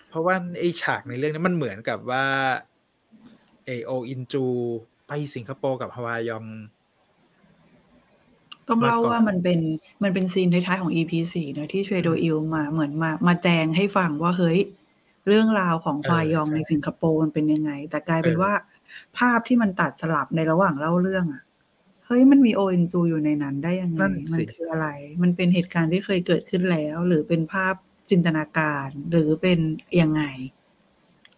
[0.10, 2.26] เพราะว่าไอ้ฉากในเรื่องนี้มันเหมือนกับว่า
[3.66, 4.46] เอโออินจู
[5.08, 6.46] ไปสิงคโปร์กับฮาวายอง
[8.70, 9.60] ต้องเล่ามาก่อนว่ามันเป็น
[10.04, 14.60] มันเป็นซีนท้ายๆของ EP สี่เนอะที่เชโดอิลมาเหมือนมามาแจงให้ฟังว่าเฮ้ย
[15.28, 18.54] เรื่องราวของเออควายองใช่ในสิงคโปร์มันเป็นยังไง แต่กลายเป็นเออว่า
[19.18, 21.44] ภาพที่มันตัดสลับในระหว่างเล่าเรื่องอะ
[22.06, 24.88] เฮ้ยมันมีโอเอ็นจูอยู่ในนั้นได้ยังไงนั่นมัสิคืออะไร
[25.24, 27.74] มันเป็นเหตุการณ์ที่เคยเกิดขึ้นแล้ว หรือเป็นภาพ
[28.10, 29.60] จินตนาการ หรือเป็น
[30.02, 30.24] ยังไง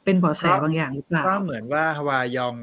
[0.04, 2.54] เป็นเบาะแสบางอย่างหรือเปล่าก็เหมือนว่าฮาวายอง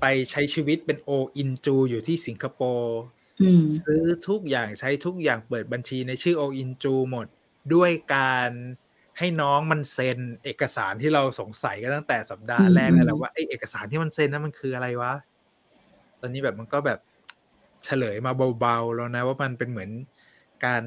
[0.00, 3.21] ไปใช้ชีวิตเป็นโออินจูอยู่ที่สิงคโปร์อืม
[3.84, 7.26] ซื้อทุกอย่างใช้ทุกอย่างเปิดบัญชีในชื่อโออินจูหมด
[7.74, 8.50] ด้วยการ
[9.18, 15.14] ให้น้องมันเซ็นเอกสารที่เราสงสัยกันตั้งแต่สัปดาห์อืมแรกแล้วแหละอืมว่าไอเอกสารที่มันเซ็นนั้นมันคืออะไรวะ
[16.20, 16.98] ตอนนี้แบบมันก็แบบ
[17.84, 19.90] เฉลยมาเบาๆแล้วนะ ว่ามันเป็นเหมือน
[20.64, 20.82] การ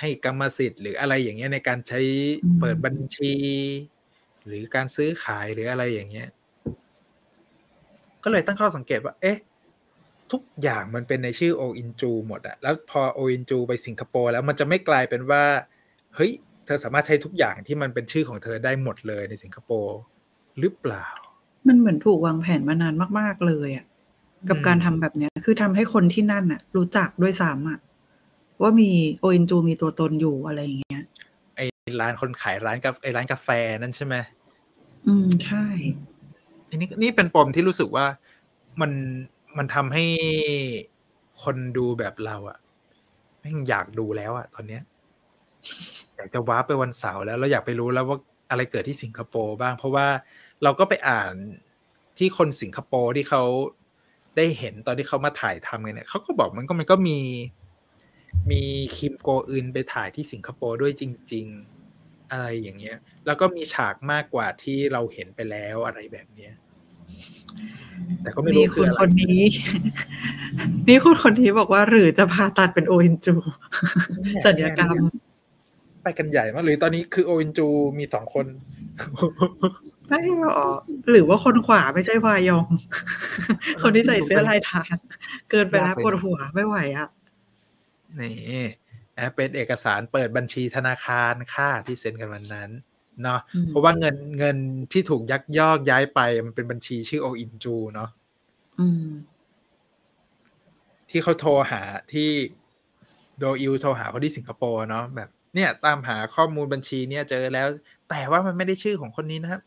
[0.00, 2.00] ให้กรรมสิทธิ์หรืออะไรอย่างเงี้ยในการใช้
[2.60, 3.32] เปิดบัญชี
[4.46, 6.28] หรือการซื้อขายหรืออะไรอย่างเงี้ย
[8.24, 9.38] ก็เลยตั้งข้อสังเกตว่า เอ๊ะ
[10.34, 15.44] ทุกอย่างมันเป็นในชื่อโออินจูหมดอะแล้วพอโออินจูไปสิงคโปร์แล้วมันจะไม่กลายเป็นว่า
[16.14, 16.30] เฮ้ย
[16.66, 19.96] เธอสามารถใช้ทุกอย่างที่มันเป็นชื่อของเธอได้หมดเลยในสิงคโปร์
[20.60, 21.06] หรือเปล่า
[21.66, 23.84] มันเหมือนถูกวางแผนมานานมาก ๆ เลยอะ
[24.48, 27.78] กับอืมการทำแบบเนี้ย คือทำให้คนที่นั่นอะรู้จักด้วยซ้ำอะ
[28.62, 28.90] ว่ามี
[29.20, 31.02] โอเอ็นจูมีตัวตนอยู่อะไรอย่างเงี้ย
[31.56, 31.64] ไอ้
[32.00, 33.48] ร้านคนขายร้านกาไอ้ร้านกาแฟ
[33.78, 34.14] นั่นใช่ไหม
[35.06, 35.66] อืมใช่
[36.68, 38.06] อันนี้นี่เป็นปมที่รู้สึกว่า
[38.80, 38.90] มัน
[39.58, 40.04] มันทำให้
[41.42, 42.58] คนดูแบบเราอะ
[43.40, 44.82] แม่งอยากดูแล้วอะตอนเนี้ย
[46.16, 48.18] อยากจะว้าไปวันเสาร์แล้วเราอยากไปรู้แล้วว่า
[48.50, 50.06] อะไรเกิดที่สิงคโปร์บ้าง เพราะว่า
[50.62, 51.34] เราก็ไปอ่าน
[52.18, 53.42] ที่คนสิงคโปร์ที่เขา
[54.36, 57.18] ได้เห็นตอนที่เขามาถ่ายทำกันเนี่ยเขาก็บอกมันก็มันก็มี
[58.50, 58.62] มี
[58.96, 61.46] คิมโกอึนไปถ่ายที่สิงคโปร์ด้วยจริง
[61.88, 66.52] ๆ อะไรอย่างเงี้ย แล้วก็มีฉากมากกว่าที่เราเห็นไปแล้วอะไรแบบเนี้ย
[68.22, 69.40] แต่ก็ไม่มีรู้คคือนอะไรคนนี้
[70.88, 73.34] มีคนคนนี้บอกว่าหรือจะผ่าตัดเป็นโอเอ็นจู
[74.44, 74.96] สัญญกรรม
[76.02, 77.66] ไปกันใหญ่มากหรือตอนนี้คือโออินจู
[77.98, 78.46] มีสองคน
[80.08, 80.78] ไม่หรอก
[81.10, 82.66] หรือว่าคนขวาไม่ใช่วายอง
[83.82, 84.94] คนที่ใส่เสื้อลายทาง
[85.50, 87.08] เกินไปแล้วปวดหัวไม่ไหวอะ
[88.20, 88.64] นี่
[89.18, 92.70] นะเป็นเอกสารเปิดบัญชีธนาคารค่าที่เซ็นกันวันนั้น
[93.22, 94.56] เนาะอืมเพราะว่าเงินเงิน
[94.92, 98.10] ที่ถูกยักยอกย้ายไป มันเป็นบัญชีชื่อโออินจูเนาะ
[98.80, 99.06] อืม
[101.10, 101.82] ที่เขาโทรหา
[102.12, 102.28] ที่
[103.38, 107.68] โดอิลโทรหาคนที่สิงคโปร์เนาะแบบเนี่ย ตามหาข้อมูลบัญชีเนี่ยเจอแล้ว
[108.10, 109.62] แต่ว่ามันไม่ได้ชื่อของคนนี้นะครับ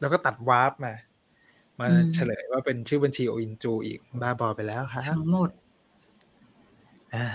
[0.00, 0.94] แล้วก็ตัด warp มา
[1.80, 5.50] มาอืมเฉลยว่าเป็นชื่อบัญชีโออินจูอีกบ้าบอไปแล้วครับทั้งหมด
[7.14, 7.26] อ่า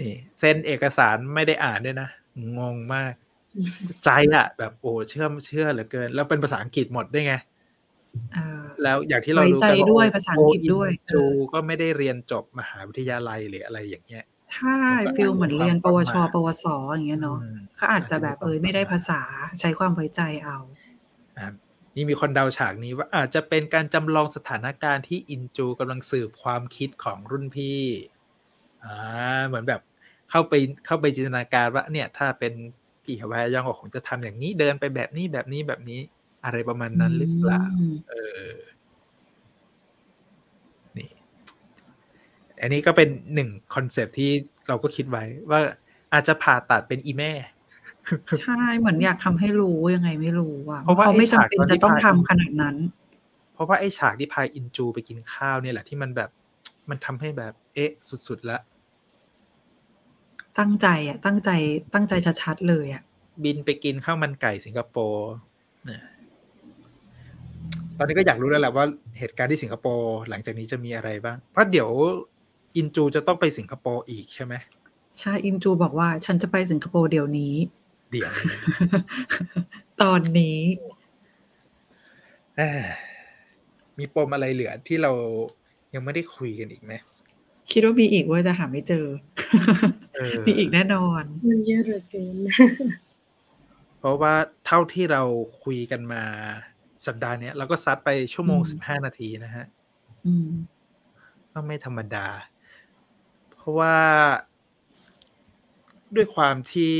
[0.00, 2.08] นี่เซ็นเอกสารไม่ได้อ่านด้วยนะ
[2.58, 3.14] งงมาก
[4.04, 7.34] ใจอะแบบโอ้เชื่อเชื่อเหลือเกิน แล้วเป็นภาษาอังกฤษหมดด้วยไง
[8.34, 11.22] เออแล้วอย่างที่เรารู้ไว้ใจกันด้วยภาษาอังกฤษด้วยโออินจู
[11.52, 14.78] ก็ไม่ได้เรียนจบมหาวิทยาลัยหรืออะไรอย่างเงี้ยใช่
[15.16, 19.20] ฟิลเหมือนเรียนปวช ปวสอย่างเงี้ยเนาะอืมเขาอาจจะแบบเอยไม่ได้ภาษา
[19.60, 20.58] ใช้ความไว้ใจเอา
[21.38, 21.48] อะ
[21.96, 27.82] นี่มีคนเดาฉากนี้ว่าอาจจะเป็นการจำลองสถานการณ์ที่อินจูกำลังสืบความคิดของรุ่นพี่
[28.84, 28.94] อ่า
[29.46, 29.80] เหมือนแบบ
[30.30, 30.54] เข้าไป
[30.86, 32.52] เข้าไปจินตนาการว่าเนี่ยถ้าเป็น
[33.04, 36.00] พี่ฮวายองก็คงจะทำอย่างนี้เดินไปแบบนี้แบบนี้แบบนี้
[36.44, 38.14] อะไรประมาณนั้นหรือเปล่าอืมเอ
[38.48, 38.50] อ
[40.96, 41.10] นี่
[42.60, 44.30] อันนี้ก็เป็นหนึ่งคอนเซปต์ที่
[44.68, 45.60] เราก็คิดไว้ว่า
[46.12, 47.32] อาจจะผ่าตัดเป็นอีแม่
[48.40, 52.76] ใช่เหมือนอยากทำให้รู้ยังไงไม่รู้อะเพราะว่าเขาไม่ไอ้ฉากจำเป็นตอนที่จะต้องพาทำขนาดนั้น
[53.54, 56.30] เพราะว่าไอ้ฉากที่พาอินจูไปกินข้าวเนี่ยแหละที่มันแบบ
[56.90, 57.90] มันทำให้แบบเอ๊ะ
[58.28, 58.58] สุดๆละ
[60.58, 61.50] ตั้งใจอะ ตั้งใจ
[61.94, 63.02] ตั้งใจชัดๆเลยอะ
[63.44, 65.30] บินไปกินข้าวมันไก่สิงคโปร์
[65.84, 66.02] เนี่ย
[67.98, 68.84] ตอนนี้ก็อยากรู้แล้วแหละว่า
[69.18, 71.90] เหตุการณ์ที่สิงคโปร์หลังจากนี้จะมีอะไรบ้าง เพราะเดี๋ยว
[72.76, 74.54] อินจูจะต้องไปสิงคโปร์อีกใช่ไหม
[75.18, 77.54] ใช่อิมจูบอกว่า ฉันจะไปสิงคโปร์เดี๋ยวนี้
[78.10, 78.58] เดี๋ยวนี้
[80.02, 80.60] ตอนนี้
[82.56, 82.82] เอ้ย
[83.98, 85.12] มีปมอะไรเหลือที่เรา
[85.94, 86.92] ยังไม่ได้คุยกันอีกไหม
[87.70, 89.06] คิดว่ามีอีกเว้ยแต่หาไม่เจอ
[89.50, 89.56] เอ
[89.88, 89.90] อ
[90.46, 92.34] มีอีกแน่นอน มันเยอะเหลือเกิน
[93.98, 94.34] เพราะว่า
[94.66, 95.22] เท่าที่เรา
[95.62, 96.22] คุยกันมา
[97.06, 99.66] สัปดาห์เนี้ยเราก็ซัดไปชั่วโมงอืมสิบห้านาทีนะฮะ
[100.26, 100.48] อืม
[101.52, 102.26] ก็ไม่ธรรมดา
[103.56, 103.96] เพราะว่า
[106.16, 106.96] ด้วยความที่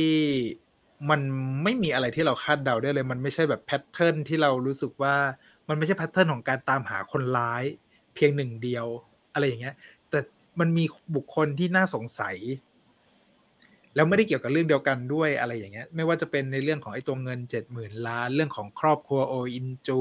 [1.10, 1.20] มัน
[1.62, 5.14] ไม่มีอะไรที่เราคาดเดาได้เลย มันไม่ใช่แบบ pattern ที่เรารู้สึกว่า
[5.68, 7.64] มันไม่ใช่ pattern ของการตามหาคนร้าย
[8.14, 8.86] เพียงหนึ่งเดียว
[9.32, 9.74] อะไรอย่างเงี้ย
[10.10, 10.18] แต่
[10.60, 10.84] มันมี
[11.14, 12.36] บุคคลที่น่าสงสัย
[13.94, 20.00] แล้วไม่ได้เกี่ยวกับเรื่องเดียวกันด้วยอะไรอย่างเงี้ย ไม่ว่าจะเป็นในเรื่องของไอ้ตัวเงินเจ็ดหมื่นล้านเรื่องของครอบครัวโออินจู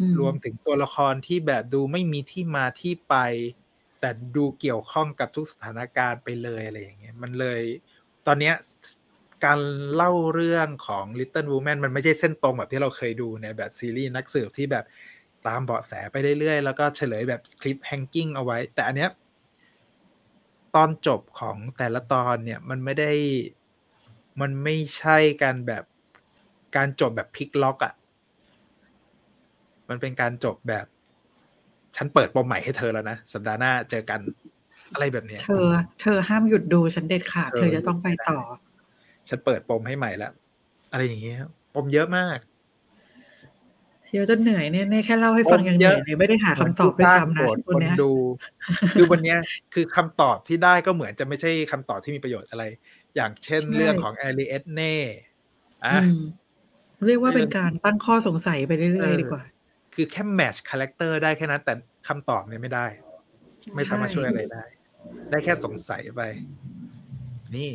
[0.00, 3.14] อืมรวมถึงตัวละครที่แบบดูไม่มีที่มาที่ไป
[4.00, 7.60] แต่ดูเกี่ยวข้องกับทุกสถานการณ์ไปเลยอะไรอย่างเงี้ยมันเลย
[8.26, 8.54] ตอนเนี้ย
[9.44, 9.60] การ
[9.94, 14.84] เล่าเรื่องของ Little Woman มันไม่ใช่เส้นตรงแบบที่เราเคยดูในแบบซีรีส์นักสืบที่แบบ
[15.46, 19.10] ตามเบาะแสไปเรื่อยๆ แล้วก็เฉลยแบบคลิปแฮงกิ้งเอาไว้ แต่อันเนี้ย
[20.76, 23.12] ตอนจบของแต่ละตอนเนี่ยมันไม่ได้
[24.40, 25.84] มันไม่ใช่การแบบ
[26.76, 27.94] การจบแบบพลิกล็อกอะ่ะ
[29.88, 30.86] มันเป็นการจบแบบ
[31.96, 34.20] ฉันเปิดปมใหม่ให้เธอแล้วนะ สัปดาห์หน้าเจอกัน
[34.94, 35.68] อะไรแบบเนี้ย เธอ
[36.02, 38.38] เธอห้ามหยุดดูฉันเด็ดขาดเออเธอจะต้องไปต่อ
[39.28, 40.32] ฉันเปิดปมให้ใหม่แล้ว
[40.92, 41.38] อะไรอย่างเงี้ย
[41.74, 42.38] ปมเยอะมาก
[44.14, 48.12] เยอะจนเหนื่อยเนี่ยแค่เล่าให้ฟังยังเหนื่อยเลยไม่ได้หาคำตอบด้วยซ้ำนะเหมือนคนผู้สร้างโจทย์เนี้ยคนดู
[48.94, 49.38] คือวันเนี้ย
[49.74, 52.64] คือคำตอบที่ได้ก็เหมือนจะไม่ใช่คำตอบที่มีประโยชน์อะไร
[53.16, 54.94] อย่างเช่นใช่เรื่องของแอเรียดเน่
[55.86, 56.20] อะอืม
[57.06, 59.42] เรียกว่าเรื่องเป็นการตั้งข้อสงสัยไปเรื่อยๆ เออ ดีกว่า
[59.94, 61.74] คือแค่ match character ได้แค่นั้น แต่
[62.08, 62.86] คำตอบเนี่ยไม่ได้
[63.74, 64.64] ไม่สามารถช่วยอะไรได้
[65.30, 66.22] ได้แค่สงสัยไป
[67.56, 67.70] นี่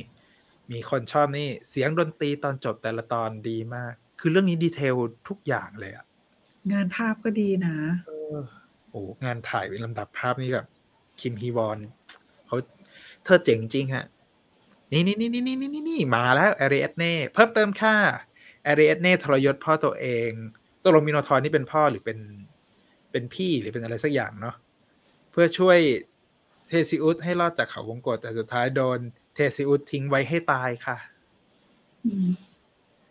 [0.72, 4.95] มีคนชอบนี่ เสียงดนตรีตอนจบแต่ละตอนดีมาก คือเรื่องนี้ detail
[5.28, 6.06] ทุกอย่างเลยอะ
[6.73, 7.75] งานภาพก็ดีนะ
[8.07, 8.37] เออ
[8.89, 10.65] โอ้งานถ่ายเป็นลำดับภาพผู้กำกับ
[11.19, 11.79] คิมฮีวอน
[12.47, 12.57] เขา
[13.23, 14.05] เธอเจ๋งจริงฮะ
[14.91, 17.95] นี่นี่นี่นี่นี่นี่นี่มาแล้วแอเรียดเน่เพิ่มเติมค่า
[18.63, 20.29] แอเรียดเน่ทรยศพ่อตัวเอง
[20.83, 22.19] ตัวลงมิโนทอร์นี่เป็นพ่อหรือเป็น
[23.11, 24.55] เป็นพี่หรือเป็นอะไรสักอย่างเนาะ
[25.31, 25.77] เพื่อช่วย
[26.67, 28.99] เทซิอุสให้รอดจากเขาวงกตแต่สุดท้ายโดน
[29.33, 30.97] เทซิอุสทิ้งไว้ให้ตายค่ะ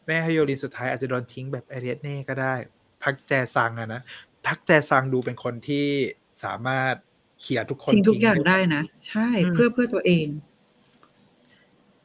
[0.06, 2.54] แม่ฮโยรินสุดท้ายอาจจะโดนทิ้งแบบแอเรียดเน่ก็ได้
[3.02, 4.02] พัคแจซังอะนะ
[4.46, 5.86] พัคแจซังดูเป็นคนที่
[6.44, 6.94] สามารถ
[7.40, 10.26] เขี่ยทุกคนทิ้งทุกอย่างได้นะ ใช่อืมเพื่อเพื่อตัวเอง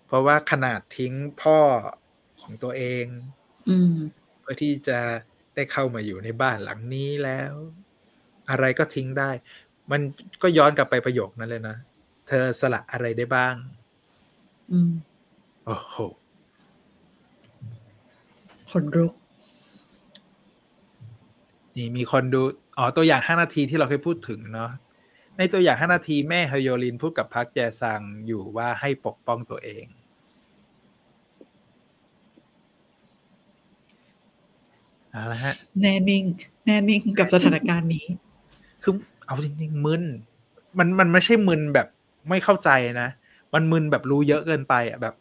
[0.07, 1.60] เพราะว่าขนาดทิ้งพ่อ
[2.41, 3.06] ของตัวเอง
[3.70, 3.94] อืม
[4.40, 4.99] เพื่อที่จะ
[5.56, 7.53] ได้เข้ามาอยู่ในบ้านหลังนี้แล้ว
[8.49, 9.32] อะไรก็ทิ้งได้
[9.91, 10.02] มัน
[10.41, 11.78] ก็ย้อนกลับไปประโยคนั้นเลยนะ
[12.28, 13.56] เธอสละอะไรได้บ้าง
[14.72, 14.91] อืม
[15.65, 15.98] โอ้โห
[18.72, 19.14] ขนลุก
[21.78, 22.41] นี่มีคนดู
[22.78, 24.72] อ๋อตัวอย่าง5นาทีที่เราเคยพูดถึงเนาะ
[25.38, 29.86] ในตัวอย่าง5นาทีแม่ฮโยลินพูดกับพักแจซังอยู่ว่าให้ปกป้องตัวเอง
[35.12, 36.24] เอาละฮะ แน่นิ่ง
[36.66, 38.06] แน่นิ่งกับสถานการณ์นี้
[38.84, 38.94] คือ
[39.26, 40.04] เอาจริงๆมึน
[40.78, 41.88] มันมันไม่ใช่มึนแบบ
[42.30, 42.70] ไม่เข้าใจ
[43.02, 43.10] นะ
[43.54, 45.16] มันมึนแบบรู้เยอะเกินไปอะแบบ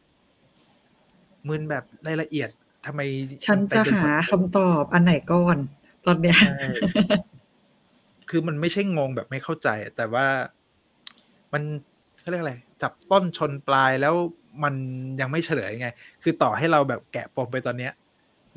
[1.48, 2.48] มึนแบบรายละเอียด
[2.86, 3.00] ทำไม
[3.46, 5.58] ฉันจะหาคำตอบอันไหนก่อน
[6.06, 6.68] ตอนเนี้ยใช่
[8.30, 10.26] คือมันไม่ใช่งงแบบไม่เข้าใจ แต่ว่า
[11.52, 11.62] มัน
[12.20, 14.14] เขาเรียกอะไร จับต้นชนปลายแล้ว
[14.64, 14.74] มัน
[15.20, 15.88] ยังไม่เฉลยไง
[16.22, 17.92] คือต่อให้เราแบบแกะปมไปตอนเนี้ย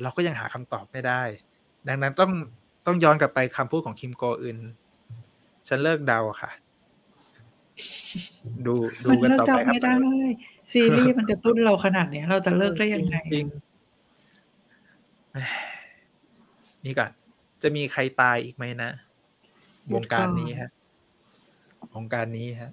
[0.02, 1.22] เราก็ยังหาคำตอบไม่ได้
[1.88, 2.30] ดังนั้นต้อง
[2.86, 4.58] ต้องย้อนกลับไปคำพูดของคิมโกอึน
[5.68, 6.50] ฉันเลิกเดาค่ะ
[8.66, 8.74] ดู
[9.04, 9.94] ดูมันกันเลิกต่อเดาไปครับไม่ได้
[10.72, 15.38] ซีรีส์มันกระตุ้นเราขนาดเนี้ย เราจะเลิกได้ยังไงจริงๆแหม
[16.84, 17.10] นี่ก่อน
[17.66, 18.90] จะมีใครตายอีกไหมนะ
[19.94, 20.70] วงการนี้ฮะ
[21.94, 22.70] วงการนี้ฮะ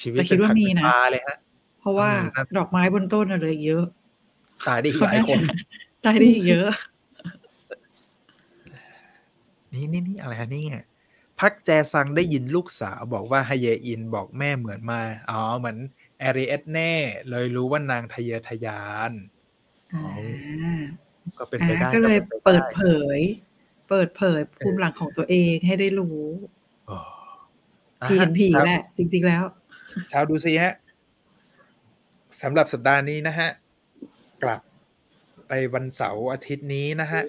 [0.00, 1.36] ชีวิตแต่คิดว่ามีนะเป็ผักเป็ปลาเลยฮะ
[1.80, 3.84] เพราะว่าอืมนั่นดอกไม้บนต้นน่ะเลยเยอะ
[4.66, 5.42] ตายได้อีกเขาหลายน่าคจะน
[6.02, 6.68] ได้ได้อีกเยอะ
[9.72, 10.78] นี่นี่นี่อะไรฮะนี่ไง
[11.40, 15.76] พักแจซังได้ยินลูกสาวบอกว่าฮเยอินบอกแม่เหมือนมา อ๋อ เหมือน
[16.18, 16.92] แอเรียดเน่
[17.30, 19.12] เลยรู้ว่านางทะเยอทะยาน
[19.94, 20.04] อ่า
[21.38, 22.82] ก็เป็นอ่าไปได้ก็เลยป็นไเปิดเผ
[23.18, 23.20] ย
[23.88, 26.20] เปิดเผยภูมิหลังของตัวเองให้ได้รู้
[26.90, 26.98] อ๋อ
[28.08, 29.42] ผีเห็นผีครับแหละ จริง ๆแล้ว
[30.12, 30.74] ชาวดูซีฮะ
[32.42, 33.48] สำหรับสัปดาห์นี้นะฮะ
[34.42, 34.60] กลับ
[35.48, 37.22] ไปวันเสาร์อาทิตย์นี้นะฮะ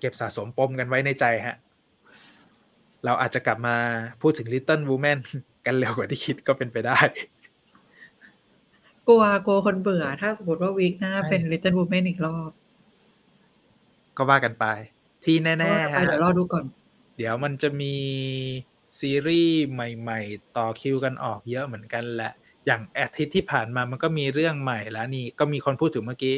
[0.00, 1.56] เก็บสะสมปมกันไว้ในใจฮะ
[3.04, 3.76] เราอาจจะกลับมา
[4.20, 5.18] พูดถึง Little Women
[5.66, 6.98] กันเร็วกว่าที่คิดก็เป็นไปได้
[9.08, 12.50] กลัวกลัวคนเบื่อ ถ้าสมมติว่าวีคหน้าเป็น Little Women อีกรอบ
[14.16, 14.66] ก็ว่ากันไป
[15.24, 16.64] ที่แน่ก็ๆไปฮะเดี๋ยวรอดูก่อน
[17.16, 17.94] เดี๋ยวมันจะมี
[19.00, 22.32] ซีรีส์ใหม่ ๆ ต่อคิวกันออกเยอะเหมือนกันแหละ
[22.66, 26.36] อย่างอาทิตย์ที่ผ่านมามันก็มีเรื่องใหม่แล้วนี่ก็มีคนพูดถึงเมื่อกี้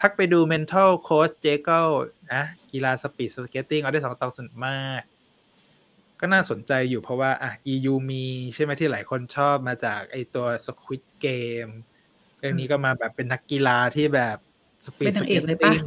[0.00, 1.88] พักไปดู Mental Coach j a g l
[2.32, 2.42] นะ
[2.72, 5.02] กีฬาสปีดสเก็ตติ้งเอาได้สองตอนสนุกมาก
[6.20, 8.24] ก็น่าสนใจอยู่เพราะว่าอะ EU มี
[8.54, 11.72] ใช่ไหมที่หลายคนชอบมาจากไอตัว Squid Game
[12.38, 14.36] เรื่องนี้ก็มาแบบเป็นนักกีฬาที่แบบ
[14.86, 15.80] สปีเป็ดนสนางเอเก็กตเลยปะติ้ง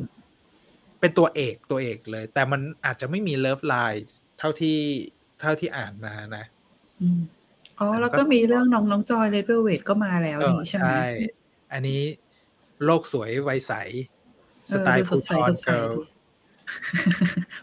[1.04, 4.06] เป็นตัวเอกตัวเอกเลย แต่มันอาจจะไม่มีเลิฟไลน์
[4.40, 4.78] เท่าที่
[5.42, 6.46] เท่าที่อ่านมานะ
[7.02, 7.20] อืม
[7.80, 10.92] อ๋อแต่มันก็แล้วก็มีเรื่องน้องน้องจอยเลเวลเวทก็มาแล้วเออนี่ใช่ไหม
[11.74, 12.02] อันนี้
[12.86, 13.74] โลกสวยวัยใส
[14.66, 16.00] เอสอไตล์ดูสฟูดใสทอนสดใสเกิลดี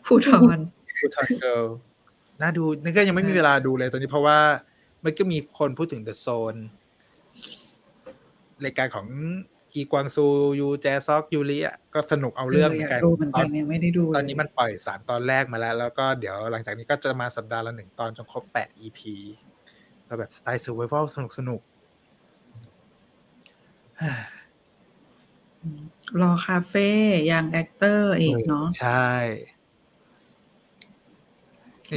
[0.06, 0.58] ฟูทอน
[0.98, 1.62] ฟูทอนเกิล
[2.42, 4.38] น่าดูนี่ก็ยังไม่มีเออเวลาดูเลยตอนนี้เพราะว่า
[5.04, 6.54] มันก็มีคนพูดถึงเดอะโซน
[8.64, 9.06] รายการของ
[9.74, 10.24] อีกวางซู
[10.60, 19.01] ยูแจซอกยูริอะก็สนุกเอาเรื่องเหมืออนยากกันดูเหมือนตกัอนนยังไม่ได้ดูตอนนี้เลยมันปล่อยสามตอนแรกมาแล้ว แล้วก็เดี๋ยวหลังจากนี้ก็จะมาสัปดาห์ละหนึ่งตอนจนครบแปด EP
[20.09, 21.60] ก็แบบสไตล์ survival สนุกสนุก
[24.01, 25.82] อืม
[26.20, 26.88] รอคาเฟ่
[27.32, 29.10] Young Actors เนาะใช่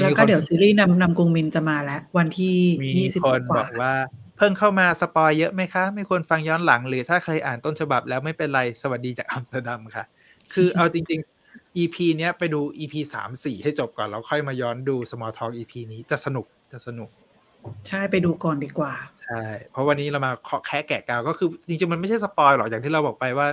[0.02, 3.94] แล้วก็เดี๋ยวซีรีส์นำนำกรุงมินจะมาแล้ว วันที่มียี่สิบคนกบว่าอกว่า
[4.38, 10.06] เพิ่งเข้ามา spoil เยอะไหมคะ ไม่ควรฟังย้อนหลังหรือถ้าเคยอ่านต้นฉบับแล้วไม่เป็นไรสวัสดีจากอัมสเตอร์ดัมค่ะ
[10.54, 17.10] คือเอาจริง ๆ EP เนี้ยไปดู EP สามสี่ให้จบก่อนแล้วค่อยมาย้อนดู Small Talk EP นี้จะสนุกจะสนุก
[17.88, 23.48] ใช่ไปดูก่อนดีกว่า ใช่ เพราะวันนี้เรามาเคาะแค่แกะกาวก็คือ จริงๆมันไม่ใช่สปอยหรอกอย่างที่เราบอกไปว่า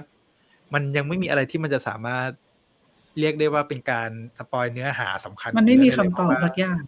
[0.75, 2.29] มันยังไม่มีอะไรที่มันจะสามารถ
[3.19, 6.83] เรียกได้ว่าเป็นการสปอยเนื้อหาสำคัญ มันไม่มีขงคำตอบเรื่งสักอย่าง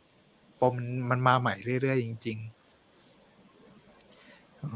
[0.60, 0.74] ปม
[1.10, 2.61] มันมาใหม่เรื่อยๆจริง ๆ
[4.62, 4.70] อ๋อ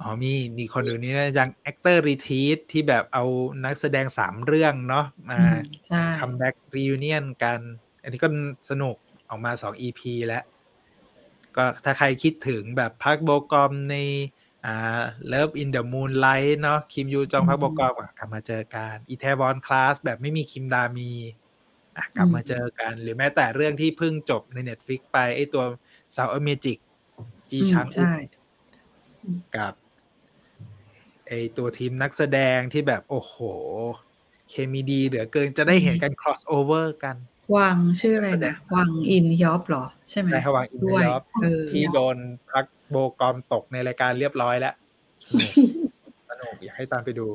[0.00, 3.24] อ๋อมีมีคนอื่นนี่นะยัง actor retreat ที่แบบเอา
[3.64, 7.60] นักแสดงสามเรื่องเนาะมาอืมใช่ comeback reunion กัน
[8.02, 8.28] อันนี้ก็
[8.70, 8.96] สนุก
[9.28, 10.42] ออกมาสอง EP แล้ว
[11.56, 13.96] ก็ถ้าใครคิดถึงแบบพักโบกอมใน
[14.64, 15.00] อ่า
[15.32, 21.10] Love in the Moonlight เนาะคิมยูจองพักโบกอมอะกลับมาเจอกันอีแทวอนคลาสแบบไม่มีคิมดามี
[21.96, 25.64] อะกลับมาเจอกัน หรือแม้แต่เรื่องที่เพิ่งจบใน Netflix ไปไอตัว
[26.16, 26.78] สาวอเมจิก
[27.50, 28.12] จีอืมชังใช่
[29.56, 29.72] กับ
[31.26, 33.34] ไอตัวทีมนักแสดงที่แบบโอ้โห
[34.50, 37.16] เคมีดีเหลือเกินจะได้เห็นกัน cross over กัน
[37.56, 41.06] วังชื่ออะไรนะ วังอินยอปเหรอ ใช่ไหมในระหว่างอินเดีด้วยย
[41.42, 42.16] เออที่โดน
[42.50, 44.74] พักโบกอมตกในรายการเรียบร้อยแล้ว
[45.28, 45.52] สนุก
[46.28, 47.28] สนุกอยากให้ตามไปดู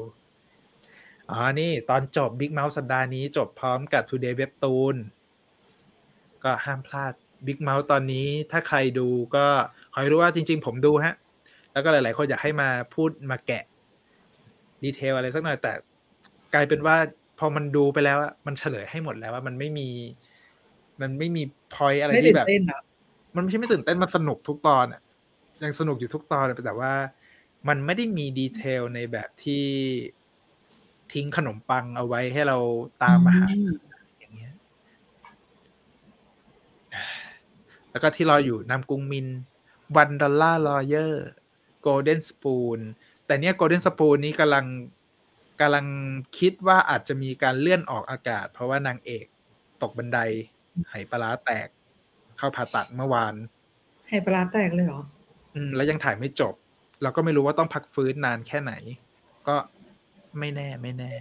[1.30, 4.96] อ๋อนี่ตอนจบ Big Mouth สัปดาห์นี้จบพร้อมกับ Today Webtoon
[6.44, 7.14] ก็ห้ามพลาด
[7.48, 9.46] Big Mouth ตอนนี้ถ้าใครดูก็
[9.94, 11.16] ขอให้รู้ว่าจริง ๆ ผมดูฮะ
[11.74, 13.64] แล้วก็หลาย ๆ คนอยากให้มาพูดมาแกะ
[14.84, 15.72] ดีเทลอะไรสักหน่อยแต่
[16.54, 16.96] กลายเป็นว่า
[17.40, 19.90] พอมันดูไปแล้วอะมันเฉลยให้หมดแล้วว่ามันไม่มี
[21.02, 21.44] มันไม่มี
[21.74, 22.82] พอยอะไรไม่ที่ตื่นแบบเต้นเหรอ
[23.36, 25.02] มันไม่ใช่ไม่ตื่นเต้นมันสนุกทุกตอนอะ
[25.64, 26.94] ยังสนุกอยู่ทุกตอนเลยแต่ว่า
[27.68, 29.66] มันไม่ได้มีดีเทลในแบบที่
[31.14, 32.58] ทิ้งขนมปังเอาไว้ให้เรา
[33.04, 33.74] ตามมาหาอืม
[34.20, 34.54] อย่างเงี้ย
[37.92, 39.28] แล้วก็ที่รออยู่นำกรุงมิน
[39.96, 41.28] One Dollar Lawyer
[41.84, 42.80] Golden Spoon
[43.26, 44.66] แต่เนี้ย Golden Spoon นี้กำลัง
[45.62, 45.86] กำลัง
[46.40, 49.26] คิดว่าอาจจะมีการเลื่อนออกอากาศ เพราะว่านางเอก
[49.82, 50.20] ตกบันได
[50.90, 51.68] ไหปลาร้าแตก
[52.38, 53.36] เข้าผ่าตัดเมื่อวาน
[54.10, 55.02] ไหปลาร้าแตกเลยเหรอ
[55.56, 56.54] อืม แล้วยังถ่ายไม่จบ
[57.02, 58.74] เราก็ไม่รู้ว่าต้องพักฟื้นนานแค่ไหน
[59.48, 59.56] ก็
[60.40, 61.14] ไม่แน่ไม่แน่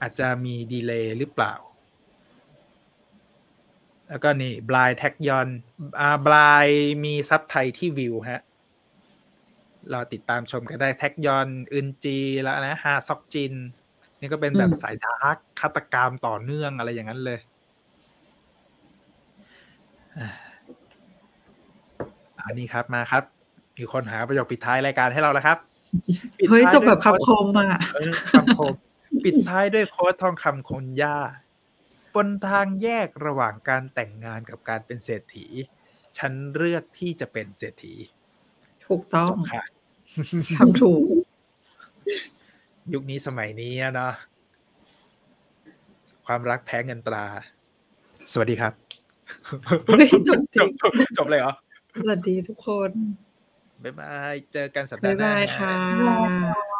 [0.00, 1.54] อาจจะมี delay หรือเปล่า
[4.08, 5.48] แล้วก็นี่ Blind แทคยอน
[6.00, 6.66] อ่า Blind
[7.04, 8.42] มีซับไทยที่ Viu ฮะ
[9.92, 13.54] รอติดตามชมกันได้แทคยอนอึนจีแล้วนะฮาซอกจิน
[14.20, 17.38] นี่ก็เป็นแบบอืมสายดาร์กฆาตกรรมต่อเนื่องอะไรอย่างนั้นเลย
[20.18, 20.28] อ่า
[22.46, 23.22] อันนี้ครับมาครับ
[23.78, 25.58] มีคนหาประโยคปิดท้ายรายการให้เราแล้วครับ
[26.38, 28.74] ปิดเฮ้ยท้าจบแบบด้วยคำคมอะเออคำคม
[29.24, 31.18] ปิดท้ายด้วยโค้ดทองคำคนย่า
[32.14, 35.46] บนทางแยกระหว่างการแต่งงานกับการเป็นเศรษฐี
[36.18, 37.94] ฉันเลือกที่จะเป็นเศรษฐี
[38.86, 39.62] ถูกต้องจบค่ะ
[40.58, 41.02] ทำถูก
[42.94, 44.12] ยุคนี้สมัยนี้อะเนาะ
[46.26, 47.24] ความรักแพ้เงินตรา
[48.32, 48.72] สวัสดีครับ
[49.86, 51.52] เฮ้ยจบจริงจบจบเลยเหรอ
[52.02, 52.90] สวัสดีทุกคน
[53.82, 56.75] บ๊ายบาย เจอกันสัปดาบ๊ายห์หน้าบายฮะค่ะบ๊ายบายค่ะ